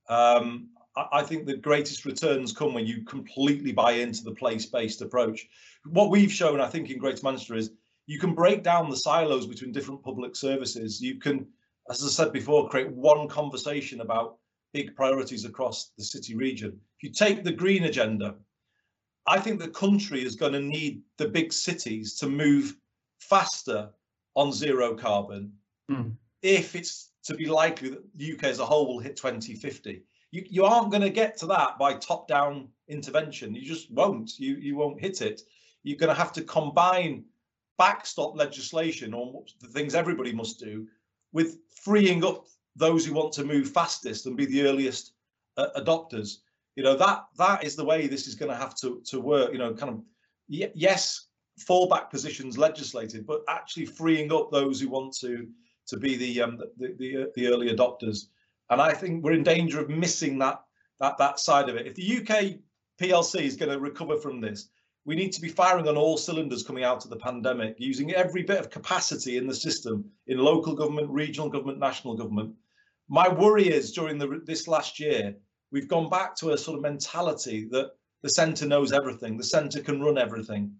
Um, 0.07 0.69
I, 0.95 1.07
I 1.13 1.23
think 1.23 1.45
the 1.45 1.57
greatest 1.57 2.05
returns 2.05 2.53
come 2.53 2.73
when 2.73 2.85
you 2.85 3.03
completely 3.03 3.71
buy 3.71 3.93
into 3.93 4.23
the 4.23 4.35
place-based 4.35 5.01
approach. 5.01 5.47
What 5.85 6.11
we've 6.11 6.31
shown, 6.31 6.61
I 6.61 6.67
think, 6.67 6.89
in 6.89 6.99
Greater 6.99 7.23
Manchester 7.23 7.55
is 7.55 7.71
you 8.05 8.19
can 8.19 8.35
break 8.35 8.63
down 8.63 8.89
the 8.89 8.97
silos 8.97 9.47
between 9.47 9.71
different 9.71 10.03
public 10.03 10.35
services. 10.35 11.01
You 11.01 11.19
can, 11.19 11.47
as 11.89 12.03
I 12.03 12.07
said 12.07 12.31
before, 12.31 12.69
create 12.69 12.91
one 12.91 13.27
conversation 13.27 14.01
about 14.01 14.37
big 14.71 14.95
priorities 14.95 15.45
across 15.45 15.91
the 15.97 16.03
city 16.03 16.35
region. 16.35 16.79
If 17.03 17.09
you 17.09 17.13
take 17.13 17.43
the 17.43 17.51
green 17.51 17.83
agenda, 17.83 18.35
I 19.27 19.37
think 19.37 19.59
the 19.59 19.67
country 19.67 20.23
is 20.23 20.37
going 20.37 20.53
to 20.53 20.61
need 20.61 21.01
the 21.17 21.27
big 21.27 21.51
cities 21.51 22.15
to 22.19 22.29
move 22.29 22.77
faster 23.19 23.89
on 24.35 24.53
zero 24.53 24.95
carbon 24.95 25.51
mm. 25.91 26.13
if 26.41 26.77
it's 26.77 27.09
to 27.25 27.35
be 27.35 27.45
likely 27.45 27.89
that 27.89 28.03
the 28.15 28.31
UK 28.31 28.45
as 28.45 28.59
a 28.59 28.65
whole 28.65 28.87
will 28.87 28.99
hit 28.99 29.17
2050. 29.17 30.01
You, 30.31 30.45
you 30.49 30.63
aren't 30.63 30.91
going 30.91 31.01
to 31.01 31.09
get 31.09 31.35
to 31.39 31.45
that 31.47 31.77
by 31.77 31.93
top 31.95 32.29
down 32.29 32.69
intervention. 32.87 33.53
You 33.53 33.65
just 33.65 33.91
won't. 33.91 34.39
You, 34.39 34.55
you 34.55 34.77
won't 34.77 35.01
hit 35.01 35.21
it. 35.21 35.41
You're 35.83 35.99
going 35.99 36.07
to 36.07 36.21
have 36.21 36.31
to 36.31 36.41
combine 36.41 37.25
backstop 37.77 38.37
legislation 38.37 39.13
on 39.13 39.43
the 39.59 39.67
things 39.67 39.93
everybody 39.93 40.31
must 40.31 40.57
do 40.57 40.87
with 41.33 41.57
freeing 41.83 42.23
up 42.23 42.45
those 42.77 43.05
who 43.05 43.13
want 43.13 43.33
to 43.33 43.43
move 43.43 43.71
fastest 43.71 44.25
and 44.25 44.37
be 44.37 44.45
the 44.45 44.61
earliest 44.61 45.11
uh, 45.57 45.67
adopters. 45.75 46.37
You 46.75 46.83
know 46.83 46.95
that 46.97 47.25
that 47.37 47.63
is 47.63 47.75
the 47.75 47.85
way 47.85 48.07
this 48.07 48.27
is 48.27 48.35
going 48.35 48.51
to 48.51 48.57
have 48.57 48.75
to 48.77 49.01
to 49.05 49.19
work. 49.19 49.51
You 49.53 49.59
know, 49.59 49.73
kind 49.73 49.91
of 49.91 50.01
yes, 50.47 51.27
fallback 51.59 52.09
positions 52.09 52.57
legislated, 52.57 53.25
but 53.25 53.41
actually 53.47 53.85
freeing 53.85 54.31
up 54.31 54.51
those 54.51 54.79
who 54.81 54.89
want 54.89 55.15
to 55.17 55.47
to 55.87 55.97
be 55.97 56.15
the 56.15 56.41
um, 56.41 56.57
the, 56.77 56.95
the, 56.97 57.31
the 57.35 57.47
early 57.47 57.69
adopters. 57.69 58.27
And 58.69 58.81
I 58.81 58.93
think 58.93 59.23
we're 59.23 59.33
in 59.33 59.43
danger 59.43 59.79
of 59.79 59.89
missing 59.89 60.39
that 60.39 60.61
that 60.99 61.17
that 61.17 61.39
side 61.39 61.69
of 61.69 61.75
it. 61.75 61.87
If 61.87 61.95
the 61.95 62.17
UK 62.17 62.59
PLC 62.99 63.41
is 63.41 63.55
going 63.55 63.71
to 63.71 63.79
recover 63.79 64.17
from 64.17 64.41
this, 64.41 64.69
we 65.05 65.15
need 65.15 65.33
to 65.33 65.41
be 65.41 65.49
firing 65.49 65.87
on 65.87 65.97
all 65.97 66.17
cylinders 66.17 66.63
coming 66.63 66.83
out 66.83 67.03
of 67.03 67.09
the 67.09 67.17
pandemic, 67.17 67.75
using 67.77 68.13
every 68.13 68.43
bit 68.43 68.59
of 68.59 68.69
capacity 68.69 69.37
in 69.37 69.47
the 69.47 69.55
system 69.55 70.05
in 70.27 70.37
local 70.37 70.75
government, 70.75 71.09
regional 71.09 71.49
government, 71.49 71.79
national 71.79 72.15
government. 72.15 72.55
My 73.09 73.27
worry 73.27 73.67
is 73.67 73.91
during 73.91 74.17
the, 74.17 74.41
this 74.45 74.67
last 74.67 74.99
year, 74.99 75.35
we've 75.73 75.89
gone 75.89 76.09
back 76.09 76.35
to 76.37 76.51
a 76.51 76.57
sort 76.57 76.77
of 76.77 76.83
mentality 76.83 77.67
that 77.71 77.91
the 78.21 78.29
centre 78.29 78.65
knows 78.65 78.93
everything, 78.93 79.35
the 79.35 79.43
centre 79.43 79.81
can 79.81 80.01
run 80.01 80.17
everything, 80.17 80.71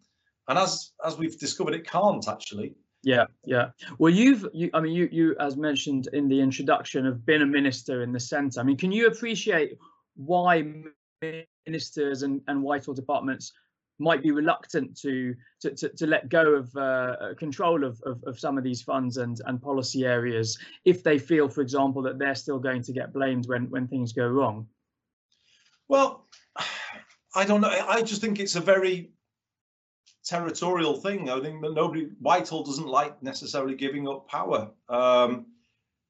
and 0.48 0.58
as 0.58 0.92
as 1.06 1.18
we've 1.18 1.38
discovered, 1.38 1.74
it 1.74 1.86
can't 1.86 2.30
actually. 2.30 2.76
Yeah, 3.06 3.26
yeah. 3.44 3.72
Well, 3.98 4.14
you've, 4.14 4.48
you, 4.54 4.70
I 4.74 4.80
mean, 4.80 4.94
you, 4.94 5.10
you, 5.12 5.36
as 5.38 5.58
mentioned 5.58 6.08
in 6.14 6.30
the 6.30 6.40
introduction, 6.40 7.04
have 7.04 7.26
been 7.26 7.42
a 7.42 7.46
minister 7.46 8.02
in 8.02 8.14
the 8.14 8.20
centre. 8.20 8.62
I 8.62 8.64
mean, 8.64 8.78
can 8.78 8.94
you 8.94 9.08
appreciate 9.08 9.78
why 10.16 10.64
ministers 11.68 12.24
and, 12.24 12.40
and 12.48 12.64
Whitehall 12.64 12.94
departments 12.94 13.52
might 14.00 14.24
be 14.24 14.32
reluctant 14.32 14.98
to 15.02 15.36
to, 15.62 15.72
to, 15.72 15.90
to 15.90 16.08
let 16.08 16.30
go 16.30 16.54
of 16.54 16.76
uh, 16.78 17.34
control 17.38 17.84
of, 17.84 18.02
of, 18.06 18.24
of 18.26 18.40
some 18.40 18.58
of 18.58 18.64
these 18.64 18.82
funds 18.82 19.18
and 19.18 19.42
and 19.46 19.62
policy 19.62 20.06
areas 20.06 20.58
if 20.86 21.04
they 21.04 21.20
feel, 21.20 21.50
for 21.50 21.62
example, 21.62 22.02
that 22.02 22.18
they're 22.18 22.36
still 22.36 22.60
going 22.60 22.84
to 22.84 22.94
get 22.94 23.14
blamed 23.14 23.48
when 23.48 23.70
when 23.70 23.88
things 23.88 24.14
go 24.14 24.28
wrong? 24.28 24.68
Well, 25.88 26.28
I 27.36 27.46
don't 27.46 27.62
know. 27.62 27.70
I 27.70 28.02
just 28.04 28.22
think 28.22 28.40
it's 28.40 28.56
a 28.56 28.62
very 28.62 29.12
territorial 30.24 30.96
thing. 30.96 31.30
I 31.30 31.40
think 31.40 31.62
that 31.62 31.74
nobody 31.74 32.10
Whitehall 32.20 32.64
doesn't 32.64 32.88
like 32.88 33.22
necessarily 33.24 33.76
giving 33.76 34.08
up 34.08 34.28
power. 34.28 34.70
Um, 34.90 35.48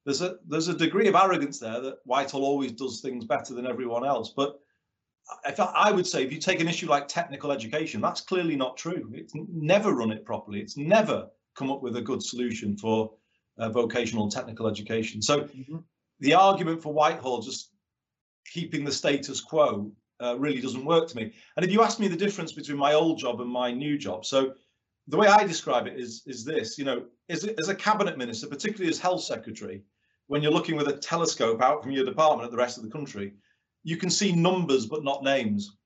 there's 0.04 0.20
a 0.20 0.36
there's 0.46 0.68
a 0.68 0.76
degree 0.76 1.08
of 1.08 1.14
arrogance 1.14 1.58
there 1.58 1.80
that 1.80 1.98
Whitehall 2.04 2.44
always 2.44 2.72
does 2.72 3.00
things 3.00 3.24
better 3.24 3.54
than 3.54 3.66
everyone 3.66 4.04
else. 4.04 4.32
But 4.36 4.58
if 5.46 5.58
I, 5.58 5.72
I 5.74 5.92
would 5.92 6.06
say 6.06 6.22
if 6.22 6.32
you 6.32 6.38
take 6.38 6.60
an 6.60 6.68
issue 6.68 6.88
like 6.88 7.08
technical 7.08 7.50
education, 7.50 8.00
that's 8.00 8.20
clearly 8.20 8.56
not 8.56 8.76
true. 8.76 9.10
It's 9.14 9.32
never 9.34 9.94
run 9.94 10.10
it 10.10 10.24
properly. 10.24 10.60
It's 10.60 10.76
never 10.76 11.28
come 11.56 11.70
up 11.70 11.82
with 11.82 11.96
a 11.96 12.02
good 12.02 12.22
solution 12.22 12.76
for 12.76 13.12
uh, 13.58 13.70
vocational 13.70 14.30
technical 14.30 14.66
education. 14.66 15.22
So 15.22 15.42
mm-hmm. 15.42 15.78
the 16.20 16.34
argument 16.34 16.82
for 16.82 16.92
Whitehall 16.92 17.40
just 17.40 17.70
keeping 18.52 18.84
the 18.84 18.92
status 18.92 19.40
quo 19.40 19.90
uh, 20.22 20.36
really 20.38 20.60
doesn't 20.60 20.84
work 20.84 21.08
to 21.08 21.16
me. 21.16 21.32
And 21.56 21.64
if 21.64 21.72
you 21.72 21.82
ask 21.82 21.98
me 21.98 22.08
the 22.08 22.16
difference 22.16 22.52
between 22.52 22.78
my 22.78 22.94
old 22.94 23.18
job 23.18 23.40
and 23.40 23.50
my 23.50 23.72
new 23.72 23.98
job, 23.98 24.24
so 24.24 24.54
the 25.08 25.16
way 25.16 25.26
I 25.26 25.44
describe 25.44 25.86
it 25.86 25.98
is 25.98 26.22
is 26.26 26.44
this: 26.44 26.78
you 26.78 26.84
know, 26.84 27.04
as 27.28 27.44
as 27.44 27.68
a 27.68 27.74
cabinet 27.74 28.16
minister, 28.16 28.46
particularly 28.46 28.90
as 28.90 28.98
health 28.98 29.22
secretary, 29.22 29.82
when 30.28 30.42
you're 30.42 30.52
looking 30.52 30.76
with 30.76 30.88
a 30.88 30.96
telescope 30.96 31.60
out 31.60 31.82
from 31.82 31.92
your 31.92 32.04
department 32.04 32.46
at 32.46 32.50
the 32.50 32.56
rest 32.56 32.78
of 32.78 32.84
the 32.84 32.90
country, 32.90 33.34
you 33.82 33.96
can 33.96 34.10
see 34.10 34.32
numbers 34.32 34.86
but 34.86 35.04
not 35.04 35.22
names. 35.22 35.76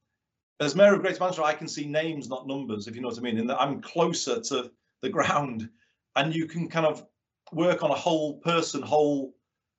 As 0.61 0.75
mayor 0.75 0.95
of 0.95 1.03
Greater 1.03 1.21
Manchester, 1.21 1.43
I 1.43 1.55
can 1.55 1.69
see 1.69 1.87
names, 1.87 2.29
not 2.29 2.49
numbers, 2.49 2.89
if 2.89 2.97
you 2.97 3.01
know 3.01 3.09
what 3.09 3.19
I 3.19 3.23
mean. 3.23 3.39
And 3.39 3.51
I'm 3.53 3.81
closer 3.81 4.41
to 4.41 4.71
the 5.03 5.09
ground, 5.09 5.69
and 6.17 6.35
you 6.35 6.47
can 6.47 6.69
kind 6.69 6.87
of 6.87 7.07
work 7.53 7.83
on 7.83 7.91
a 7.91 7.95
whole 7.95 8.39
person, 8.39 8.83
whole 8.83 9.35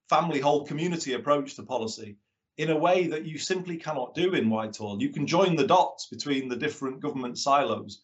family, 0.09 0.39
whole 0.39 0.65
community 0.65 1.13
approach 1.13 1.55
to 1.55 1.63
policy 1.63 2.17
in 2.59 2.71
a 2.71 2.77
way 2.77 3.07
that 3.07 3.25
you 3.25 3.37
simply 3.37 3.77
cannot 3.77 4.13
do 4.13 4.33
in 4.33 4.49
Whitehall. 4.49 5.01
You 5.01 5.09
can 5.09 5.25
join 5.25 5.55
the 5.55 5.65
dots 5.65 6.07
between 6.07 6.49
the 6.49 6.57
different 6.57 6.99
government 6.99 7.37
silos 7.37 8.01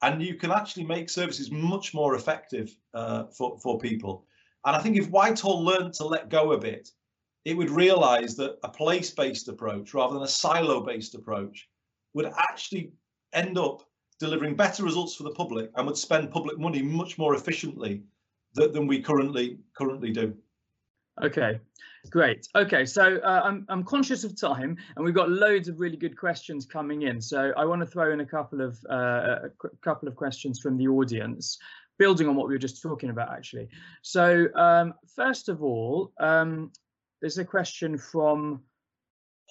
and 0.00 0.22
you 0.22 0.36
can 0.36 0.50
actually 0.50 0.86
make 0.86 1.10
services 1.10 1.50
much 1.50 1.92
more 1.92 2.14
effective 2.14 2.74
uh, 2.94 3.24
for, 3.26 3.58
for 3.58 3.78
people. 3.78 4.24
And 4.64 4.74
I 4.74 4.80
think 4.80 4.96
if 4.96 5.10
Whitehall 5.10 5.62
learned 5.62 5.92
to 5.94 6.06
let 6.06 6.30
go 6.30 6.52
a 6.52 6.58
bit, 6.58 6.88
it 7.44 7.54
would 7.54 7.68
realize 7.68 8.36
that 8.36 8.56
a 8.62 8.70
place-based 8.70 9.48
approach 9.48 9.92
rather 9.92 10.14
than 10.14 10.22
a 10.22 10.28
silo-based 10.28 11.14
approach 11.14 11.68
would 12.14 12.32
actually 12.38 12.92
end 13.34 13.58
up 13.58 13.82
delivering 14.18 14.56
better 14.56 14.82
results 14.82 15.14
for 15.14 15.24
the 15.24 15.32
public 15.32 15.70
and 15.76 15.86
would 15.86 15.96
spend 15.98 16.30
public 16.30 16.58
money 16.58 16.80
much 16.80 17.18
more 17.18 17.34
efficiently 17.34 18.02
than, 18.54 18.72
than 18.72 18.86
we 18.86 19.02
currently 19.02 19.58
currently 19.74 20.10
do. 20.10 20.34
Okay, 21.22 21.60
great. 22.08 22.48
Okay, 22.54 22.86
so 22.86 23.18
uh, 23.18 23.42
I'm 23.44 23.66
I'm 23.68 23.84
conscious 23.84 24.24
of 24.24 24.40
time, 24.40 24.76
and 24.96 25.04
we've 25.04 25.14
got 25.14 25.28
loads 25.28 25.68
of 25.68 25.80
really 25.80 25.96
good 25.96 26.16
questions 26.16 26.64
coming 26.64 27.02
in. 27.02 27.20
So 27.20 27.52
I 27.56 27.64
want 27.64 27.80
to 27.80 27.86
throw 27.86 28.12
in 28.12 28.20
a 28.20 28.26
couple 28.26 28.60
of 28.60 28.78
uh, 28.88 29.48
a 29.64 29.68
couple 29.82 30.08
of 30.08 30.16
questions 30.16 30.60
from 30.60 30.76
the 30.76 30.88
audience, 30.88 31.58
building 31.98 32.28
on 32.28 32.36
what 32.36 32.48
we 32.48 32.54
were 32.54 32.58
just 32.58 32.80
talking 32.80 33.10
about, 33.10 33.32
actually. 33.32 33.68
So 34.02 34.46
um, 34.54 34.94
first 35.14 35.48
of 35.48 35.62
all, 35.62 36.12
um, 36.18 36.72
there's 37.20 37.38
a 37.38 37.44
question 37.44 37.98
from 37.98 38.62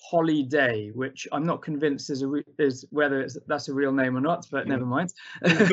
Holiday, 0.02 0.92
which 0.94 1.28
I'm 1.32 1.46
not 1.46 1.62
convinced 1.62 2.10
is 2.10 2.24
a 2.24 2.44
is 2.58 2.86
whether 2.90 3.22
it's, 3.22 3.38
that's 3.48 3.68
a 3.70 3.74
real 3.74 3.92
name 3.92 4.18
or 4.18 4.22
not, 4.22 4.48
but 4.52 4.66
mm. 4.66 4.70
never 4.70 4.86
mind. 4.86 5.14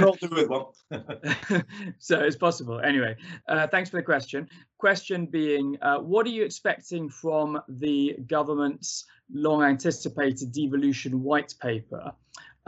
all 0.02 0.14
do 0.14 0.28
with 0.30 0.48
one. 0.48 0.64
so 1.98 2.20
it's 2.20 2.36
possible. 2.36 2.80
Anyway, 2.80 3.16
uh, 3.48 3.66
thanks 3.66 3.90
for 3.90 3.96
the 3.96 4.02
question. 4.02 4.48
Question 4.78 5.26
being, 5.26 5.78
uh, 5.82 5.98
what 5.98 6.26
are 6.26 6.30
you 6.30 6.44
expecting 6.44 7.08
from 7.08 7.60
the 7.68 8.16
government's 8.26 9.04
long 9.32 9.62
anticipated 9.62 10.52
devolution 10.52 11.22
white 11.22 11.54
paper? 11.60 12.12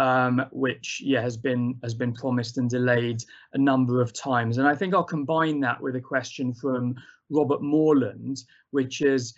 Um, 0.01 0.47
which 0.53 1.03
yeah 1.05 1.21
has 1.21 1.37
been 1.37 1.77
has 1.83 1.93
been 1.93 2.15
promised 2.15 2.57
and 2.57 2.71
delayed 2.71 3.25
a 3.55 3.59
number 3.59 4.01
of 4.01 4.13
times. 4.13 4.59
And 4.59 4.69
I 4.69 4.77
think 4.77 4.95
I'll 4.95 5.03
combine 5.03 5.59
that 5.61 5.81
with 5.81 5.97
a 5.97 6.01
question 6.01 6.55
from 6.55 6.95
Robert 7.31 7.63
Morland, 7.63 8.45
which 8.71 9.01
is 9.01 9.35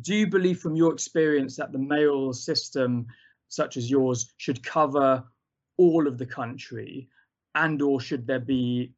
do 0.00 0.14
you 0.14 0.26
believe 0.26 0.60
from 0.60 0.76
your 0.76 0.92
experience 0.92 1.56
that 1.56 1.72
the 1.72 1.78
mayoral 1.78 2.32
system 2.32 3.06
such 3.48 3.76
as 3.76 3.90
yours 3.90 4.32
should 4.38 4.62
cover 4.62 5.24
all 5.76 6.06
of 6.06 6.18
the 6.18 6.26
country? 6.26 7.08
And 7.54 7.80
or 7.80 8.00
should 8.00 8.26
there 8.26 8.40
be 8.40 8.92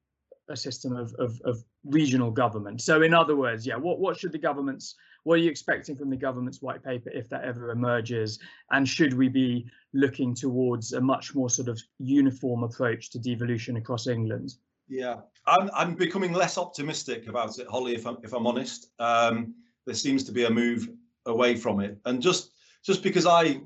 a 0.49 0.57
system 0.57 0.97
of, 0.97 1.15
of, 1.19 1.41
of, 1.45 1.63
regional 1.85 2.31
government? 2.31 2.83
So 2.83 3.03
in 3.03 3.15
other 3.15 3.37
words 3.37 3.67
yeah 3.67 3.77
what, 3.77 4.01
what 4.01 4.19
should 4.19 4.33
the 4.33 4.39
government's 4.39 4.97
what 5.23 5.35
are 5.35 5.43
you 5.43 5.51
expecting 5.51 5.97
from 5.97 6.11
the 6.11 6.17
government's 6.17 6.61
white 6.61 6.83
paper 6.83 7.11
if 7.15 7.29
that 7.31 7.45
ever 7.45 7.71
emerges? 7.71 8.39
And 8.73 8.87
should 8.87 9.15
we 9.15 9.29
be 9.29 9.71
looking 9.95 10.35
towards 10.35 10.93
a 10.93 11.01
much 11.01 11.35
more 11.35 11.49
sort 11.49 11.69
of 11.69 11.81
uniform 11.99 12.63
approach 12.63 13.11
to 13.11 13.19
devolution 13.19 13.77
across 13.77 14.07
england? 14.07 14.55
Yeah 14.89 15.21
i'm, 15.47 15.71
I'm 15.73 15.95
becoming 15.95 16.33
less 16.33 16.59
optimistic 16.59 17.29
about 17.29 17.59
it 17.59 17.69
holly 17.69 17.95
if 17.95 18.07
i'm, 18.07 18.19
if 18.23 18.33
I'm 18.35 18.47
honest. 18.47 18.91
Um, 18.99 19.55
there 19.89 19.95
seems 19.95 20.23
to 20.23 20.33
be 20.33 20.45
a 20.45 20.51
move 20.51 20.91
away 21.25 21.57
from 21.57 21.81
it. 21.81 21.99
And 22.05 22.21
just 22.21 22.53
just 22.85 23.03
because 23.03 23.25
I 23.25 23.63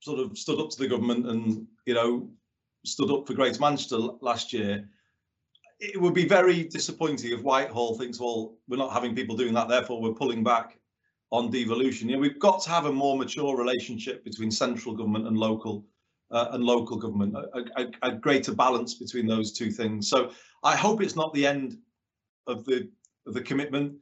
sort 0.00 0.20
of 0.20 0.36
stood 0.38 0.58
up 0.58 0.70
to 0.70 0.78
the 0.78 0.88
government 0.88 1.28
and 1.28 1.66
you 1.84 1.92
know 1.92 2.30
stood 2.86 3.10
up 3.10 3.26
for 3.26 3.34
Greater 3.34 3.60
Manchester 3.60 3.98
last 4.22 4.54
year, 4.54 4.88
it 5.78 6.00
would 6.00 6.14
be 6.14 6.26
very 6.26 6.64
disappointing 6.64 7.30
if 7.30 7.42
Whitehall 7.42 7.98
thinks, 7.98 8.18
well, 8.18 8.56
we're 8.68 8.78
not 8.78 8.94
having 8.94 9.14
people 9.14 9.36
doing 9.36 9.52
that, 9.52 9.68
therefore 9.68 10.00
we're 10.00 10.14
pulling 10.14 10.42
back 10.42 10.78
on 11.30 11.50
devolution. 11.50 12.08
You 12.08 12.16
know, 12.16 12.22
we've 12.22 12.38
got 12.38 12.62
to 12.62 12.70
have 12.70 12.86
a 12.86 12.92
more 12.92 13.18
mature 13.18 13.54
relationship 13.54 14.24
between 14.24 14.50
central 14.50 14.94
government 14.94 15.26
and 15.26 15.36
local 15.36 15.84
uh, 16.30 16.48
and 16.52 16.64
local 16.64 16.96
government, 16.96 17.36
a, 17.36 17.64
a, 17.76 17.86
a, 18.02 18.12
greater 18.12 18.52
balance 18.52 18.94
between 18.94 19.28
those 19.28 19.52
two 19.52 19.70
things. 19.70 20.08
So 20.08 20.32
I 20.64 20.74
hope 20.74 21.00
it's 21.00 21.14
not 21.14 21.32
the 21.34 21.46
end 21.46 21.78
of 22.48 22.64
the 22.64 22.88
of 23.26 23.34
the 23.34 23.42
commitment. 23.42 23.96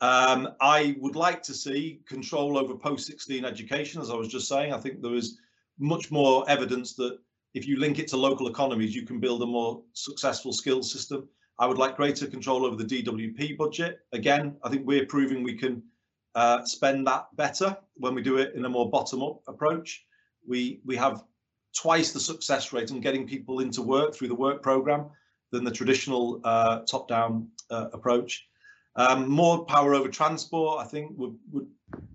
Um, 0.00 0.48
I 0.60 0.96
would 0.98 1.16
like 1.16 1.42
to 1.42 1.54
see 1.54 2.00
control 2.06 2.56
over 2.56 2.74
post-16 2.74 3.44
education, 3.44 4.00
as 4.00 4.10
I 4.10 4.14
was 4.14 4.28
just 4.28 4.48
saying. 4.48 4.72
I 4.72 4.78
think 4.78 5.02
there 5.02 5.14
is 5.14 5.38
much 5.78 6.10
more 6.10 6.48
evidence 6.48 6.94
that 6.94 7.18
if 7.54 7.66
you 7.66 7.78
link 7.78 7.98
it 7.98 8.08
to 8.08 8.16
local 8.16 8.48
economies, 8.48 8.94
you 8.94 9.04
can 9.04 9.20
build 9.20 9.42
a 9.42 9.46
more 9.46 9.82
successful 9.92 10.52
skills 10.52 10.90
system. 10.90 11.28
I 11.58 11.66
would 11.66 11.78
like 11.78 11.96
greater 11.96 12.26
control 12.26 12.64
over 12.64 12.76
the 12.76 13.02
DWP 13.02 13.58
budget. 13.58 14.00
Again, 14.12 14.56
I 14.62 14.70
think 14.70 14.86
we're 14.86 15.04
proving 15.04 15.42
we 15.42 15.56
can 15.56 15.82
uh, 16.34 16.64
spend 16.64 17.06
that 17.06 17.26
better 17.36 17.76
when 17.94 18.14
we 18.14 18.22
do 18.22 18.38
it 18.38 18.54
in 18.54 18.64
a 18.64 18.68
more 18.68 18.88
bottom-up 18.88 19.42
approach. 19.46 20.04
We 20.48 20.80
we 20.86 20.96
have 20.96 21.24
twice 21.76 22.12
the 22.12 22.20
success 22.20 22.72
rate 22.72 22.90
on 22.90 23.00
getting 23.00 23.26
people 23.26 23.60
into 23.60 23.82
work 23.82 24.14
through 24.14 24.28
the 24.28 24.34
work 24.34 24.62
program 24.62 25.10
than 25.52 25.64
the 25.64 25.70
traditional 25.70 26.40
uh, 26.44 26.80
top-down 26.80 27.48
uh, 27.70 27.88
approach. 27.92 28.48
Um, 28.96 29.28
more 29.28 29.64
power 29.64 29.94
over 29.94 30.08
transport, 30.08 30.84
I 30.84 30.88
think, 30.88 31.16
would 31.16 31.36
would 31.52 31.68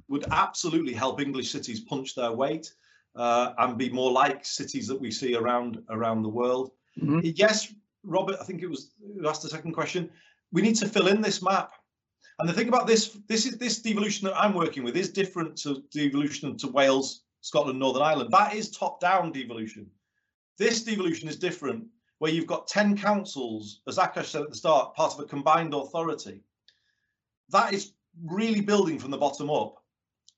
would 0.07 0.25
absolutely 0.31 0.93
help 0.93 1.21
English 1.21 1.51
cities 1.51 1.79
punch 1.79 2.15
their 2.15 2.31
weight 2.31 2.73
uh, 3.15 3.53
and 3.57 3.77
be 3.77 3.89
more 3.89 4.11
like 4.11 4.45
cities 4.45 4.87
that 4.87 4.99
we 4.99 5.11
see 5.11 5.35
around 5.35 5.81
around 5.89 6.21
the 6.21 6.29
world. 6.29 6.71
Mm-hmm. 7.01 7.19
Yes, 7.23 7.73
Robert, 8.03 8.37
I 8.39 8.43
think 8.43 8.61
it 8.61 8.69
was 8.69 8.91
you 8.99 9.27
asked 9.27 9.41
the 9.41 9.49
second 9.49 9.73
question. 9.73 10.09
We 10.51 10.61
need 10.61 10.75
to 10.77 10.87
fill 10.87 11.07
in 11.07 11.21
this 11.21 11.41
map. 11.41 11.71
And 12.39 12.49
the 12.49 12.53
thing 12.53 12.67
about 12.67 12.87
this, 12.87 13.17
this 13.27 13.45
is 13.45 13.57
this 13.57 13.81
devolution 13.81 14.27
that 14.27 14.37
I'm 14.37 14.53
working 14.53 14.83
with 14.83 14.97
is 14.97 15.09
different 15.09 15.55
to 15.59 15.83
devolution 15.91 16.57
to 16.57 16.67
Wales, 16.67 17.21
Scotland, 17.39 17.79
Northern 17.79 18.01
Ireland. 18.01 18.29
That 18.31 18.53
is 18.53 18.69
top-down 18.69 19.31
devolution. 19.31 19.89
This 20.57 20.83
devolution 20.83 21.29
is 21.29 21.37
different, 21.37 21.85
where 22.19 22.31
you've 22.31 22.47
got 22.47 22.67
10 22.67 22.97
councils, 22.97 23.79
as 23.87 23.97
Akash 23.97 24.25
said 24.25 24.41
at 24.41 24.49
the 24.49 24.55
start, 24.55 24.95
part 24.95 25.13
of 25.13 25.19
a 25.21 25.25
combined 25.25 25.73
authority 25.73 26.41
that 27.49 27.73
is 27.73 27.93
really 28.23 28.61
building 28.61 28.99
from 28.99 29.11
the 29.11 29.17
bottom 29.17 29.49
up. 29.49 29.83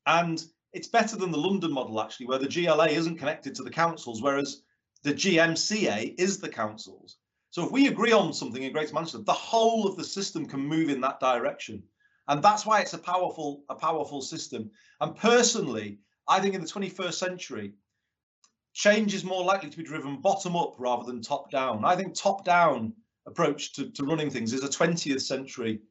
And 0.06 0.43
it's 0.74 0.88
better 0.88 1.15
than 1.15 1.32
the 1.32 1.38
London 1.38 1.72
model, 1.72 2.02
actually, 2.02 2.28
where 2.28 2.39
the 2.39 2.48
GLA 2.48 2.88
isn't 2.88 3.17
connected 3.17 3.56
to 3.56 3.63
the 3.63 3.70
councils, 3.70 4.22
whereas 4.22 4.62
the 5.04 5.13
GMCA 5.13 6.15
is 6.17 6.39
the 6.39 6.50
councils. 6.50 7.17
So 7.50 7.65
if 7.65 7.72
we 7.72 7.88
agree 7.88 8.12
on 8.12 8.34
something 8.34 8.62
in 8.62 8.74
Greater 8.74 8.93
Manchester, 8.93 9.20
the 9.20 9.34
whole 9.34 9.88
of 9.88 9.96
the 9.96 10.04
system 10.04 10.46
can 10.46 10.60
move 10.60 10.89
in 10.89 11.02
that 11.02 11.20
direction. 11.20 11.84
And 12.28 12.43
that's 12.43 12.65
why 12.65 12.82
it's 12.82 12.93
a 12.93 12.98
powerful, 12.98 13.63
a 13.70 13.76
powerful 13.76 14.22
system. 14.22 14.70
And 15.00 15.15
personally, 15.15 16.00
I 16.28 16.39
think 16.39 16.56
in 16.56 16.62
the 16.62 16.67
21st 16.67 17.13
century, 17.13 17.74
change 18.74 19.13
is 19.13 19.24
more 19.24 19.43
likely 19.43 19.70
to 19.70 19.78
be 19.78 19.84
driven 19.84 20.22
bottom 20.22 20.56
up 20.56 20.76
rather 20.78 21.06
than 21.06 21.22
top 21.22 21.50
down. 21.50 21.86
I 21.86 21.96
think 21.96 22.13
top 22.13 22.43
down 22.43 22.93
approach 23.26 23.74
to, 23.74 23.89
to 23.91 24.04
running 24.04 24.30
things 24.30 24.54
is 24.54 24.63
a 24.63 24.70
20th 24.70 25.22
century 25.22 25.82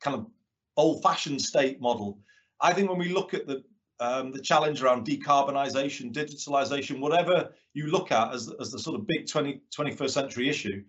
kind 0.00 0.16
of 0.16 0.26
old 0.76 1.02
fashioned 1.02 1.40
state 1.40 1.80
model. 1.80 2.18
I 2.60 2.72
think 2.72 2.88
when 2.88 2.98
we 2.98 3.08
look 3.08 3.34
at 3.34 3.46
the 3.46 3.62
um, 4.00 4.32
the 4.32 4.40
challenge 4.40 4.82
around 4.82 5.06
decarbonisation, 5.06 6.12
digitalisation, 6.12 6.98
whatever 6.98 7.52
you 7.72 7.86
look 7.86 8.10
at 8.10 8.34
as, 8.34 8.52
as 8.60 8.72
the 8.72 8.78
sort 8.78 8.98
of 8.98 9.06
big 9.06 9.28
20, 9.28 9.60
21st 9.70 10.10
century 10.10 10.48
issue, 10.48 10.82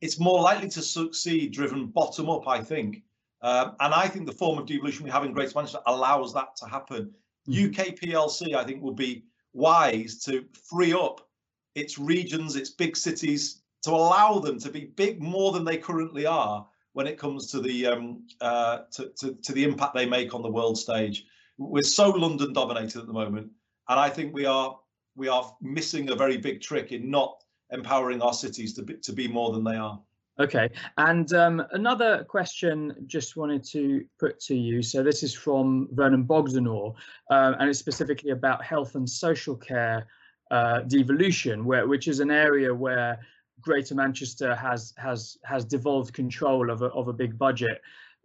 it's 0.00 0.18
more 0.18 0.40
likely 0.40 0.70
to 0.70 0.80
succeed 0.80 1.52
driven 1.52 1.88
bottom 1.88 2.30
up, 2.30 2.48
I 2.48 2.62
think. 2.62 3.02
Um, 3.42 3.76
and 3.80 3.92
I 3.92 4.08
think 4.08 4.24
the 4.24 4.32
form 4.32 4.58
of 4.58 4.64
devolution 4.66 5.04
we 5.04 5.10
have 5.10 5.24
in 5.24 5.34
Greater 5.34 5.52
Manchester 5.54 5.80
allows 5.86 6.32
that 6.32 6.56
to 6.56 6.66
happen. 6.66 7.12
Mm. 7.46 7.68
UK 7.68 7.96
PLC, 7.96 8.54
I 8.54 8.64
think, 8.64 8.82
would 8.82 8.96
be 8.96 9.24
wise 9.52 10.24
to 10.24 10.46
free 10.70 10.94
up 10.94 11.28
its 11.74 11.98
regions, 11.98 12.56
its 12.56 12.70
big 12.70 12.96
cities, 12.96 13.60
to 13.82 13.90
allow 13.90 14.38
them 14.38 14.58
to 14.60 14.70
be 14.70 14.86
big 14.96 15.22
more 15.22 15.52
than 15.52 15.64
they 15.64 15.76
currently 15.76 16.24
are 16.24 16.66
when 16.94 17.06
it 17.06 17.18
comes 17.18 17.50
to 17.50 17.60
the 17.60 17.86
um, 17.86 18.22
uh, 18.40 18.78
to, 18.90 19.12
to, 19.20 19.34
to 19.34 19.52
the 19.52 19.62
impact 19.62 19.94
they 19.94 20.06
make 20.06 20.34
on 20.34 20.42
the 20.42 20.50
world 20.50 20.78
stage 20.78 21.26
we're 21.58 21.82
so 21.82 22.10
London 22.10 22.52
dominated 22.52 22.98
at 22.98 23.06
the 23.06 23.12
moment, 23.12 23.50
and 23.88 24.00
I 24.00 24.08
think 24.08 24.34
we 24.34 24.46
are 24.46 24.78
we 25.16 25.28
are 25.28 25.54
missing 25.60 26.10
a 26.10 26.16
very 26.16 26.36
big 26.36 26.60
trick 26.60 26.92
in 26.92 27.10
not 27.10 27.44
empowering 27.70 28.20
our 28.20 28.32
cities 28.32 28.74
to 28.74 28.82
be, 28.82 28.94
to 28.94 29.12
be 29.12 29.28
more 29.28 29.52
than 29.52 29.62
they 29.62 29.76
are. 29.76 30.00
Okay, 30.40 30.68
and 30.98 31.32
um, 31.32 31.64
another 31.72 32.24
question 32.24 33.04
just 33.06 33.36
wanted 33.36 33.62
to 33.68 34.04
put 34.18 34.40
to 34.40 34.56
you. 34.56 34.82
So 34.82 35.04
this 35.04 35.22
is 35.22 35.32
from 35.32 35.88
Vernon 35.92 36.24
Bogdanor, 36.24 36.94
uh, 37.30 37.52
and 37.60 37.70
it's 37.70 37.78
specifically 37.78 38.30
about 38.30 38.64
health 38.64 38.96
and 38.96 39.08
social 39.08 39.54
care 39.54 40.08
uh, 40.50 40.80
devolution, 40.80 41.64
where 41.64 41.86
which 41.86 42.08
is 42.08 42.18
an 42.18 42.32
area 42.32 42.74
where 42.74 43.20
Greater 43.60 43.94
Manchester 43.94 44.54
has 44.54 44.92
has 44.96 45.38
has 45.44 45.64
devolved 45.64 46.12
control 46.12 46.70
of 46.70 46.82
a, 46.82 46.86
of 46.86 47.08
a 47.08 47.12
big 47.12 47.38
budget 47.38 47.80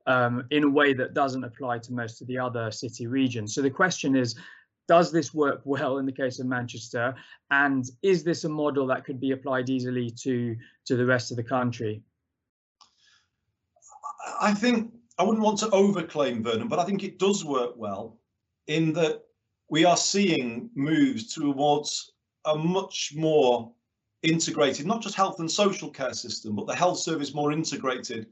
um, 0.08 0.46
in 0.52 0.63
a 0.63 0.70
way 0.70 0.94
that 0.94 1.13
doesn't 1.13 1.44
apply 1.44 1.80
to 1.80 1.94
most 1.94 2.22
of 2.22 2.28
the 2.28 2.38
other 2.38 2.72
city 2.72 3.08
regions. 3.08 3.54
So 3.54 3.62
the 3.62 3.70
question 3.70 4.15
is, 4.15 4.36
does 4.88 5.12
this 5.12 5.34
work 5.34 5.62
well 5.65 6.00
in 6.00 6.06
the 6.08 6.12
case 6.12 6.39
of 6.39 6.48
Manchester? 6.48 7.15
And 7.52 7.86
is 8.02 8.24
this 8.24 8.44
a 8.44 8.50
model 8.50 8.88
that 8.88 9.06
could 9.06 9.20
be 9.20 9.32
applied 9.32 9.70
easily 9.70 10.10
to, 10.24 10.56
to 10.86 10.96
the 10.96 11.06
rest 11.06 11.30
of 11.30 11.38
the 11.38 11.44
country? 11.44 12.02
I 14.42 14.54
think 14.54 14.92
I 15.20 15.24
wouldn't 15.24 15.44
want 15.44 15.60
to 15.60 15.68
overclaim 15.68 16.44
Vernon, 16.44 16.68
but 16.68 16.80
I 16.80 16.86
think 16.86 17.04
it 17.04 17.20
does 17.20 17.46
work 17.46 17.74
well 17.76 18.18
in 18.65 18.94
that 18.94 19.26
we 19.70 19.86
are 19.86 19.98
seeing 19.98 20.72
moves 20.74 21.34
towards 21.36 22.13
a 22.46 22.56
much 22.56 23.13
more 23.15 23.72
integrated, 24.23 24.86
not 24.86 25.01
just 25.01 25.15
health 25.15 25.39
and 25.39 25.49
social 25.49 25.89
care 25.89 26.13
system, 26.13 26.55
but 26.55 26.67
the 26.67 26.75
health 26.75 26.99
service 26.99 27.34
more 27.34 27.51
integrated 27.51 28.27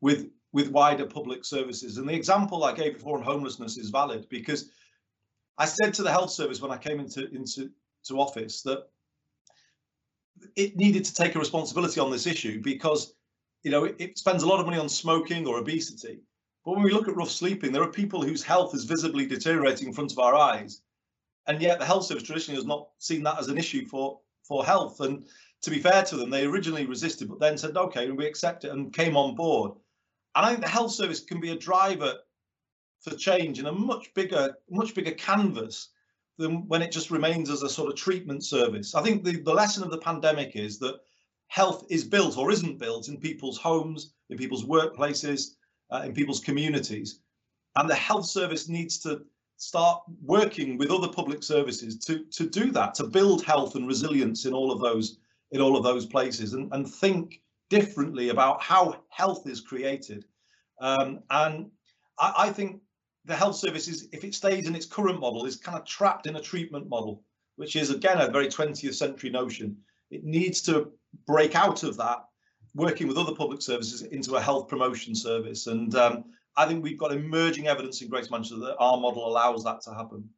with 0.00 0.28
with 0.52 0.68
wider 0.68 1.04
public 1.04 1.44
services. 1.44 1.98
And 1.98 2.08
the 2.08 2.14
example 2.14 2.62
I 2.62 2.72
gave 2.72 2.94
before 2.94 3.18
on 3.18 3.24
homelessness 3.24 3.76
is 3.76 3.90
valid 3.90 4.28
because 4.28 4.70
I 5.58 5.64
said 5.64 5.92
to 5.94 6.02
the 6.02 6.12
health 6.12 6.30
service 6.30 6.60
when 6.60 6.70
I 6.70 6.76
came 6.76 7.00
into 7.00 7.28
into 7.30 7.70
to 8.04 8.20
office 8.20 8.62
that 8.62 8.88
it 10.56 10.76
needed 10.76 11.04
to 11.06 11.14
take 11.14 11.34
a 11.34 11.38
responsibility 11.38 12.00
on 12.00 12.10
this 12.10 12.26
issue 12.26 12.60
because 12.60 13.14
you 13.62 13.70
know 13.70 13.84
it, 13.84 13.96
it 13.98 14.18
spends 14.18 14.42
a 14.42 14.46
lot 14.46 14.60
of 14.60 14.66
money 14.66 14.78
on 14.78 14.88
smoking 14.88 15.46
or 15.46 15.58
obesity. 15.58 16.20
But 16.64 16.72
when 16.72 16.82
we 16.82 16.92
look 16.92 17.08
at 17.08 17.16
rough 17.16 17.30
sleeping, 17.30 17.72
there 17.72 17.82
are 17.82 17.90
people 17.90 18.22
whose 18.22 18.42
health 18.42 18.74
is 18.74 18.84
visibly 18.84 19.26
deteriorating 19.26 19.88
in 19.88 19.94
front 19.94 20.12
of 20.12 20.18
our 20.18 20.34
eyes. 20.34 20.80
And 21.46 21.60
yet 21.60 21.78
the 21.78 21.84
health 21.84 22.06
service 22.06 22.22
traditionally 22.22 22.58
has 22.58 22.66
not 22.66 22.88
seen 22.98 23.22
that 23.24 23.38
as 23.38 23.48
an 23.48 23.58
issue 23.58 23.84
for, 23.84 24.20
for 24.46 24.64
health. 24.64 25.00
And 25.00 25.26
to 25.62 25.70
be 25.70 25.78
fair 25.78 26.02
to 26.04 26.16
them, 26.16 26.30
they 26.30 26.46
originally 26.46 26.86
resisted, 26.86 27.28
but 27.28 27.40
then 27.40 27.58
said, 27.58 27.76
okay, 27.76 28.10
we 28.10 28.26
accept 28.26 28.64
it 28.64 28.70
and 28.70 28.92
came 28.92 29.16
on 29.16 29.34
board. 29.34 29.72
And 30.34 30.44
I 30.46 30.50
think 30.50 30.62
the 30.62 30.68
health 30.68 30.92
service 30.92 31.20
can 31.20 31.40
be 31.40 31.50
a 31.50 31.58
driver 31.58 32.14
for 33.00 33.14
change 33.14 33.58
in 33.58 33.66
a 33.66 33.72
much 33.72 34.12
bigger, 34.14 34.54
much 34.70 34.94
bigger 34.94 35.12
canvas 35.12 35.90
than 36.38 36.66
when 36.68 36.82
it 36.82 36.90
just 36.90 37.10
remains 37.10 37.50
as 37.50 37.62
a 37.62 37.68
sort 37.68 37.90
of 37.90 37.96
treatment 37.96 38.44
service. 38.44 38.94
I 38.94 39.02
think 39.02 39.24
the, 39.24 39.36
the 39.42 39.54
lesson 39.54 39.84
of 39.84 39.90
the 39.90 39.98
pandemic 39.98 40.56
is 40.56 40.78
that 40.80 41.00
health 41.48 41.84
is 41.88 42.04
built 42.04 42.36
or 42.36 42.50
isn't 42.50 42.78
built 42.78 43.08
in 43.08 43.18
people's 43.18 43.58
homes, 43.58 44.14
in 44.30 44.36
people's 44.36 44.64
workplaces, 44.64 45.54
uh, 45.92 46.02
in 46.04 46.12
people's 46.14 46.40
communities. 46.40 47.20
And 47.76 47.88
the 47.88 47.94
health 47.94 48.26
service 48.26 48.68
needs 48.68 48.98
to 49.00 49.24
start 49.56 50.02
working 50.22 50.76
with 50.76 50.90
other 50.90 51.08
public 51.08 51.42
services 51.42 51.98
to, 51.98 52.24
to 52.32 52.48
do 52.48 52.70
that, 52.72 52.94
to 52.94 53.04
build 53.04 53.44
health 53.44 53.74
and 53.76 53.86
resilience 53.86 54.44
in 54.46 54.52
all 54.52 54.70
of 54.72 54.80
those 54.80 55.18
in 55.52 55.60
all 55.60 55.76
of 55.76 55.84
those 55.84 56.04
places 56.04 56.52
and, 56.54 56.72
and 56.72 56.88
think 56.88 57.40
differently 57.70 58.30
about 58.30 58.60
how 58.60 59.02
health 59.08 59.46
is 59.46 59.60
created. 59.60 60.24
Um, 60.80 61.20
and 61.30 61.70
I, 62.18 62.34
I, 62.38 62.50
think 62.50 62.80
the 63.24 63.36
health 63.36 63.54
services, 63.54 64.08
if 64.12 64.24
it 64.24 64.34
stays 64.34 64.66
in 64.66 64.74
its 64.74 64.86
current 64.86 65.20
model, 65.20 65.46
is 65.46 65.56
kind 65.56 65.78
of 65.78 65.84
trapped 65.84 66.26
in 66.26 66.36
a 66.36 66.40
treatment 66.40 66.88
model, 66.88 67.22
which 67.54 67.76
is 67.76 67.90
again 67.90 68.20
a 68.20 68.28
very 68.28 68.48
20th 68.48 68.94
century 68.94 69.30
notion. 69.30 69.76
It 70.10 70.24
needs 70.24 70.60
to 70.62 70.90
break 71.26 71.54
out 71.54 71.84
of 71.84 71.96
that, 71.98 72.24
working 72.74 73.06
with 73.06 73.16
other 73.16 73.34
public 73.34 73.62
services 73.62 74.02
into 74.02 74.34
a 74.34 74.40
health 74.40 74.66
promotion 74.66 75.14
service. 75.14 75.68
And 75.68 75.94
um, 75.94 76.24
I 76.56 76.66
think 76.66 76.82
we've 76.82 76.98
got 76.98 77.12
emerging 77.12 77.66
evidence 77.66 78.00
in 78.00 78.08
Greater 78.08 78.28
Manchester 78.30 78.58
that 78.60 78.76
our 78.78 78.96
model 78.98 79.26
allows 79.26 79.64
that 79.64 79.80
to 79.82 79.94
happen. 79.94 80.28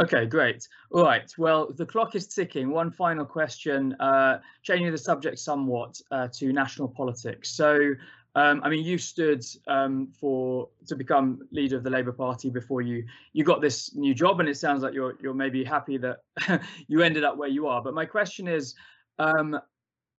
Okay, 0.00 0.26
great. 0.26 0.66
All 0.90 1.04
right. 1.04 1.32
Well, 1.38 1.72
the 1.72 1.86
clock 1.86 2.16
is 2.16 2.26
ticking. 2.26 2.70
One 2.70 2.90
final 2.90 3.24
question, 3.24 3.94
uh, 4.00 4.40
changing 4.62 4.90
the 4.90 4.98
subject 4.98 5.38
somewhat 5.38 6.00
uh, 6.10 6.28
to 6.34 6.52
national 6.52 6.88
politics. 6.88 7.50
So, 7.50 7.92
um, 8.34 8.60
I 8.64 8.70
mean, 8.70 8.84
you 8.84 8.98
stood 8.98 9.44
um, 9.68 10.08
for 10.18 10.68
to 10.88 10.96
become 10.96 11.46
leader 11.52 11.76
of 11.76 11.84
the 11.84 11.90
Labour 11.90 12.10
Party 12.10 12.50
before 12.50 12.82
you 12.82 13.04
you 13.32 13.44
got 13.44 13.60
this 13.60 13.94
new 13.94 14.14
job, 14.14 14.40
and 14.40 14.48
it 14.48 14.56
sounds 14.56 14.82
like 14.82 14.94
you're 14.94 15.14
you're 15.22 15.34
maybe 15.34 15.62
happy 15.62 15.96
that 15.98 16.22
you 16.88 17.02
ended 17.02 17.22
up 17.22 17.36
where 17.36 17.48
you 17.48 17.68
are. 17.68 17.80
But 17.80 17.94
my 17.94 18.04
question 18.04 18.48
is, 18.48 18.74
um, 19.20 19.56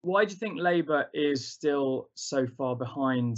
why 0.00 0.24
do 0.24 0.30
you 0.30 0.38
think 0.38 0.58
Labour 0.58 1.10
is 1.12 1.46
still 1.46 2.08
so 2.14 2.46
far 2.46 2.76
behind 2.76 3.36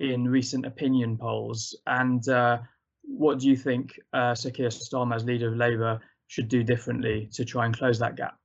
in 0.00 0.28
recent 0.28 0.66
opinion 0.66 1.16
polls? 1.16 1.74
And 1.86 2.26
uh, 2.28 2.58
what 3.02 3.38
do 3.38 3.48
you 3.48 3.56
think 3.56 3.98
uh, 4.12 4.34
Sir 4.34 4.50
Keir 4.50 4.68
Starmer, 4.68 5.16
as 5.16 5.24
leader 5.24 5.48
of 5.48 5.56
Labour, 5.56 6.00
should 6.26 6.48
do 6.48 6.62
differently 6.62 7.28
to 7.32 7.44
try 7.44 7.66
and 7.66 7.76
close 7.76 7.98
that 7.98 8.16
gap? 8.16 8.36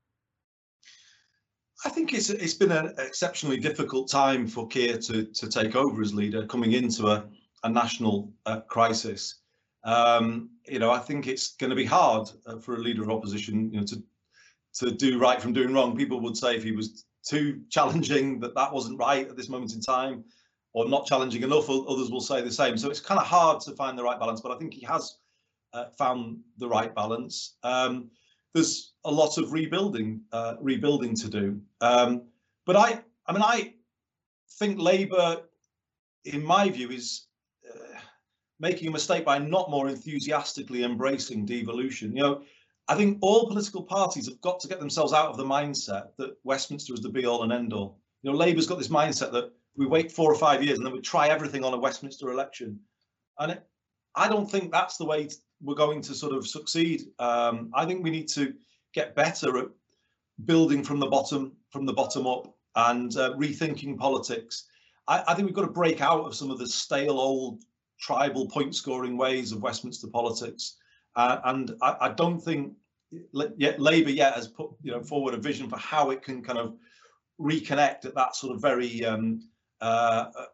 I 1.86 1.90
think 1.90 2.14
it's 2.14 2.30
it's 2.30 2.54
been 2.54 2.72
an 2.72 2.94
exceptionally 2.98 3.58
difficult 3.58 4.10
time 4.10 4.48
for 4.48 4.68
Keir 4.68 4.98
to 5.00 5.26
to 5.26 5.50
take 5.50 5.76
over 5.76 6.02
as 6.02 6.14
leader, 6.14 6.46
coming 6.46 6.74
into 6.74 7.08
a 7.08 7.26
a 7.64 7.70
national 7.70 8.32
uh, 8.46 8.62
crisis. 8.62 9.42
Um, 9.84 10.50
you 10.66 10.80
know, 10.80 10.92
I 10.92 11.00
think 11.00 11.28
it's 11.28 11.56
going 11.56 11.70
to 11.70 11.76
be 11.76 11.86
hard 11.86 12.30
uh, 12.46 12.58
for 12.58 12.76
a 12.76 12.80
leader 12.80 13.04
of 13.04 13.10
opposition, 13.10 13.72
you 13.74 13.82
know, 13.82 13.86
to 13.86 14.02
to 14.76 14.92
do 14.92 15.20
right 15.20 15.42
from 15.42 15.52
doing 15.52 15.74
wrong. 15.74 15.96
People 15.96 16.22
would 16.22 16.38
say 16.38 16.56
if 16.56 16.64
he 16.64 16.72
was 16.72 17.06
too 17.28 17.62
challenging, 17.70 18.40
that 18.40 18.56
that 18.56 18.72
wasn't 18.72 18.98
right 18.98 19.28
at 19.28 19.36
this 19.36 19.50
moment 19.50 19.74
in 19.74 19.82
time 19.82 20.24
or 20.74 20.88
not 20.90 21.06
challenging 21.06 21.44
enough, 21.44 21.70
others 21.70 22.10
will 22.10 22.22
say 22.22 22.42
the 22.42 22.52
same. 22.52 22.78
So 22.78 22.90
it's 22.90 23.00
kind 23.00 23.20
of 23.20 23.28
hard 23.28 23.62
to 23.62 23.72
find 23.72 23.98
the 23.98 24.04
right 24.04 24.20
balance, 24.20 24.42
but 24.42 24.52
I 24.52 24.58
think 24.58 24.74
he 24.74 24.86
has 24.86 25.18
uh, 25.74 25.86
found 25.98 26.40
the 26.58 26.68
right 26.68 26.94
balance. 26.94 27.58
Um, 27.64 28.10
there's 28.54 28.94
a 29.06 29.12
lot 29.12 29.38
of 29.38 29.52
rebuilding, 29.52 30.22
uh, 30.32 30.56
rebuilding 30.60 31.16
to 31.16 31.30
do. 31.30 31.62
Um, 31.82 32.24
but 32.66 32.76
I, 32.76 33.04
I 33.28 33.34
mean, 33.34 33.42
I 33.44 33.74
think 34.58 34.80
Labour, 34.80 35.44
in 36.26 36.44
my 36.44 36.70
view, 36.70 36.90
is 36.90 37.28
uh, 37.68 38.00
making 38.60 38.88
a 38.88 38.92
mistake 38.92 39.26
by 39.26 39.38
not 39.38 39.70
more 39.70 39.90
enthusiastically 39.90 40.84
embracing 40.84 41.46
devolution. 41.46 42.16
You 42.16 42.24
know, 42.24 42.42
I 42.88 42.96
think 42.96 43.20
all 43.22 43.48
political 43.48 43.84
parties 43.84 44.28
have 44.28 44.42
got 44.42 44.60
to 44.62 44.68
get 44.68 44.80
themselves 44.80 45.14
out 45.14 45.30
of 45.30 45.38
the 45.38 45.46
mindset 45.46 46.10
that 46.18 46.36
Westminster 46.44 46.94
is 46.94 47.02
the 47.02 47.10
be 47.10 47.26
all 47.26 47.44
and 47.44 47.52
end 47.52 47.74
all. 47.74 48.00
You 48.22 48.32
know, 48.32 48.38
Labour's 48.38 48.68
got 48.68 48.78
this 48.78 48.88
mindset 48.88 49.32
that 49.34 49.52
we 49.76 49.86
wait 49.86 50.12
four 50.12 50.32
or 50.32 50.36
five 50.36 50.64
years 50.64 50.78
and 50.78 50.86
then 50.86 50.94
we 50.94 51.02
try 51.02 51.30
everything 51.30 51.64
on 51.64 51.74
a 51.74 51.78
Westminster 51.78 52.32
election. 52.32 52.80
And 53.40 53.54
it, 53.54 53.64
I 54.16 54.30
don't 54.30 54.50
think 54.50 54.72
that's 54.72 54.98
the 54.98 55.06
way 55.06 55.30
we're 55.62 55.76
going 55.76 56.02
to 56.02 56.14
sort 56.14 56.34
of 56.34 56.48
succeed. 56.48 57.04
Um, 57.20 57.72
I 57.74 57.86
think 57.86 58.04
we 58.04 58.12
need 58.12 58.28
to 58.30 58.54
get 58.94 59.16
better 59.16 59.58
at 59.58 59.68
building 60.46 60.84
from 60.84 61.00
the 61.00 61.08
bottom, 61.08 61.54
from 61.72 61.86
the 61.86 61.94
bottom 61.94 62.28
up, 62.28 62.56
and 62.76 63.16
uh, 63.18 63.34
rethinking 63.34 63.98
politics. 63.98 64.66
I, 65.08 65.24
I 65.28 65.34
think 65.34 65.48
we've 65.48 65.56
got 65.56 65.66
to 65.66 65.72
break 65.72 66.02
out 66.02 66.26
of 66.26 66.36
some 66.36 66.52
of 66.52 66.60
the 66.60 66.68
stale 66.68 67.20
old 67.20 67.64
tribal 68.00 68.48
point 68.48 68.76
scoring 68.76 69.18
ways 69.18 69.52
of 69.52 69.62
Westminster 69.62 70.08
politics 70.08 70.78
Uh, 71.16 71.40
and 71.46 71.76
I, 71.82 71.96
I, 72.02 72.10
don't 72.10 72.40
think 72.40 72.74
yet 73.58 73.80
Labour 73.80 74.10
yet 74.10 74.34
has 74.34 74.48
put 74.48 74.72
you 74.82 74.92
know 74.92 75.02
forward 75.02 75.36
a 75.36 75.38
vision 75.38 75.70
for 75.70 75.78
how 75.78 76.10
it 76.10 76.24
can 76.24 76.42
kind 76.42 76.60
of 76.60 76.76
reconnect 77.40 78.06
at 78.06 78.16
that 78.16 78.36
sort 78.36 78.56
of 78.56 78.62
very 78.62 79.06
um, 79.06 79.48
uh, 79.84 80.46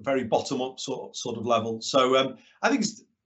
very 0.00 0.24
bottom 0.24 0.60
up 0.60 0.78
sort 0.78 1.16
sort 1.16 1.36
of 1.36 1.46
level. 1.46 1.80
So 1.80 2.16
um, 2.16 2.36
I 2.62 2.68
think 2.68 2.84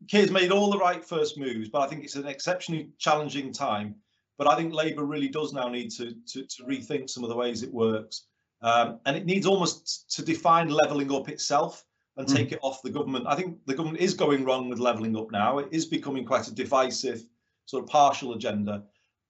Keir's 0.09 0.31
made 0.31 0.53
all 0.53 0.71
the 0.71 0.79
right 0.79 1.05
first 1.05 1.39
moves, 1.39 1.69
but 1.69 1.81
I 1.81 1.89
think 1.89 2.05
it's 2.05 2.15
an 2.15 2.27
exceptionally 2.27 2.91
challenging 2.99 3.53
time. 3.53 3.95
But 4.39 4.47
I 4.47 4.55
think 4.57 4.73
Labour 4.73 5.05
really 5.05 5.29
does 5.29 5.53
now 5.53 5.69
need 5.69 5.91
to, 5.93 6.15
to, 6.29 6.47
to 6.47 6.63
rethink 6.63 7.11
some 7.11 7.25
of 7.25 7.29
the 7.29 7.37
ways 7.37 7.63
it 7.63 7.73
works. 7.73 8.27
Um, 8.63 9.01
and 9.05 9.17
it 9.17 9.27
needs 9.27 9.47
almost 9.47 10.15
to 10.15 10.25
define 10.25 10.69
levelling 10.69 11.13
up 11.13 11.29
itself 11.29 11.85
and 12.17 12.27
mm. 12.27 12.37
take 12.37 12.53
it 12.53 12.61
off 12.63 12.83
the 12.83 12.91
government. 12.91 13.27
I 13.27 13.35
think 13.35 13.59
the 13.67 13.75
government 13.75 14.01
is 14.01 14.15
going 14.15 14.45
wrong 14.45 14.69
with 14.69 14.79
levelling 14.79 15.17
up 15.17 15.33
now. 15.33 15.59
It 15.59 15.69
is 15.73 15.87
becoming 15.87 16.25
quite 16.25 16.47
a 16.47 16.55
divisive, 16.55 17.23
sort 17.67 17.83
of 17.83 17.91
partial 17.91 18.35
agenda. 18.35 18.85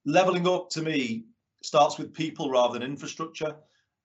Levelling 0.04 0.46
up 0.46 0.68
to 0.70 0.82
me 0.82 1.24
starts 1.62 1.96
with 1.98 2.12
people 2.12 2.50
rather 2.50 2.78
than 2.78 2.88
infrastructure. 2.88 3.56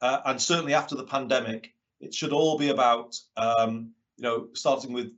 Uh, 0.02 0.20
and 0.26 0.42
certainly 0.42 0.74
after 0.74 0.96
the 0.96 1.04
pandemic, 1.04 1.74
it 2.04 2.14
should 2.14 2.34
all 2.34 2.58
be 2.58 2.70
about, 2.70 3.18
um, 3.38 3.92
you 4.18 4.24
know, 4.24 4.48
starting 4.54 4.94
with 4.94 5.12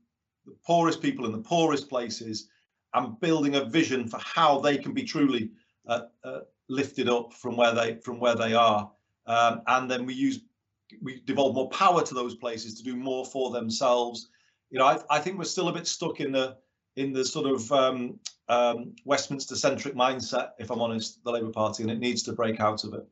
the 0.45 0.55
poorest 0.65 1.01
people 1.01 1.25
in 1.25 1.31
the 1.31 1.39
poorest 1.39 1.89
places 1.89 2.49
and 2.93 3.19
building 3.19 3.55
a 3.55 3.65
vision 3.65 4.07
for 4.07 4.19
how 4.19 4.59
they 4.59 4.77
can 4.77 4.93
be 4.93 5.03
truly 5.03 5.51
uh, 5.87 6.01
uh, 6.23 6.39
lifted 6.69 7.09
up 7.09 7.33
from 7.33 7.57
where 7.57 7.73
they 7.73 7.95
from 7.95 8.19
where 8.19 8.35
they 8.35 8.53
are, 8.53 8.91
um, 9.27 9.61
and 9.67 9.89
then 9.89 10.05
we 10.05 10.13
use 10.13 10.41
we 11.01 11.21
devolve 11.25 11.55
more 11.55 11.69
power 11.69 12.03
to 12.03 12.13
those 12.13 12.35
places 12.35 12.75
to 12.75 12.83
do 12.83 12.95
more 12.95 13.25
for 13.25 13.51
themselves. 13.51 14.29
You 14.69 14.79
know, 14.79 14.85
I, 14.85 14.99
I 15.09 15.19
think 15.19 15.37
we're 15.37 15.45
still 15.45 15.67
a 15.69 15.73
bit 15.73 15.87
stuck 15.87 16.19
in 16.19 16.31
the 16.31 16.57
in 16.95 17.11
the 17.11 17.25
sort 17.25 17.47
of 17.47 17.71
um, 17.71 18.19
um, 18.47 18.95
Westminster 19.03 19.55
centric 19.55 19.95
mindset, 19.95 20.51
if 20.59 20.71
I'm 20.71 20.81
honest, 20.81 21.23
the 21.23 21.31
Labour 21.31 21.51
Party, 21.51 21.83
and 21.83 21.91
it 21.91 21.99
needs 21.99 22.23
to 22.23 22.33
break 22.33 22.59
out 22.59 22.83
of 22.83 22.93
it. 22.93 23.05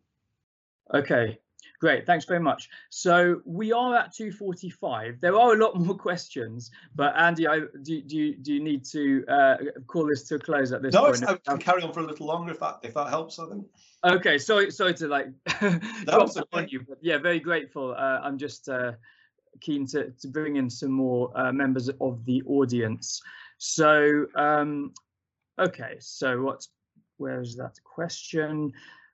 Okay, 0.93 1.39
Great, 1.83 2.05
thanks 2.05 2.23
very 2.23 2.39
much. 2.39 2.69
So 2.89 3.41
we 3.43 3.73
are 3.73 3.93
at 3.93 4.13
2:45. 4.13 5.19
There 5.19 5.35
are 5.35 5.51
a 5.51 5.57
lot 5.57 5.75
more 5.85 5.97
questions, 5.97 6.71
but 6.95 7.13
Andy, 7.17 7.45
I, 7.45 7.59
do, 7.81 8.01
do 8.01 8.15
you 8.15 8.37
do 8.37 8.53
you 8.53 8.63
need 8.63 8.85
to 8.85 9.25
uh, 9.27 9.57
call 9.85 10.07
this 10.07 10.23
to 10.29 10.35
a 10.35 10.39
close 10.39 10.71
at 10.71 10.81
this 10.81 10.93
no, 10.93 11.07
point? 11.07 11.19
No, 11.19 11.27
I 11.27 11.35
can 11.35 11.57
carry 11.57 11.83
on 11.83 11.91
for 11.91 11.99
a 11.99 12.05
little 12.05 12.25
longer 12.25 12.53
if 12.53 12.61
that 12.61 12.79
if 12.83 12.93
that 12.93 13.09
helps. 13.09 13.37
I 13.37 13.49
think. 13.49 13.67
Okay, 14.05 14.37
sorry, 14.37 14.71
sorry 14.71 14.93
to 14.93 15.09
like 15.09 15.27
drop 16.05 16.29
okay. 16.37 16.67
you, 16.69 16.85
but 16.87 16.99
yeah, 17.01 17.17
very 17.17 17.41
grateful. 17.41 17.91
Uh, 17.91 18.21
I'm 18.23 18.37
just 18.37 18.69
uh, 18.69 18.93
keen 19.59 19.85
to 19.87 20.11
to 20.11 20.27
bring 20.29 20.55
in 20.55 20.69
some 20.69 20.91
more 20.91 21.37
uh, 21.37 21.51
members 21.51 21.89
of 21.99 22.23
the 22.23 22.43
audience. 22.43 23.21
So, 23.57 24.25
um, 24.37 24.93
okay, 25.59 25.97
so 25.99 26.43
what's 26.43 26.69
where 27.17 27.41
is 27.41 27.57
that 27.57 27.75
question? 27.83 28.71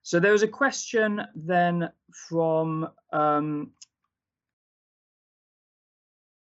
So 0.10 0.20
there 0.20 0.32
was 0.32 0.42
a 0.42 0.48
question 0.48 1.22
then 1.36 1.92
from 2.28 2.90
um, 3.14 3.70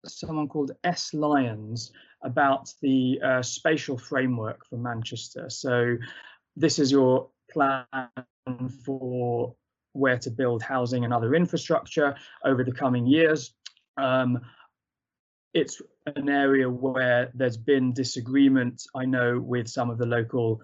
someone 0.06 0.48
called 0.48 0.70
S 0.84 1.12
Lyons 1.12 1.92
about 2.22 2.72
the 2.80 3.20
uh, 3.22 3.42
spatial 3.42 3.98
framework 3.98 4.64
for 4.64 4.78
Manchester. 4.78 5.50
So 5.50 5.98
this 6.56 6.78
is 6.78 6.90
your 6.90 7.28
plan 7.50 7.84
for 8.86 9.54
where 9.92 10.16
to 10.16 10.30
build 10.30 10.62
housing 10.62 11.04
and 11.04 11.12
other 11.12 11.34
infrastructure 11.34 12.16
over 12.46 12.64
the 12.64 12.72
coming 12.72 13.06
years. 13.06 13.52
Um, 13.98 14.40
it's 15.52 15.82
an 16.06 16.30
area 16.30 16.70
where 16.70 17.30
there's 17.34 17.58
been 17.58 17.92
disagreement, 17.92 18.84
I 18.94 19.04
know, 19.04 19.38
with 19.38 19.68
some 19.68 19.90
of 19.90 19.98
the 19.98 20.06
local 20.06 20.62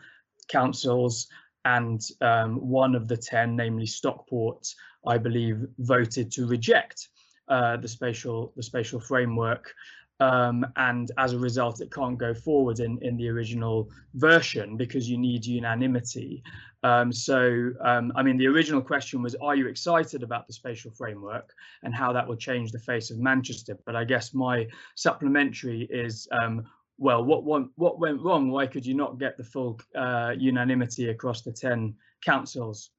councils 0.49 1.29
and 1.65 2.03
um, 2.21 2.57
one 2.57 2.95
of 2.95 3.09
the 3.09 3.17
10, 3.17 3.57
namely 3.57 3.87
Stockport, 3.87 4.67
I 5.07 5.19
believe, 5.19 5.67
voted 5.79 6.31
to 6.33 6.47
reject 6.47 7.09
uh, 7.49 7.77
the 7.77 7.89
spatial 7.89 8.53
the 8.57 8.63
spatial 8.63 9.01
framework. 9.01 9.75
Um, 10.21 10.65
and 10.77 11.11
as 11.19 11.33
a 11.33 11.39
result, 11.39 11.81
it 11.81 11.93
can't 11.93 12.17
go 12.17 12.33
forward 12.33 12.79
in, 12.79 12.99
in 13.03 13.17
the 13.17 13.29
original 13.29 13.91
version 14.15 14.77
because 14.77 15.11
you 15.11 15.19
need 15.19 15.45
unanimity. 15.45 16.43
Um, 16.85 17.13
so, 17.13 17.71
um, 17.81 18.13
I 18.15 18.23
mean, 18.23 18.37
the 18.37 18.47
original 18.47 18.81
question 18.81 19.23
was, 19.23 19.35
are 19.37 19.57
you 19.57 19.67
excited 19.67 20.23
about 20.23 20.47
the 20.47 20.53
spatial 20.53 20.93
framework 20.93 21.53
and 21.83 21.93
how 21.95 22.13
that 22.13 22.29
will 22.29 22.37
change 22.37 22.71
the 22.71 22.79
face 22.79 23.11
of 23.11 23.19
Manchester? 23.19 23.77
But 23.87 23.97
I 23.97 24.05
guess 24.05 24.33
my 24.33 24.69
supplementary 24.95 25.89
is, 25.91 26.29
um, 26.31 26.65
well, 26.99 27.25
what 27.25 27.45
went, 27.45 27.69
what 27.77 27.99
went 27.99 28.21
wrong? 28.21 28.51
Why 28.51 28.67
could 28.67 28.87
you 28.87 28.95
not 28.95 29.19
get 29.19 29.37
the 29.37 29.45
full 29.45 29.81
uh, 29.95 30.35
unanimity 30.37 31.11
across 31.11 31.43
the 31.43 31.53
10 31.53 31.95
councils? 32.25 32.91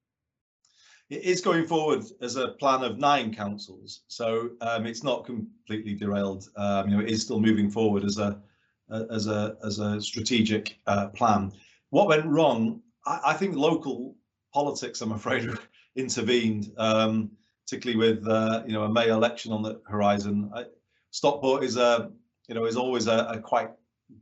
It 1.10 1.24
is 1.24 1.40
going 1.40 1.68
forward 1.68 2.04
as 2.22 2.36
a 2.36 2.50
plan 2.50 2.84
of 2.84 2.98
nine 2.98 3.34
councils, 3.34 4.02
so 4.08 4.50
um, 4.62 4.88
it's 4.88 5.04
not 5.04 5.24
completely 5.24 5.94
derailed. 5.94 6.50
Um, 6.56 6.90
you 6.90 6.98
know, 6.98 7.04
it 7.04 7.12
is 7.12 7.22
still 7.22 7.40
moving 7.40 7.70
forward 7.70 8.04
as 8.04 8.18
a 8.18 8.42
as 8.90 9.28
a 9.28 9.56
as 9.64 9.78
a 9.78 10.02
strategic 10.02 10.80
uh, 10.88 11.10
plan. 11.10 11.52
What 11.92 12.08
went 12.08 12.26
wrong? 12.26 12.82
I, 13.06 13.20
I, 13.28 13.34
think 13.34 13.56
local 13.56 14.16
politics, 14.52 15.02
I'm 15.02 15.12
afraid, 15.12 15.48
intervened, 15.96 16.72
um, 16.78 17.30
particularly 17.66 17.98
with 17.98 18.28
uh, 18.28 18.64
you 18.66 18.74
know 18.74 18.84
a 18.84 18.90
May 18.90 19.10
election 19.10 19.52
on 19.52 19.62
the 19.62 19.80
horizon. 19.88 20.50
I, 20.56 20.66
Stockport 21.12 21.64
is 21.64 21.78
a 21.78 22.12
you 22.48 22.56
know 22.56 22.66
is 22.66 22.78
always 22.78 23.06
a, 23.06 23.26
a 23.26 23.40
quite 23.40 23.70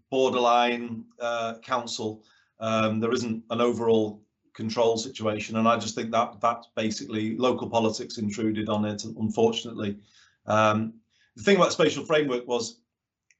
borderline 0.09 1.05
uh, 1.19 1.55
council. 1.61 2.23
Um, 2.59 2.99
there 2.99 3.13
isn't 3.13 3.43
an 3.49 3.61
overall 3.61 4.21
control 4.53 4.97
situation, 4.97 5.57
and 5.57 5.67
I 5.67 5.77
just 5.77 5.95
think 5.95 6.11
that 6.11 6.39
that's 6.39 6.67
basically 6.75 7.35
local 7.37 7.69
politics 7.69 8.17
intruded 8.17 8.69
on 8.69 8.85
it. 8.85 9.03
Unfortunately, 9.03 9.97
um, 10.45 10.93
the 11.35 11.43
thing 11.43 11.57
about 11.57 11.73
spatial 11.73 12.05
framework 12.05 12.47
was 12.47 12.79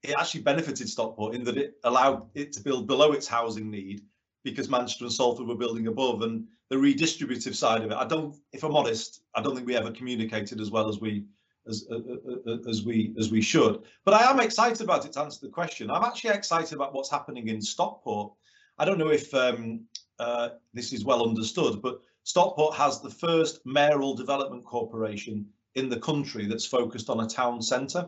it 0.01 0.15
actually 0.19 0.41
benefited 0.41 0.89
Stockport 0.89 1.36
in 1.36 1.43
that 1.45 1.58
it 1.58 1.75
allowed 1.84 2.27
it 2.34 2.51
to 2.53 2.62
build 2.62 2.88
below 2.88 3.13
its 3.13 3.27
housing 3.27 3.69
need 3.69 4.01
because 4.43 4.69
Manchester 4.69 5.06
and 5.06 5.13
Salford 5.13 5.47
were 5.47 5.56
building 5.56 5.88
above, 5.88 6.21
and 6.21 6.45
the 6.69 6.75
redistributive 6.75 7.56
side 7.56 7.84
of 7.84 7.91
it. 7.91 7.95
I 7.95 8.06
don't, 8.06 8.36
if 8.51 8.63
I'm 8.63 8.75
honest, 8.75 9.21
I 9.36 9.41
don't 9.41 9.56
think 9.56 9.65
we 9.65 9.77
ever 9.77 9.91
communicated 9.91 10.60
as 10.60 10.69
well 10.69 10.89
as 10.89 10.99
we 10.99 11.25
as, 11.67 11.86
uh, 11.89 11.95
uh, 11.95 12.52
uh, 12.52 12.69
as 12.69 12.84
we 12.84 13.13
as 13.17 13.32
we 13.32 13.41
should. 13.41 13.84
But 14.06 14.15
I 14.15 14.30
am 14.30 14.39
excited 14.39 14.82
about 14.82 15.06
it 15.06 15.13
to 15.13 15.21
answer 15.21 15.39
the 15.41 15.52
question. 15.52 15.89
I'm 15.89 16.04
actually 16.04 16.32
excited 16.32 16.73
about 16.73 16.93
what's 16.93 17.12
happening 17.12 17.47
in 17.47 17.62
Stockport. 17.62 18.34
I 18.78 18.86
don't 18.86 18.97
know 18.97 19.12
if 19.12 19.34
um, 19.34 19.86
uh, 20.19 20.49
this 20.73 20.93
is 20.93 21.06
well 21.06 21.28
understood, 21.28 21.82
but 21.82 22.02
Stockport 22.23 22.76
has 22.76 23.02
the 23.02 23.10
first 23.10 23.62
mayoral 23.65 24.15
development 24.15 24.65
corporation 24.65 25.45
in 25.76 25.89
the 25.89 25.99
country 25.99 26.45
that's 26.47 26.65
focused 26.65 27.10
on 27.10 27.21
a 27.21 27.28
town 27.28 27.62
centre. 27.62 28.08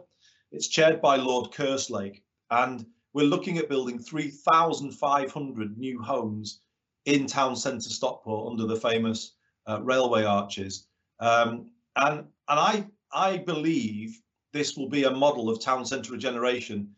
It's 0.52 0.68
chaired 0.68 1.02
by 1.02 1.18
Lord 1.18 1.52
Kerslake, 1.52 2.22
and 2.52 2.86
we're 3.14 3.26
looking 3.26 3.58
at 3.58 3.70
building 3.70 4.00
3,500 4.00 5.78
new 5.78 6.02
homes 6.02 6.62
in 7.06 7.28
town 7.28 7.56
centre 7.56 7.90
Stockport 7.90 8.52
under 8.52 8.66
the 8.66 8.80
famous 8.80 9.34
uh, 9.68 9.82
railway 9.82 10.24
arches. 10.24 10.88
Um, 11.20 11.72
and 11.96 12.26
and 12.48 12.60
I 12.60 12.86
I 13.16 13.38
believe 13.38 14.22
this 14.54 14.76
will 14.76 14.90
be 14.90 15.06
a 15.06 15.12
model 15.12 15.50
of 15.50 15.62
town 15.62 15.86
centre 15.86 16.12
regeneration 16.12 16.94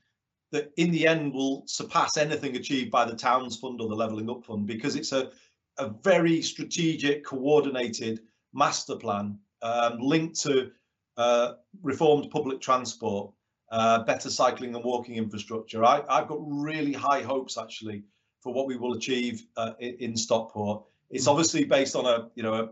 that 0.51 0.71
in 0.77 0.91
the 0.91 1.05
end 1.05 1.33
will 1.33 1.63
surpass 1.67 2.17
anything 2.17 2.55
achieved 2.55 2.91
by 2.91 3.05
the 3.05 3.15
Towns 3.15 3.57
Fund 3.57 3.81
or 3.81 3.87
the 3.87 3.95
Levelling 3.95 4.29
Up 4.29 4.43
Fund 4.43 4.65
because 4.65 4.95
it's 4.95 5.11
a, 5.11 5.31
a 5.77 5.89
very 6.03 6.41
strategic, 6.41 7.23
coordinated 7.23 8.21
master 8.53 8.95
plan 8.95 9.37
um, 9.61 9.99
linked 9.99 10.39
to 10.41 10.71
uh, 11.17 11.53
reformed 11.81 12.31
public 12.31 12.61
transport, 12.61 13.31
uh, 13.71 14.03
better 14.03 14.29
cycling 14.29 14.75
and 14.75 14.83
walking 14.83 15.15
infrastructure. 15.15 15.83
I, 15.83 16.03
have 16.09 16.27
got 16.27 16.39
really 16.41 16.93
high 16.93 17.21
hopes 17.21 17.57
actually 17.57 18.03
for 18.41 18.53
what 18.53 18.67
we 18.67 18.77
will 18.77 18.93
achieve 18.93 19.45
uh, 19.57 19.73
in, 19.79 19.95
in 19.99 20.17
Stockport. 20.17 20.83
It's 21.09 21.27
obviously 21.27 21.65
based 21.65 21.95
on 21.95 22.05
a 22.05 22.29
you 22.35 22.43
know 22.43 22.69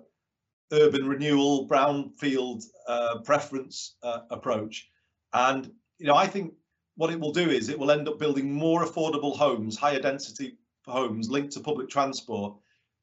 urban 0.71 1.07
renewal, 1.07 1.67
brownfield 1.67 2.63
uh, 2.87 3.19
preference 3.19 3.95
uh, 4.03 4.21
approach. 4.31 4.89
And 5.33 5.71
you 5.99 6.07
know, 6.07 6.15
I 6.15 6.27
think 6.27 6.53
what 6.95 7.11
it 7.11 7.19
will 7.19 7.31
do 7.31 7.49
is 7.49 7.69
it 7.69 7.77
will 7.77 7.91
end 7.91 8.07
up 8.07 8.19
building 8.19 8.51
more 8.51 8.83
affordable 8.85 9.35
homes, 9.35 9.77
higher 9.77 9.99
density 9.99 10.57
homes 10.85 11.29
linked 11.29 11.53
to 11.53 11.59
public 11.59 11.89
transport. 11.89 12.55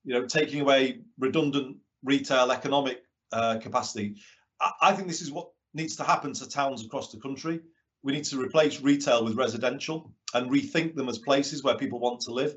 You 0.05 0.15
know, 0.15 0.27
taking 0.27 0.61
away 0.61 1.03
redundant 1.19 1.77
retail 2.03 2.51
economic 2.51 3.03
uh, 3.33 3.59
capacity. 3.59 4.17
I, 4.61 4.73
I 4.81 4.93
think 4.93 5.09
this 5.09 5.23
is 5.23 5.31
what 5.31 5.51
needs 5.75 5.97
to 5.97 6.05
happen 6.05 6.33
to 6.35 6.49
towns 6.49 6.85
across 6.85 7.13
the 7.13 7.21
country. 7.21 7.61
We 8.03 8.13
need 8.13 8.25
to 8.25 8.41
replace 8.41 8.81
retail 8.81 9.25
with 9.25 9.37
residential 9.37 10.13
and 10.35 10.51
rethink 10.51 10.97
them 10.97 11.09
as 11.09 11.19
places 11.19 11.63
where 11.63 11.77
people 11.77 12.01
want 12.01 12.21
to 12.23 12.33
live. 12.33 12.57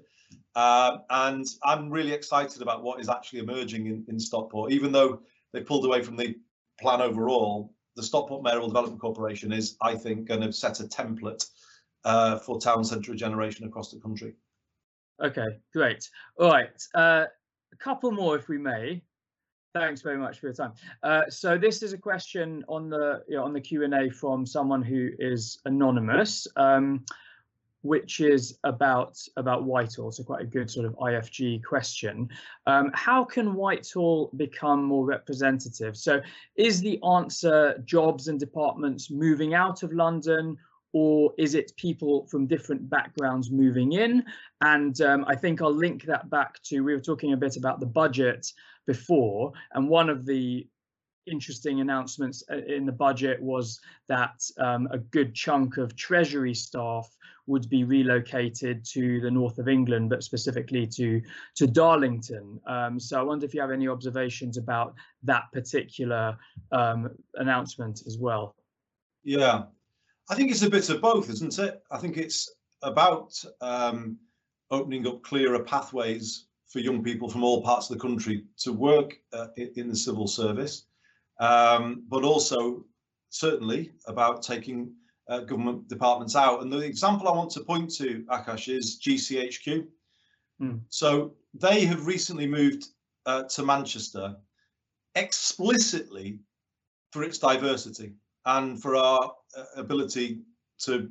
Uh, 0.56 1.00
and 1.10 1.46
I'm 1.64 1.90
really 1.90 2.14
excited 2.14 2.62
about 2.62 2.84
what 2.84 3.00
is 3.00 3.10
actually 3.10 3.40
emerging 3.40 3.88
in, 3.88 4.06
in 4.08 4.20
Stockport, 4.20 4.72
even 4.72 4.92
though 4.92 5.22
they 5.54 5.62
pulled 5.62 5.86
away 5.86 6.02
from 6.02 6.16
the 6.16 6.36
plan 6.80 7.02
overall. 7.02 7.74
The 7.96 8.04
Stockport 8.04 8.44
Mayoral 8.44 8.68
Development 8.68 9.00
Corporation 9.00 9.52
is, 9.52 9.78
I 9.82 9.96
think, 9.96 10.28
going 10.28 10.42
to 10.42 10.52
set 10.52 10.80
a 10.82 10.84
template 10.84 11.46
uh, 12.04 12.40
for 12.40 12.60
town 12.60 12.84
centre 12.84 13.12
regeneration 13.12 13.66
across 13.66 13.92
the 13.92 14.00
country. 14.00 14.34
Okay, 15.24 15.48
great. 15.74 16.10
All 16.38 16.50
right, 16.50 16.82
uh, 16.94 17.26
a 17.72 17.78
couple 17.78 18.12
more 18.12 18.36
if 18.36 18.50
we 18.50 18.58
may. 18.58 19.02
Thanks 19.74 20.02
very 20.02 20.18
much 20.18 20.40
for 20.40 20.48
your 20.48 20.54
time. 20.54 20.74
Uh, 21.04 21.24
so 21.30 21.58
this 21.58 21.84
is 21.84 21.92
a 21.92 21.98
question 21.98 22.64
on 22.70 22.90
the 22.90 23.24
you 23.28 23.36
know, 23.36 23.44
on 23.44 23.52
the 23.52 23.60
Q 23.60 23.84
and 23.84 23.94
A 23.94 24.10
from 24.10 24.46
someone 24.46 24.82
who 24.82 25.10
is 25.20 25.60
anonymous. 25.66 26.48
Um, 26.56 27.06
which 27.86 28.20
is 28.20 28.58
about 28.64 29.16
about 29.38 29.64
Whitehall. 29.64 30.12
So 30.12 30.24
quite 30.24 30.42
a 30.42 30.46
good 30.58 30.72
sort 30.72 30.88
of 30.88 30.96
IFG 30.96 31.64
question. 31.64 32.30
Um, 32.66 32.90
how 32.96 33.24
can 33.24 33.54
Whitehall 33.54 34.32
become 34.36 34.84
more 34.84 35.06
representative? 35.06 35.96
So 35.96 36.20
is 36.56 36.82
the 36.82 37.00
answer 37.04 37.78
jobs 37.86 38.28
and 38.28 38.40
departments 38.40 39.12
moving 39.12 39.54
out 39.54 39.84
of 39.84 39.94
London? 39.94 40.58
Or 40.94 41.34
is 41.38 41.56
it 41.56 41.76
people 41.76 42.26
from 42.28 42.48
different 42.48 42.90
backgrounds 42.90 43.52
moving 43.52 43.92
in? 43.92 44.24
And 44.62 45.00
um, 45.02 45.26
I 45.28 45.36
think 45.36 45.62
I'll 45.62 45.76
link 45.76 46.06
that 46.06 46.30
back 46.30 46.62
to 46.64 46.82
we 46.82 46.94
were 46.94 47.02
talking 47.02 47.34
a 47.34 47.38
bit 47.38 47.58
about 47.58 47.82
the 47.82 47.86
budget 47.86 48.48
before, 48.88 49.52
and 49.74 49.90
one 49.90 50.10
of 50.10 50.26
the 50.26 50.68
interesting 51.28 51.82
announcements 51.82 52.44
uh, 52.52 52.58
in 52.68 52.86
the 52.86 52.92
budget 52.92 53.42
was 53.42 53.80
that 54.08 54.44
um, 54.60 54.88
a 54.92 54.98
good 54.98 55.34
chunk 55.34 55.78
of 55.78 55.96
Treasury 55.96 56.54
staff 56.54 57.10
would 57.48 57.70
be 57.70 57.84
relocated 57.84 58.84
to 58.84 59.22
the 59.22 59.30
north 59.30 59.60
of 59.60 59.68
England, 59.68 60.10
but 60.10 60.24
specifically 60.24 60.88
to 60.88 61.22
to 61.56 61.68
Darlington. 61.68 62.60
Um, 62.68 63.00
so 63.00 63.20
I 63.20 63.24
wonder 63.24 63.46
if 63.46 63.54
you 63.54 63.62
have 63.62 63.72
any 63.72 63.88
observations 63.88 64.58
about 64.58 64.96
that 65.24 65.44
particular 65.54 66.38
um, 66.72 67.10
announcement 67.36 68.04
as 68.08 68.18
well. 68.18 68.56
Yeah, 69.24 69.64
I 70.30 70.36
think 70.36 70.52
it's 70.52 70.64
a 70.64 70.70
bit 70.70 70.90
of 70.90 71.02
both, 71.02 71.30
isn't 71.30 71.58
it? 71.60 71.84
I 71.92 71.98
think 71.98 72.18
it's 72.18 72.52
about 72.82 73.34
um, 73.62 74.18
opening 74.72 75.08
up 75.08 75.22
clearer 75.24 75.64
pathways 75.64 76.46
for 76.68 76.80
young 76.80 77.04
people 77.04 77.30
from 77.30 77.44
all 77.44 77.62
parts 77.62 77.90
of 77.90 77.98
the 77.98 78.02
country 78.02 78.46
to 78.58 78.74
work 78.74 79.14
uh, 79.34 79.48
in 79.56 79.88
the 79.88 79.96
civil 79.96 80.28
service 80.28 80.86
um, 81.40 82.04
but 82.08 82.24
also 82.24 82.86
certainly 83.30 83.92
about 84.08 84.42
taking 84.42 84.94
uh, 85.28 85.40
government 85.40 85.88
departments 85.88 86.36
out. 86.36 86.62
And 86.62 86.72
the 86.72 86.80
example 86.80 87.28
I 87.28 87.32
want 87.32 87.52
to 87.52 87.62
point 87.62 87.94
to, 87.96 88.24
Akash, 88.30 88.74
is 88.74 89.00
GCHQ. 89.00 89.88
Mm. 90.62 90.82
So 90.90 91.34
they 91.54 91.86
have 91.86 92.06
recently 92.06 92.48
moved 92.48 92.86
uh, 93.26 93.44
to 93.44 93.64
Manchester 93.64 94.36
explicitly 95.16 96.40
for 97.12 97.24
its 97.24 97.38
diversity 97.38 98.14
and 98.46 98.82
for 98.82 98.96
our 98.96 99.32
uh, 99.58 99.64
ability 99.78 100.42
to 100.80 101.10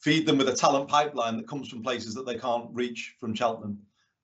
feed 0.00 0.26
them 0.26 0.38
with 0.38 0.48
a 0.48 0.54
talent 0.54 0.88
pipeline 0.88 1.36
that 1.36 1.48
comes 1.48 1.68
from 1.68 1.82
places 1.82 2.14
that 2.14 2.26
they 2.26 2.38
can't 2.38 2.68
reach 2.72 3.16
from 3.20 3.34
Cheltenham 3.34 3.78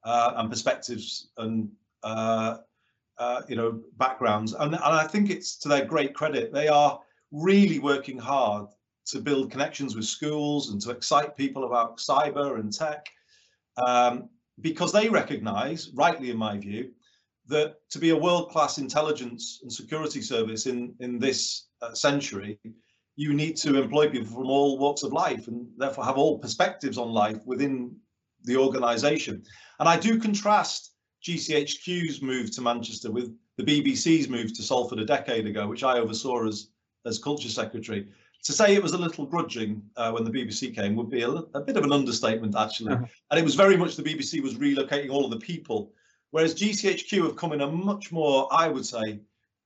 uh, 0.05 0.33
and 0.37 0.51
perspectives 0.51 1.31
and 1.39 1.69
uh, 3.19 3.43
you 3.49 3.57
know, 3.57 3.81
backgrounds. 3.97 4.53
And, 4.53 4.75
and 4.75 4.83
I 4.83 5.07
think 5.07 5.31
it's 5.31 5.57
to 5.59 5.69
their 5.69 5.85
great 5.85 6.15
credit. 6.15 6.53
They 6.53 6.69
are 6.69 7.01
really 7.31 7.79
working 7.79 8.19
hard 8.19 8.67
to 9.07 9.21
build 9.21 9.51
connections 9.51 9.95
with 9.95 10.05
schools 10.05 10.71
and 10.71 10.81
to 10.83 10.91
excite 10.91 11.37
people 11.37 11.65
about 11.65 11.99
cyber 11.99 12.59
and 12.59 12.73
tech 12.73 13.07
um, 13.87 14.29
because 14.61 14.93
they 14.93 15.09
recognize, 15.09 15.91
rightly 15.95 16.31
in 16.31 16.37
my 16.37 16.57
view, 16.57 16.91
that 17.47 17.75
to 17.91 17.99
be 17.99 18.11
a 18.11 18.17
world-class 18.17 18.79
intelligence 18.79 19.61
and 19.63 19.73
security 19.73 20.23
service 20.23 20.67
in, 20.67 20.95
in 21.01 21.19
this 21.19 21.67
uh, 21.83 21.93
century, 21.93 22.59
you 23.17 23.35
need 23.35 23.57
to 23.57 23.81
employ 23.81 24.09
people 24.09 24.33
from 24.33 24.47
all 24.47 24.79
walks 24.79 25.03
of 25.03 25.13
life 25.13 25.47
and 25.49 25.67
therefore 25.77 26.05
have 26.05 26.17
all 26.17 26.39
perspectives 26.39 26.97
on 26.97 27.11
life 27.11 27.39
within 27.45 27.95
the 28.45 28.57
organization. 28.57 29.43
And 29.79 29.89
I 29.89 29.99
do 29.99 30.19
contrast 30.19 30.94
GCHQ's 31.25 32.21
move 32.21 32.51
to 32.53 32.61
Manchester 32.61 33.11
with 33.11 33.35
the 33.57 33.65
BBC's 33.65 34.29
move 34.29 34.53
to 34.53 34.63
Salford 34.63 34.99
a 34.99 35.05
decade 35.05 35.47
ago, 35.47 35.67
which 35.67 35.83
I 35.83 35.99
oversaw 35.99 36.47
as, 36.47 36.69
as 37.07 37.19
culture 37.19 37.49
secretary. 37.49 38.09
To 38.45 38.53
say 38.53 38.75
it 38.75 38.83
was 38.83 38.93
a 38.93 38.99
little 38.99 39.25
grudging 39.25 39.83
uh, 39.97 40.13
when 40.13 40.25
the 40.25 40.31
BBC 40.31 40.75
came 40.75 40.95
would 40.97 41.09
be 41.09 41.23
a, 41.23 41.31
a, 41.31 41.61
bit 41.61 41.79
of 41.79 41.85
an 41.85 41.93
understatement, 41.93 42.55
actually. 42.55 42.93
Uh-huh. 42.93 43.07
And 43.31 43.41
it 43.41 43.45
was 43.45 43.55
very 43.55 43.77
much 43.77 43.97
the 43.97 44.03
BBC 44.03 44.43
was 44.43 44.57
relocating 44.57 45.11
all 45.11 45.25
of 45.25 45.31
the 45.31 45.39
people, 45.39 45.93
whereas 46.31 46.55
GCHQ 46.55 47.23
have 47.23 47.37
come 47.37 47.53
in 47.53 47.63
a 47.63 47.71
much 47.71 48.13
more, 48.13 48.47
I 48.53 48.69
would 48.69 48.85
say, 48.85 49.21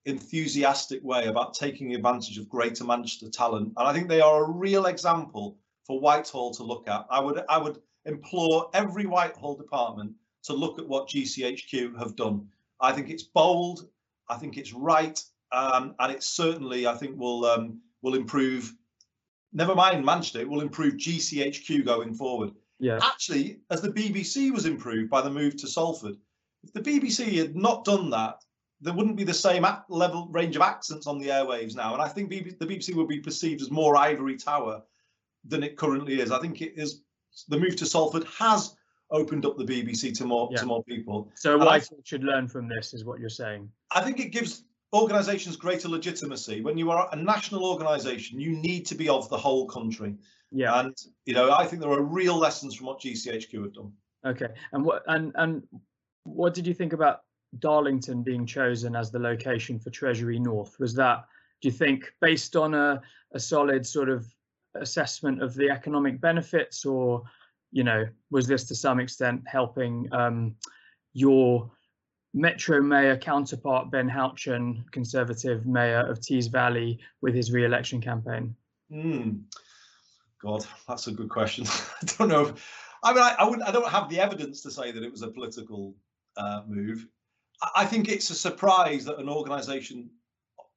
enthusiastic 0.05 1.03
way 1.03 1.27
about 1.27 1.55
taking 1.55 1.95
advantage 1.95 2.39
of 2.39 2.49
Greater 2.49 2.85
Manchester 2.85 3.29
talent. 3.29 3.73
And 3.77 3.89
I 3.89 3.93
think 3.93 4.09
they 4.09 4.21
are 4.21 4.45
a 4.45 4.51
real 4.51 4.87
example 4.87 5.59
for 5.85 5.99
Whitehall 5.99 6.53
to 6.55 6.63
look 6.63 6.89
at. 6.89 7.05
I 7.11 7.19
would 7.19 7.43
I 7.49 7.59
would 7.59 7.81
implore 8.05 8.71
every 8.75 9.07
Whitehall 9.07 9.57
department 9.57 10.13
to 10.45 10.53
look 10.53 10.79
at 10.79 10.89
what 10.89 11.09
GCHQ 11.09 11.99
have 11.99 12.17
done. 12.17 12.47
I 12.81 12.93
think 12.93 13.11
it's 13.11 13.23
bold. 13.23 13.89
I 14.29 14.37
think 14.37 14.57
it's 14.57 14.73
right, 14.73 15.23
um, 15.53 15.95
and 15.99 16.13
it 16.13 16.23
certainly 16.23 16.87
I 16.87 16.95
think 16.95 17.19
will 17.19 17.45
um, 17.45 17.81
will 18.03 18.15
improve. 18.15 18.75
Never 19.53 19.75
mind 19.75 20.05
Manchester, 20.05 20.41
it 20.41 20.49
will 20.49 20.61
improve 20.61 20.95
GCHQ 20.95 21.85
going 21.85 22.15
forward. 22.15 22.53
Yeah. 22.79 23.01
Actually, 23.03 23.61
as 23.71 23.81
the 23.81 23.91
BBC 23.91 24.53
was 24.53 24.67
improved 24.67 25.11
by 25.11 25.23
the 25.23 25.31
move 25.31 25.57
to 25.57 25.67
Salford, 25.67 26.17
if 26.63 26.73
the 26.73 26.81
BBC 26.81 27.39
had 27.39 27.57
not 27.57 27.85
done 27.85 28.11
that, 28.11 28.45
there 28.81 28.93
wouldn't 28.93 29.17
be 29.17 29.25
the 29.25 29.35
same 29.35 29.67
level 29.89 30.29
range 30.31 30.55
of 30.55 30.63
accents 30.63 31.07
on 31.07 31.19
the 31.19 31.29
airwaves 31.29 31.75
now. 31.75 31.95
And 31.95 32.03
I 32.03 32.09
think 32.09 32.31
the 32.31 32.43
BBC 32.43 32.95
would 32.95 33.09
be 33.09 33.21
perceived 33.21 33.63
as 33.63 33.71
more 33.71 33.97
ivory 33.97 34.37
tower 34.37 34.83
than 35.45 35.63
it 35.63 35.77
currently 35.77 36.21
is. 36.21 36.31
I 36.31 36.39
think 36.39 36.63
it 36.63 36.75
is 36.77 37.03
the 37.49 37.59
move 37.59 37.77
to 37.77 37.87
Salford 37.87 38.25
has 38.39 38.77
opened 39.11 39.47
up 39.47 39.57
the 39.57 39.65
BBC 39.65 40.17
to 40.19 40.25
more 40.25 40.49
yeah. 40.51 40.59
to 40.59 40.67
more 40.67 40.83
people. 40.85 41.31
So 41.35 41.59
Whitehall 41.59 42.01
should 42.05 42.25
learn 42.25 42.49
from 42.49 42.69
this, 42.69 42.95
is 42.95 43.05
what 43.05 43.21
you're 43.21 43.29
saying. 43.29 43.71
I 43.91 44.03
think 44.03 44.21
it 44.21 44.31
gives 44.31 44.65
organisations 44.93 45.57
greater 45.57 45.89
legitimacy. 45.89 46.61
When 46.61 46.79
you 46.79 46.91
are 46.91 47.09
a 47.13 47.17
national 47.17 47.65
organisation, 47.65 48.41
you 48.41 48.51
need 48.51 48.87
to 48.87 48.95
be 48.95 49.09
of 49.09 49.29
the 49.29 49.37
whole 49.37 49.67
country. 49.67 50.15
Yeah. 50.51 50.81
And 50.81 50.97
you 51.25 51.35
know, 51.35 51.53
I 51.53 51.67
think 51.67 51.83
there 51.83 51.91
are 51.91 52.03
real 52.03 52.37
lessons 52.37 52.75
from 52.75 52.87
what 52.87 53.01
GCHQ 53.01 53.63
have 53.63 53.75
done. 53.75 53.93
Okay. 54.27 54.49
And 54.73 54.85
what 54.85 55.03
and 55.07 55.33
and 55.37 55.63
what 56.25 56.55
did 56.55 56.67
you 56.67 56.75
think 56.75 56.93
about 56.93 57.23
Darlington 57.59 58.23
being 58.23 58.47
chosen 58.47 58.95
as 58.95 59.11
the 59.11 59.19
location 59.19 59.79
for 59.79 59.91
Treasury 59.91 60.39
North? 60.39 60.79
Was 60.79 60.95
that 60.95 61.25
do 61.61 61.69
you 61.69 61.73
think 61.73 62.13
based 62.21 62.57
on 62.57 62.75
a, 62.75 63.01
a 63.33 63.41
solid 63.41 63.87
sort 63.87 64.09
of 64.09 64.27
assessment 64.75 65.43
of 65.43 65.55
the 65.55 65.71
economic 65.71 66.21
benefits 66.21 66.85
or 66.85 67.23
you 67.71 67.85
know, 67.85 68.07
was 68.31 68.47
this 68.47 68.65
to 68.65 68.75
some 68.75 69.01
extent 69.01 69.43
helping 69.47 70.09
um, 70.13 70.55
your 71.13 71.71
Metro 72.35 72.81
Mayor 72.81 73.17
counterpart 73.17 73.91
Ben 73.91 74.09
Houchen, 74.09 74.85
Conservative 74.91 75.67
Mayor 75.67 76.07
of 76.07 76.21
Tees 76.21 76.47
Valley, 76.47 76.99
with 77.21 77.35
his 77.35 77.53
re-election 77.53 78.01
campaign? 78.01 78.55
Mm. 78.93 79.43
God, 80.43 80.65
that's 80.87 81.07
a 81.07 81.13
good 81.13 81.29
question. 81.29 81.65
I 82.03 82.07
don't 82.17 82.29
know. 82.29 82.55
I 83.03 83.13
mean, 83.13 83.23
I, 83.23 83.37
I, 83.39 83.45
wouldn't. 83.45 83.69
I 83.69 83.73
don't 83.73 83.89
have 83.89 84.09
the 84.09 84.21
evidence 84.21 84.63
to 84.63 84.71
say 84.71 84.93
that 84.93 85.03
it 85.03 85.11
was 85.11 85.23
a 85.23 85.29
political 85.29 85.95
uh, 86.37 86.63
move. 86.67 87.07
I, 87.63 87.71
I 87.77 87.85
think 87.85 88.09
it's 88.09 88.31
a 88.31 88.35
surprise 88.35 89.05
that 89.05 89.19
an 89.19 89.29
organisation 89.29 90.11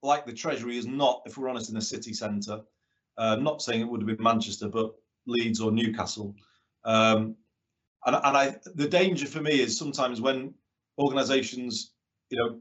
like 0.03 0.25
the 0.25 0.33
Treasury 0.33 0.77
is 0.77 0.87
not, 0.87 1.21
if 1.25 1.37
we're 1.37 1.49
honest, 1.49 1.69
in 1.69 1.77
a 1.77 1.81
city 1.81 2.13
centre. 2.13 2.61
Uh, 3.17 3.35
not 3.35 3.61
saying 3.61 3.81
it 3.81 3.87
would 3.87 4.01
have 4.01 4.07
been 4.07 4.23
Manchester, 4.23 4.67
but 4.67 4.95
Leeds 5.27 5.61
or 5.61 5.71
Newcastle. 5.71 6.35
Um, 6.83 7.35
and, 8.05 8.15
and 8.15 8.37
I, 8.37 8.55
the 8.75 8.87
danger 8.87 9.27
for 9.27 9.41
me 9.41 9.59
is 9.59 9.77
sometimes 9.77 10.21
when 10.21 10.53
organisations, 10.97 11.91
you 12.29 12.37
know, 12.37 12.59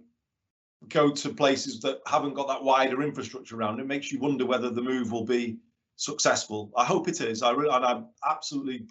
go 0.89 1.11
to 1.11 1.29
places 1.31 1.81
that 1.81 2.01
haven't 2.07 2.35
got 2.35 2.49
that 2.49 2.63
wider 2.63 3.03
infrastructure 3.03 3.57
around, 3.57 3.81
it 3.81 3.87
makes 3.87 4.11
you 4.11 4.19
wonder 4.19 4.47
whether 4.47 4.71
the 4.71 4.83
move 4.83 5.13
will 5.13 5.25
be 5.25 5.59
successful. 5.97 6.73
I 6.77 6.85
hope 6.85 7.09
it 7.09 7.21
is. 7.21 7.43
I 7.43 7.53
and 7.53 7.85
I'm 7.85 8.07
absolutely 8.29 8.87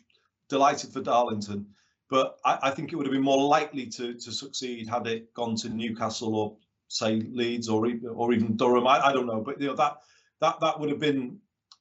delighted 0.49 0.93
for 0.93 1.01
Darlington, 1.01 1.65
but 2.09 2.37
I, 2.45 2.59
I, 2.63 2.71
think 2.71 2.91
it 2.91 2.95
would 2.95 3.05
have 3.05 3.13
been 3.13 3.21
more 3.21 3.47
likely 3.47 3.87
to 3.87 4.13
to 4.13 4.31
succeed 4.31 4.87
had 4.87 5.07
it 5.07 5.33
gone 5.33 5.55
to 5.57 5.69
Newcastle 5.69 6.35
or 6.35 6.57
say 6.87 7.21
Leeds 7.31 7.69
or 7.69 7.87
or 8.13 8.33
even 8.33 8.55
Durham. 8.55 8.87
I, 8.87 9.07
I 9.07 9.13
don't 9.13 9.27
know, 9.27 9.41
but 9.41 9.59
you 9.59 9.67
know 9.67 9.75
that 9.75 9.97
that 10.41 10.59
that 10.59 10.79
would 10.79 10.89
have 10.89 10.99
been 10.99 11.39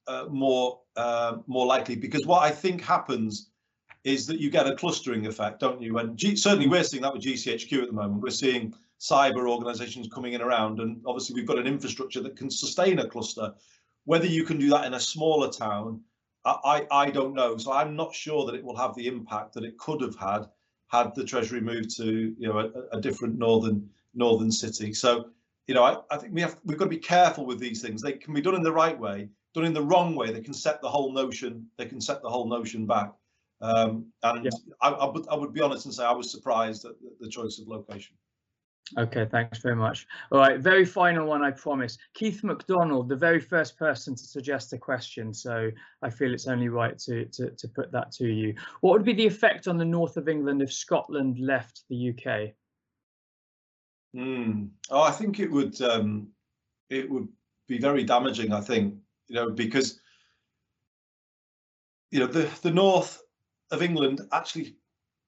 uh, 0.09 0.27
more 0.31 0.81
uh, 0.97 1.37
more 1.47 1.67
likely 1.67 1.95
because 1.95 2.27
what 2.27 2.43
I 2.43 2.51
think 2.51 2.81
happens 2.81 3.51
is 4.05 4.27
that 4.27 4.41
you 4.41 4.51
get 4.51 4.67
a 4.67 4.75
clustering 4.75 5.27
effect, 5.27 5.61
don't 5.61 5.83
you? 5.83 5.99
And 5.99 6.17
G- 6.17 6.35
certainly 6.35 6.67
we're 6.67 6.83
seeing 6.83 7.03
that 7.03 7.13
with 7.13 7.23
GCHQ 7.23 7.83
at 7.83 7.89
the 7.89 7.93
moment. 7.93 8.23
We're 8.23 8.31
seeing 8.31 8.75
cyber 8.99 9.49
organisations 9.49 10.09
coming 10.13 10.33
in 10.33 10.41
around, 10.41 10.81
and 10.81 11.01
obviously 11.07 11.35
we've 11.35 11.47
got 11.47 11.59
an 11.59 11.67
infrastructure 11.67 12.21
that 12.23 12.37
can 12.37 12.51
sustain 12.51 12.99
a 13.01 13.07
cluster. 13.07 13.53
Whether 14.07 14.27
you 14.27 14.45
can 14.45 14.59
do 14.59 14.71
that 14.71 14.87
in 14.87 14.95
a 14.95 15.01
smaller 15.01 15.51
town, 15.51 16.01
I, 16.45 16.87
I, 16.91 17.03
I 17.03 17.11
don't 17.11 17.35
know. 17.35 17.59
So 17.59 17.73
I'm 17.73 17.95
not 17.95 18.15
sure 18.15 18.47
that 18.47 18.55
it 18.55 18.65
will 18.65 18.77
have 18.77 18.95
the 18.95 19.07
impact 19.07 19.53
that 19.55 19.65
it 19.65 19.77
could 19.79 20.01
have 20.01 20.17
had 20.17 20.47
had 20.89 21.15
the 21.15 21.25
Treasury 21.25 21.61
moved 21.61 21.95
to 21.99 22.35
you 22.39 22.49
know 22.49 22.59
a, 22.61 22.97
a 22.97 23.01
different 23.01 23.39
northern 23.39 23.89
northern 24.15 24.51
city. 24.51 24.95
So 24.95 25.31
you 25.67 25.75
know 25.75 25.85
I, 25.85 25.97
I 26.11 26.17
think 26.17 26.35
we 26.35 26.41
have 26.41 26.57
we've 26.65 26.79
got 26.79 26.87
to 26.87 26.91
be 26.91 26.97
careful 26.97 27.45
with 27.45 27.59
these 27.59 27.83
things. 27.83 28.01
They 28.01 28.13
can 28.13 28.33
be 28.33 28.41
done 28.41 28.55
in 28.55 28.63
the 28.63 28.73
right 28.73 28.99
way 28.99 29.29
done 29.55 29.65
in 29.65 29.75
the 29.75 29.83
wrong 29.83 30.15
way, 30.15 30.33
they 30.33 30.41
can 30.41 30.55
set 30.55 30.81
the 30.81 30.89
whole 30.89 31.13
notion, 31.13 31.67
they 31.77 31.87
can 31.87 32.01
set 32.01 32.23
the 32.23 32.29
whole 32.29 32.49
notion 32.49 32.87
back. 32.87 33.13
Um, 33.61 34.07
and 34.23 34.45
yeah. 34.45 34.51
I, 34.81 34.91
I, 34.91 35.11
would, 35.11 35.27
I 35.29 35.35
would 35.35 35.53
be 35.53 35.61
honest 35.61 35.87
and 35.87 35.95
say 35.95 36.05
I 36.05 36.13
was 36.13 36.31
surprised 36.31 36.85
at 36.85 36.93
the, 37.01 37.11
the 37.21 37.29
choice 37.29 37.59
of 37.59 37.67
location. 37.67 38.17
Okay, 38.97 39.27
thanks 39.31 39.59
very 39.59 39.77
much. 39.77 40.07
All 40.33 40.39
right, 40.39 40.61
very 40.61 40.85
final 40.85 41.27
one, 41.27 41.43
I 41.43 41.51
promise. 41.51 41.99
Keith 42.15 42.43
McDonald, 42.43 43.09
the 43.09 43.17
very 43.17 43.41
first 43.41 43.77
person 43.77 44.15
to 44.15 44.25
suggest 44.25 44.73
a 44.73 44.79
question, 44.79 45.35
so 45.35 45.71
I 46.01 46.09
feel 46.09 46.33
it's 46.33 46.47
only 46.47 46.69
right 46.69 46.99
to, 47.01 47.27
to, 47.27 47.51
to 47.51 47.69
put 47.69 47.93
that 47.93 48.13
to 48.13 48.29
you. 48.29 48.55
What 48.81 48.93
would 48.93 49.05
be 49.05 49.13
the 49.13 49.27
effect 49.27 49.69
on 49.69 49.77
the 49.77 49.85
north 49.85 50.17
of 50.17 50.29
England 50.29 50.63
if 50.63 50.73
Scotland 50.73 51.39
left 51.39 51.83
the 51.91 52.11
UK? 52.11 52.55
Mm. 54.17 54.71
Oh, 54.91 55.03
I 55.03 55.11
think 55.11 55.39
it 55.39 55.51
would 55.51 55.81
um, 55.83 56.29
it 56.89 57.11
would 57.11 57.29
be 57.69 57.79
very 57.79 58.05
damaging. 58.05 58.53
I 58.53 58.63
think 58.63 58.95
you 59.29 59.37
know 59.37 59.51
because 59.51 60.01
you 62.11 62.19
know 62.19 62.27
the 62.27 62.49
the 62.63 62.71
north 62.71 63.23
of 63.71 63.83
England 63.83 64.23
actually 64.33 64.77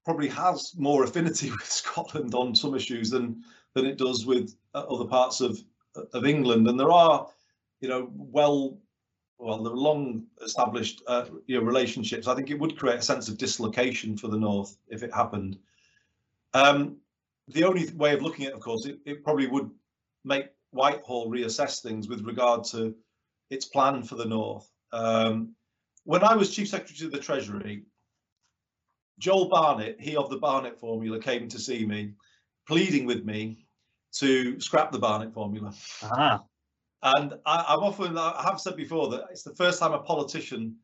probably 0.05 0.28
has 0.28 0.74
more 0.76 1.05
affinity 1.05 1.51
with 1.51 1.64
Scotland 1.64 2.34
on 2.34 2.55
some 2.55 2.74
issues 2.74 3.11
than 3.11 3.42
than 3.74 3.86
it 3.86 3.98
does 3.98 4.26
with 4.26 4.57
uh, 4.74 4.84
other 4.88 5.05
parts 5.05 5.40
of 5.40 5.62
of 6.12 6.24
England. 6.24 6.68
And 6.68 6.78
there 6.78 6.90
are, 6.90 7.26
you 7.80 7.88
know, 7.88 8.11
well, 8.14 8.78
well, 9.38 9.62
there 9.62 9.72
are 9.72 9.76
long 9.76 10.26
established 10.44 11.03
uh, 11.07 11.26
you 11.46 11.59
know 11.59 11.64
relationships. 11.64 12.26
I 12.26 12.34
think 12.34 12.51
it 12.51 12.59
would 12.59 12.78
create 12.78 12.98
a 12.98 13.03
sense 13.03 13.28
of 13.28 13.38
dislocation 13.38 14.16
for 14.16 14.28
the 14.28 14.38
north 14.38 14.76
if 14.88 15.03
it 15.03 15.14
happened. 15.14 15.59
Um, 16.55 16.96
the 17.48 17.64
only 17.64 17.90
way 17.94 18.14
of 18.14 18.22
looking 18.22 18.46
at, 18.46 18.53
it, 18.53 18.55
of 18.55 18.61
course, 18.61 18.86
it, 18.86 18.98
it 19.05 19.24
probably 19.24 19.46
would 19.46 19.70
make 20.24 20.46
Whitehall 20.72 21.30
reassess 21.30 21.82
things 21.82 22.09
with 22.09 22.22
regard 22.22 22.64
to 22.64 22.94
its 23.51 23.66
plan 23.66 24.03
for 24.03 24.14
the 24.14 24.24
north. 24.24 24.70
Um, 24.92 25.55
when 26.05 26.24
I 26.24 26.34
was 26.34 26.55
chief 26.55 26.68
secretary 26.68 27.07
of 27.07 27.12
the 27.12 27.18
Treasury, 27.18 27.84
Joel 29.18 29.48
Barnett, 29.48 30.01
he 30.01 30.16
of 30.16 30.30
the 30.30 30.38
Barnett 30.38 30.78
formula, 30.78 31.20
came 31.20 31.48
to 31.48 31.59
see 31.59 31.84
me, 31.84 32.12
pleading 32.66 33.05
with 33.05 33.24
me 33.24 33.66
to 34.14 34.59
scrap 34.61 34.92
the 34.92 34.98
Barnett 34.98 35.34
formula. 35.34 35.74
Ah. 36.03 36.42
And 37.03 37.34
I, 37.46 37.64
have 37.68 37.80
often, 37.80 38.16
I 38.16 38.42
have 38.44 38.61
said 38.61 38.76
before 38.76 39.09
that 39.11 39.24
it's 39.30 39.42
the 39.42 39.55
first 39.55 39.78
time 39.78 39.92
a 39.92 39.98
politician, 39.98 40.76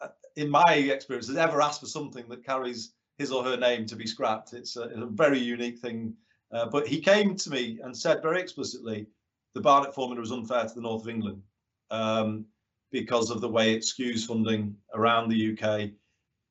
uh, 0.00 0.08
in 0.36 0.50
my 0.50 0.64
experience, 0.74 1.28
has 1.28 1.36
ever 1.36 1.60
asked 1.60 1.80
for 1.80 1.86
something 1.86 2.28
that 2.28 2.44
carries 2.44 2.94
his 3.18 3.32
or 3.32 3.42
her 3.44 3.56
name 3.56 3.86
to 3.86 3.96
be 3.96 4.06
scrapped. 4.06 4.52
It's 4.52 4.76
a, 4.76 4.82
it's 4.82 4.96
a 4.96 5.06
very 5.06 5.38
unique 5.38 5.78
thing. 5.78 6.14
Uh, 6.52 6.66
but 6.66 6.86
he 6.86 7.00
came 7.00 7.36
to 7.36 7.50
me 7.50 7.78
and 7.82 7.96
said 7.96 8.22
very 8.22 8.40
explicitly 8.40 9.06
the 9.54 9.60
Barnett 9.60 9.94
formula 9.94 10.20
was 10.20 10.32
unfair 10.32 10.64
to 10.64 10.74
the 10.74 10.82
north 10.82 11.02
of 11.02 11.08
England 11.08 11.42
um, 11.90 12.46
because 12.92 13.30
of 13.30 13.40
the 13.40 13.48
way 13.48 13.74
it 13.74 13.82
skews 13.82 14.26
funding 14.26 14.76
around 14.94 15.28
the 15.28 15.52
UK. 15.52 15.90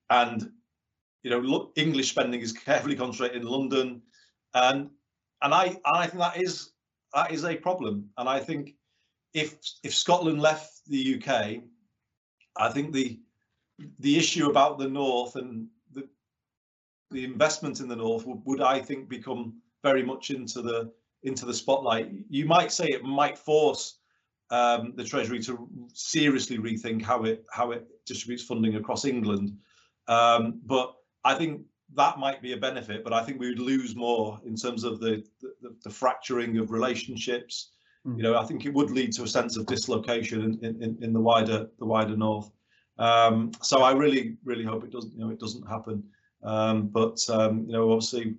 And 0.09 0.51
you 1.23 1.31
know, 1.31 1.39
look, 1.39 1.71
English 1.75 2.09
spending 2.09 2.41
is 2.41 2.53
carefully 2.67 2.95
concentrated 2.95 3.41
in 3.41 3.47
London, 3.47 4.01
and 4.53 4.89
and 5.41 5.53
I 5.53 5.65
and 5.65 5.79
I 5.85 6.07
think 6.07 6.19
that 6.19 6.41
is 6.41 6.71
that 7.13 7.31
is 7.31 7.45
a 7.45 7.55
problem. 7.55 8.09
And 8.17 8.29
I 8.29 8.39
think 8.39 8.75
if 9.33 9.55
if 9.83 9.93
Scotland 9.93 10.41
left 10.41 10.85
the 10.87 11.15
UK, 11.15 11.63
I 12.57 12.69
think 12.69 12.93
the 12.93 13.19
the 13.99 14.17
issue 14.17 14.49
about 14.49 14.77
the 14.77 14.87
north 14.87 15.35
and 15.35 15.67
the 15.93 16.07
the 17.11 17.23
investment 17.23 17.79
in 17.79 17.87
the 17.87 17.95
north 17.95 18.25
would, 18.25 18.41
would 18.45 18.61
I 18.61 18.79
think 18.79 19.09
become 19.09 19.61
very 19.83 20.03
much 20.03 20.29
into 20.29 20.61
the 20.61 20.91
into 21.23 21.45
the 21.45 21.53
spotlight. 21.53 22.11
You 22.29 22.45
might 22.45 22.71
say 22.71 22.85
it 22.87 23.03
might 23.03 23.37
force 23.37 23.97
um, 24.51 24.93
the 24.95 25.03
Treasury 25.03 25.39
to 25.43 25.67
seriously 25.93 26.57
rethink 26.57 27.01
how 27.01 27.23
it 27.23 27.45
how 27.51 27.71
it 27.71 27.87
distributes 28.05 28.43
funding 28.43 28.75
across 28.75 29.05
England. 29.05 29.57
Um, 30.07 30.61
but 30.65 30.93
I 31.23 31.33
think 31.35 31.61
that 31.93 32.19
might 32.19 32.41
be 32.41 32.53
a 32.53 32.57
benefit, 32.57 33.03
but 33.03 33.13
I 33.13 33.23
think 33.23 33.39
we 33.39 33.49
would 33.49 33.59
lose 33.59 33.95
more 33.95 34.39
in 34.45 34.55
terms 34.55 34.83
of 34.83 34.99
the 34.99 35.23
the, 35.41 35.75
the 35.83 35.89
fracturing 35.89 36.57
of 36.57 36.71
relationships. 36.71 37.71
Mm. 38.05 38.17
You 38.17 38.23
know, 38.23 38.37
I 38.37 38.45
think 38.45 38.65
it 38.65 38.73
would 38.73 38.91
lead 38.91 39.13
to 39.13 39.23
a 39.23 39.27
sense 39.27 39.57
of 39.57 39.65
dislocation 39.65 40.59
in, 40.61 40.81
in, 40.81 40.97
in 41.01 41.13
the 41.13 41.21
wider 41.21 41.67
the 41.79 41.85
wider 41.85 42.15
north. 42.15 42.51
Um, 42.97 43.51
so 43.61 43.81
I 43.81 43.91
really 43.93 44.37
really 44.43 44.63
hope 44.63 44.83
it 44.83 44.91
doesn't 44.91 45.13
you 45.13 45.19
know 45.19 45.31
it 45.31 45.39
doesn't 45.39 45.67
happen. 45.67 46.03
Um, 46.43 46.87
but 46.87 47.19
um, 47.29 47.65
you 47.65 47.73
know, 47.73 47.91
obviously 47.91 48.35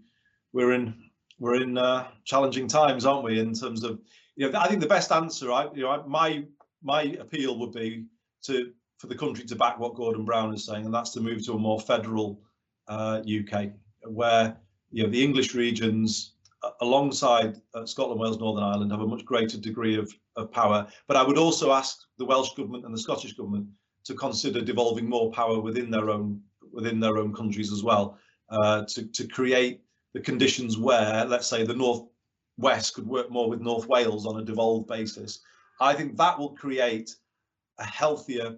we're 0.52 0.72
in 0.72 0.94
we're 1.38 1.61
in 1.61 1.76
uh, 1.76 2.09
challenging 2.24 2.68
times, 2.68 3.04
aren't 3.04 3.24
we? 3.24 3.38
In 3.38 3.52
terms 3.52 3.82
of 3.82 4.00
you 4.37 4.51
know, 4.51 4.59
I 4.61 4.68
think 4.68 4.80
the 4.80 4.87
best 4.87 5.11
answer, 5.11 5.51
I 5.51 5.68
you 5.74 5.82
know, 5.82 6.05
my 6.07 6.45
my 6.82 7.03
appeal 7.18 7.59
would 7.59 7.72
be 7.72 8.05
to 8.45 8.72
for 8.99 9.09
the 9.09 9.14
country 9.14 9.45
to 9.45 9.57
back 9.57 9.78
what 9.78 9.95
Gordon 9.95 10.24
Brown 10.24 10.55
is 10.55 10.64
saying, 10.64 10.84
and 10.84 10.95
that's 10.95 11.11
to 11.11 11.20
move 11.20 11.45
to 11.47 11.55
a 11.55 11.59
more 11.59 11.80
federal 11.80 12.41
uh, 12.89 13.22
UK, 13.26 13.70
where 14.05 14.57
you 14.91 15.03
know 15.03 15.11
the 15.11 15.22
English 15.22 15.55
regions, 15.55 16.34
uh, 16.62 16.70
alongside 16.82 17.61
uh, 17.74 17.87
Scotland, 17.87 18.20
Wales, 18.20 18.39
Northern 18.39 18.64
Ireland, 18.64 18.93
have 18.93 19.01
a 19.01 19.07
much 19.07 19.24
greater 19.24 19.59
degree 19.59 19.97
of, 19.97 20.12
of 20.37 20.53
power. 20.53 20.87
But 21.09 21.16
I 21.16 21.22
would 21.22 21.39
also 21.39 21.72
ask 21.72 21.99
the 22.18 22.24
Welsh 22.24 22.55
government 22.55 22.84
and 22.84 22.95
the 22.95 23.01
Scottish 23.01 23.32
government 23.34 23.66
to 24.05 24.14
consider 24.14 24.61
devolving 24.61 25.09
more 25.09 25.32
power 25.32 25.61
within 25.61 25.91
their 25.91 26.11
own 26.11 26.41
within 26.72 27.01
their 27.01 27.16
own 27.16 27.34
countries 27.34 27.72
as 27.72 27.82
well, 27.82 28.18
uh, 28.51 28.84
to 28.84 29.07
to 29.07 29.26
create 29.26 29.80
the 30.12 30.20
conditions 30.20 30.78
where, 30.78 31.24
let's 31.24 31.47
say, 31.47 31.64
the 31.64 31.74
North 31.74 32.07
West 32.59 32.94
could 32.94 33.07
work 33.07 33.30
more 33.30 33.48
with 33.48 33.61
North 33.61 33.86
Wales 33.86 34.26
on 34.26 34.40
a 34.40 34.44
devolved 34.44 34.86
basis. 34.86 35.40
I 35.80 35.94
think 35.94 36.16
that 36.16 36.38
will 36.38 36.50
create 36.50 37.14
a 37.78 37.84
healthier 37.84 38.57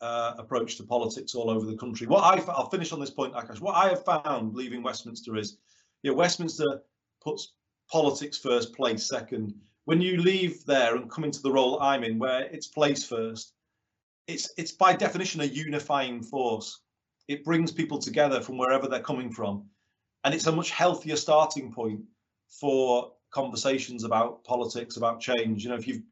uh, 0.00 0.34
approach 0.38 0.76
to 0.76 0.82
politics 0.82 1.34
all 1.34 1.50
over 1.50 1.64
the 1.64 1.76
country. 1.76 2.06
What 2.06 2.24
I, 2.24 2.42
I'll 2.52 2.68
finish 2.68 2.92
on 2.92 3.00
this 3.00 3.10
point, 3.10 3.34
Akash. 3.34 3.60
What 3.60 3.76
I 3.76 3.88
have 3.90 4.04
found 4.04 4.54
leaving 4.54 4.82
Westminster 4.82 5.36
is, 5.36 5.58
yeah, 6.02 6.12
Westminster 6.12 6.82
puts 7.22 7.54
politics 7.90 8.36
first, 8.36 8.74
place 8.74 9.06
second. 9.06 9.54
When 9.84 10.00
you 10.00 10.16
leave 10.16 10.64
there 10.64 10.96
and 10.96 11.10
come 11.10 11.24
into 11.24 11.40
the 11.40 11.52
role 11.52 11.80
I'm 11.80 12.02
in, 12.02 12.18
where 12.18 12.42
it's 12.42 12.66
place 12.66 13.06
first, 13.06 13.52
it's 14.26 14.52
it's 14.58 14.72
by 14.72 14.92
definition 14.94 15.40
a 15.40 15.44
unifying 15.44 16.22
force. 16.22 16.80
It 17.28 17.44
brings 17.44 17.72
people 17.72 17.98
together 17.98 18.40
from 18.40 18.58
wherever 18.58 18.88
they're 18.88 19.00
coming 19.00 19.30
from, 19.30 19.66
and 20.24 20.34
it's 20.34 20.48
a 20.48 20.52
much 20.52 20.70
healthier 20.70 21.16
starting 21.16 21.72
point 21.72 22.00
for 22.48 23.12
conversations 23.30 24.04
about 24.04 24.44
politics, 24.44 24.96
about 24.96 25.20
change. 25.20 25.64
You 25.64 25.70
know, 25.70 25.76
if 25.76 25.86
you've 25.86 26.02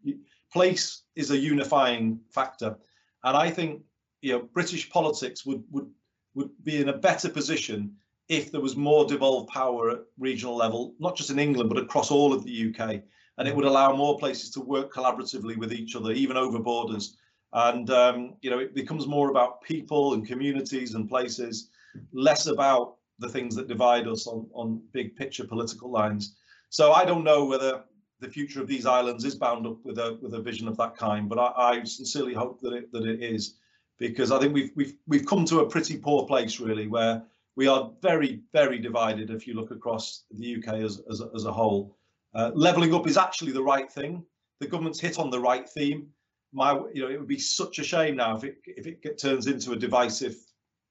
place 0.53 1.03
is 1.17 1.33
a 1.33 1.37
unifying 1.37 2.21
factor 2.31 2.77
and 3.25 3.37
I 3.37 3.51
think 3.51 3.83
you 4.21 4.33
know 4.33 4.49
British 4.53 4.89
politics 4.91 5.45
would 5.45 5.65
would 5.71 5.91
would 6.35 6.51
be 6.63 6.81
in 6.81 6.89
a 6.91 6.97
better 6.97 7.29
position 7.29 7.97
if 8.29 8.53
there 8.53 8.61
was 8.61 8.77
more 8.77 9.05
devolved 9.05 9.49
power 9.49 9.91
at 9.91 10.01
regional 10.19 10.57
level, 10.57 10.95
not 10.99 11.17
just 11.17 11.31
in 11.31 11.39
England 11.39 11.69
but 11.69 11.83
across 11.83 12.11
all 12.11 12.33
of 12.33 12.45
the 12.45 12.69
UK, 12.69 13.03
and 13.39 13.49
it 13.49 13.55
would 13.55 13.65
allow 13.65 13.95
more 13.95 14.19
places 14.19 14.51
to 14.51 14.61
work 14.61 14.93
collaboratively 14.93 15.57
with 15.57 15.73
each 15.73 15.95
other, 15.97 16.13
even 16.13 16.37
over 16.37 16.59
borders. 16.59 17.17
And 17.53 17.91
um, 17.91 18.35
you 18.41 18.51
know, 18.51 18.59
it 18.59 18.75
becomes 18.75 19.07
more 19.07 19.31
about 19.31 19.63
people 19.63 20.15
and 20.15 20.27
communities 20.27 20.95
and 20.95 21.09
places, 21.09 21.71
less 22.13 22.47
about 22.47 22.97
the 23.21 23.29
things 23.29 23.55
that 23.55 23.69
divide 23.69 24.07
us 24.09 24.27
on 24.27 24.49
on 24.53 24.83
big 24.93 25.17
picture 25.17 25.45
political 25.45 25.91
lines. 25.91 26.37
So 26.75 26.91
I 26.91 27.05
don't 27.05 27.23
know 27.23 27.45
whether 27.45 27.85
the 28.19 28.29
future 28.29 28.61
of 28.61 28.67
these 28.67 28.85
islands 28.85 29.25
is 29.25 29.37
bound 29.37 29.65
up 29.65 29.77
with 29.85 29.97
a 29.97 30.19
with 30.21 30.35
a 30.35 30.41
vision 30.41 30.67
of 30.67 30.77
that 30.79 30.97
kind. 30.97 31.29
But 31.29 31.39
I, 31.39 31.53
I 31.57 31.85
sincerely 31.85 32.35
hope 32.35 32.61
that 32.63 32.73
it 32.73 32.91
that 32.91 33.07
it 33.07 33.23
is, 33.23 33.55
because 33.97 34.33
I 34.33 34.41
think 34.41 34.53
we've 34.53 34.73
we've 34.75 34.97
we've 35.07 35.25
come 35.25 35.45
to 35.45 35.61
a 35.61 35.71
pretty 35.71 35.97
poor 35.97 36.27
place 36.27 36.59
really, 36.59 36.89
where 36.89 37.23
we 37.55 37.69
are 37.69 37.93
very 38.03 38.41
very 38.53 38.81
divided. 38.81 39.31
If 39.31 39.47
you 39.47 39.55
look 39.55 39.71
across 39.71 40.25
the 40.33 40.57
UK 40.57 40.83
as 40.83 41.01
as, 41.09 41.23
as 41.33 41.45
a 41.45 41.53
whole, 41.53 41.97
uh, 42.35 42.51
levelling 42.57 42.93
up 42.93 43.07
is 43.07 43.17
actually 43.17 43.53
the 43.53 43.63
right 43.63 43.89
thing. 43.89 44.25
The 44.59 44.67
government's 44.67 44.99
hit 44.99 45.21
on 45.21 45.31
the 45.31 45.39
right 45.39 45.69
theme. 45.69 46.09
My 46.53 46.73
you 46.93 47.03
know 47.03 47.09
it 47.09 47.21
would 47.21 47.29
be 47.29 47.39
such 47.39 47.79
a 47.79 47.85
shame 47.85 48.17
now 48.17 48.37
if 48.37 48.43
it 48.43 48.57
if 48.67 48.89
it 48.89 49.01
get, 49.01 49.17
turns 49.17 49.47
into 49.47 49.75
a 49.75 49.77
divisive 49.77 50.35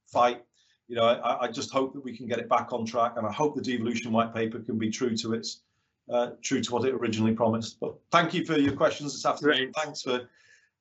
fight. 0.08 0.46
You 0.88 0.96
know, 0.96 1.08
I, 1.08 1.44
I 1.44 1.48
just 1.50 1.72
hope 1.72 1.92
that 1.92 2.06
we 2.06 2.16
can 2.16 2.26
get 2.26 2.40
it 2.40 2.48
back 2.48 2.72
on 2.72 2.86
track, 2.86 3.16
and 3.18 3.28
I 3.28 3.34
hope 3.34 3.58
the 3.58 3.62
devolution 3.62 4.14
white 4.14 4.34
paper 4.34 4.60
can 4.60 4.78
be 4.78 4.90
true 4.90 5.18
to 5.18 5.34
its 5.34 5.60
uh, 6.10 6.32
true 6.42 6.62
to 6.62 6.74
what 6.74 6.86
it 6.86 6.94
originally 6.94 7.34
promised. 7.34 7.80
But 7.80 7.96
thank 8.12 8.34
you 8.34 8.46
for 8.46 8.58
your 8.58 8.74
questions 8.74 9.14
this 9.14 9.26
afternoon. 9.26 9.72
Great. 9.72 9.76
Thanks 9.76 10.02
for 10.02 10.28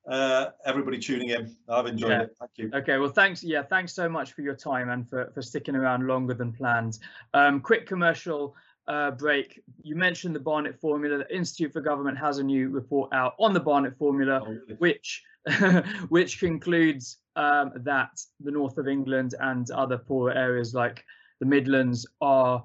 uh, 0.07 0.47
everybody 0.65 0.99
tuning 0.99 1.29
in. 1.29 1.55
I've 1.69 1.85
enjoyed 1.85 2.11
yeah. 2.11 2.21
it. 2.23 2.35
Thank 2.39 2.51
you. 2.55 2.71
Okay, 2.73 2.97
well, 2.97 3.09
thanks. 3.09 3.43
Yeah, 3.43 3.63
thanks 3.63 3.93
so 3.93 4.09
much 4.09 4.33
for 4.33 4.41
your 4.41 4.55
time 4.55 4.89
and 4.89 5.07
for, 5.09 5.31
for 5.33 5.41
sticking 5.41 5.75
around 5.75 6.07
longer 6.07 6.33
than 6.33 6.51
planned. 6.51 6.99
Um, 7.33 7.61
quick 7.61 7.87
commercial 7.87 8.55
uh, 8.87 9.11
break. 9.11 9.61
You 9.81 9.95
mentioned 9.95 10.35
the 10.35 10.39
Barnett 10.39 10.79
formula. 10.79 11.19
The 11.19 11.35
Institute 11.35 11.71
for 11.71 11.81
Government 11.81 12.17
has 12.17 12.39
a 12.39 12.43
new 12.43 12.69
report 12.69 13.13
out 13.13 13.35
on 13.39 13.53
the 13.53 13.59
Barnett 13.59 13.97
formula, 13.97 14.41
oh, 14.45 14.49
really? 14.49 14.75
which 14.79 15.23
which 16.09 16.39
concludes 16.39 17.17
um, 17.35 17.71
that 17.75 18.11
the 18.39 18.51
north 18.51 18.77
of 18.77 18.87
England 18.87 19.35
and 19.39 19.69
other 19.71 19.97
poorer 19.97 20.31
areas 20.31 20.73
like 20.73 21.03
the 21.39 21.45
Midlands 21.45 22.05
are 22.21 22.63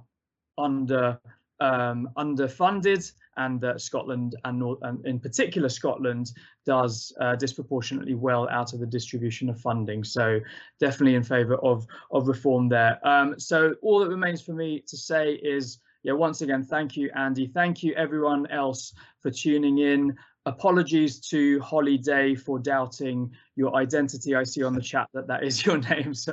under 0.56 1.18
um, 1.60 2.08
underfunded 2.16 3.10
and 3.36 3.64
uh, 3.64 3.78
Scotland 3.78 4.36
and, 4.44 4.58
North, 4.58 4.78
and 4.82 5.04
in 5.06 5.20
particular 5.20 5.68
Scotland 5.68 6.32
does 6.66 7.12
uh, 7.20 7.36
disproportionately 7.36 8.14
well 8.14 8.48
out 8.50 8.72
of 8.72 8.80
the 8.80 8.86
distribution 8.86 9.48
of 9.48 9.60
funding. 9.60 10.04
So 10.04 10.40
definitely 10.80 11.14
in 11.14 11.22
favour 11.22 11.56
of 11.56 11.86
of 12.10 12.28
reform 12.28 12.68
there. 12.68 12.98
Um, 13.06 13.38
so 13.38 13.74
all 13.82 14.00
that 14.00 14.08
remains 14.08 14.42
for 14.42 14.52
me 14.52 14.82
to 14.86 14.96
say 14.96 15.34
is 15.34 15.78
yeah, 16.04 16.12
once 16.12 16.42
again, 16.42 16.62
thank 16.62 16.96
you, 16.96 17.10
Andy. 17.16 17.46
Thank 17.46 17.82
you, 17.82 17.92
everyone 17.94 18.46
else, 18.50 18.94
for 19.20 19.30
tuning 19.30 19.78
in. 19.78 20.16
Apologies 20.48 21.20
to 21.28 21.60
Holly 21.60 21.98
Day 21.98 22.34
for 22.34 22.58
doubting 22.58 23.30
your 23.54 23.76
identity. 23.76 24.34
I 24.34 24.44
see 24.44 24.62
on 24.62 24.72
the 24.72 24.80
chat 24.80 25.06
that 25.12 25.26
that 25.26 25.44
is 25.44 25.64
your 25.66 25.76
name, 25.76 26.14
so 26.14 26.32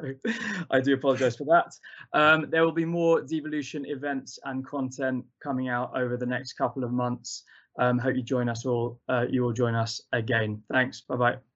I 0.72 0.80
do 0.80 0.93
apologize 0.93 1.36
for 1.36 1.43
that. 1.45 1.74
Um, 2.18 2.49
there 2.49 2.63
will 2.63 2.72
be 2.72 2.86
more 2.86 3.22
devolution 3.22 3.86
events 3.86 4.39
and 4.45 4.66
content 4.66 5.26
coming 5.43 5.68
out 5.68 5.91
over 5.97 6.16
the 6.16 6.26
next 6.26 6.53
couple 6.53 6.86
of 6.86 6.93
months. 6.93 7.43
Um, 7.78 7.99
hope 7.99 8.16
you 8.16 8.24
join 8.24 8.47
us 8.47 8.66
all. 8.66 9.01
Uh, 9.09 9.26
you 9.30 9.43
will 9.43 9.51
join 9.51 9.76
us 9.76 9.99
again. 10.13 10.63
Thanks. 10.72 11.01
Bye 11.01 11.16
bye. 11.18 11.55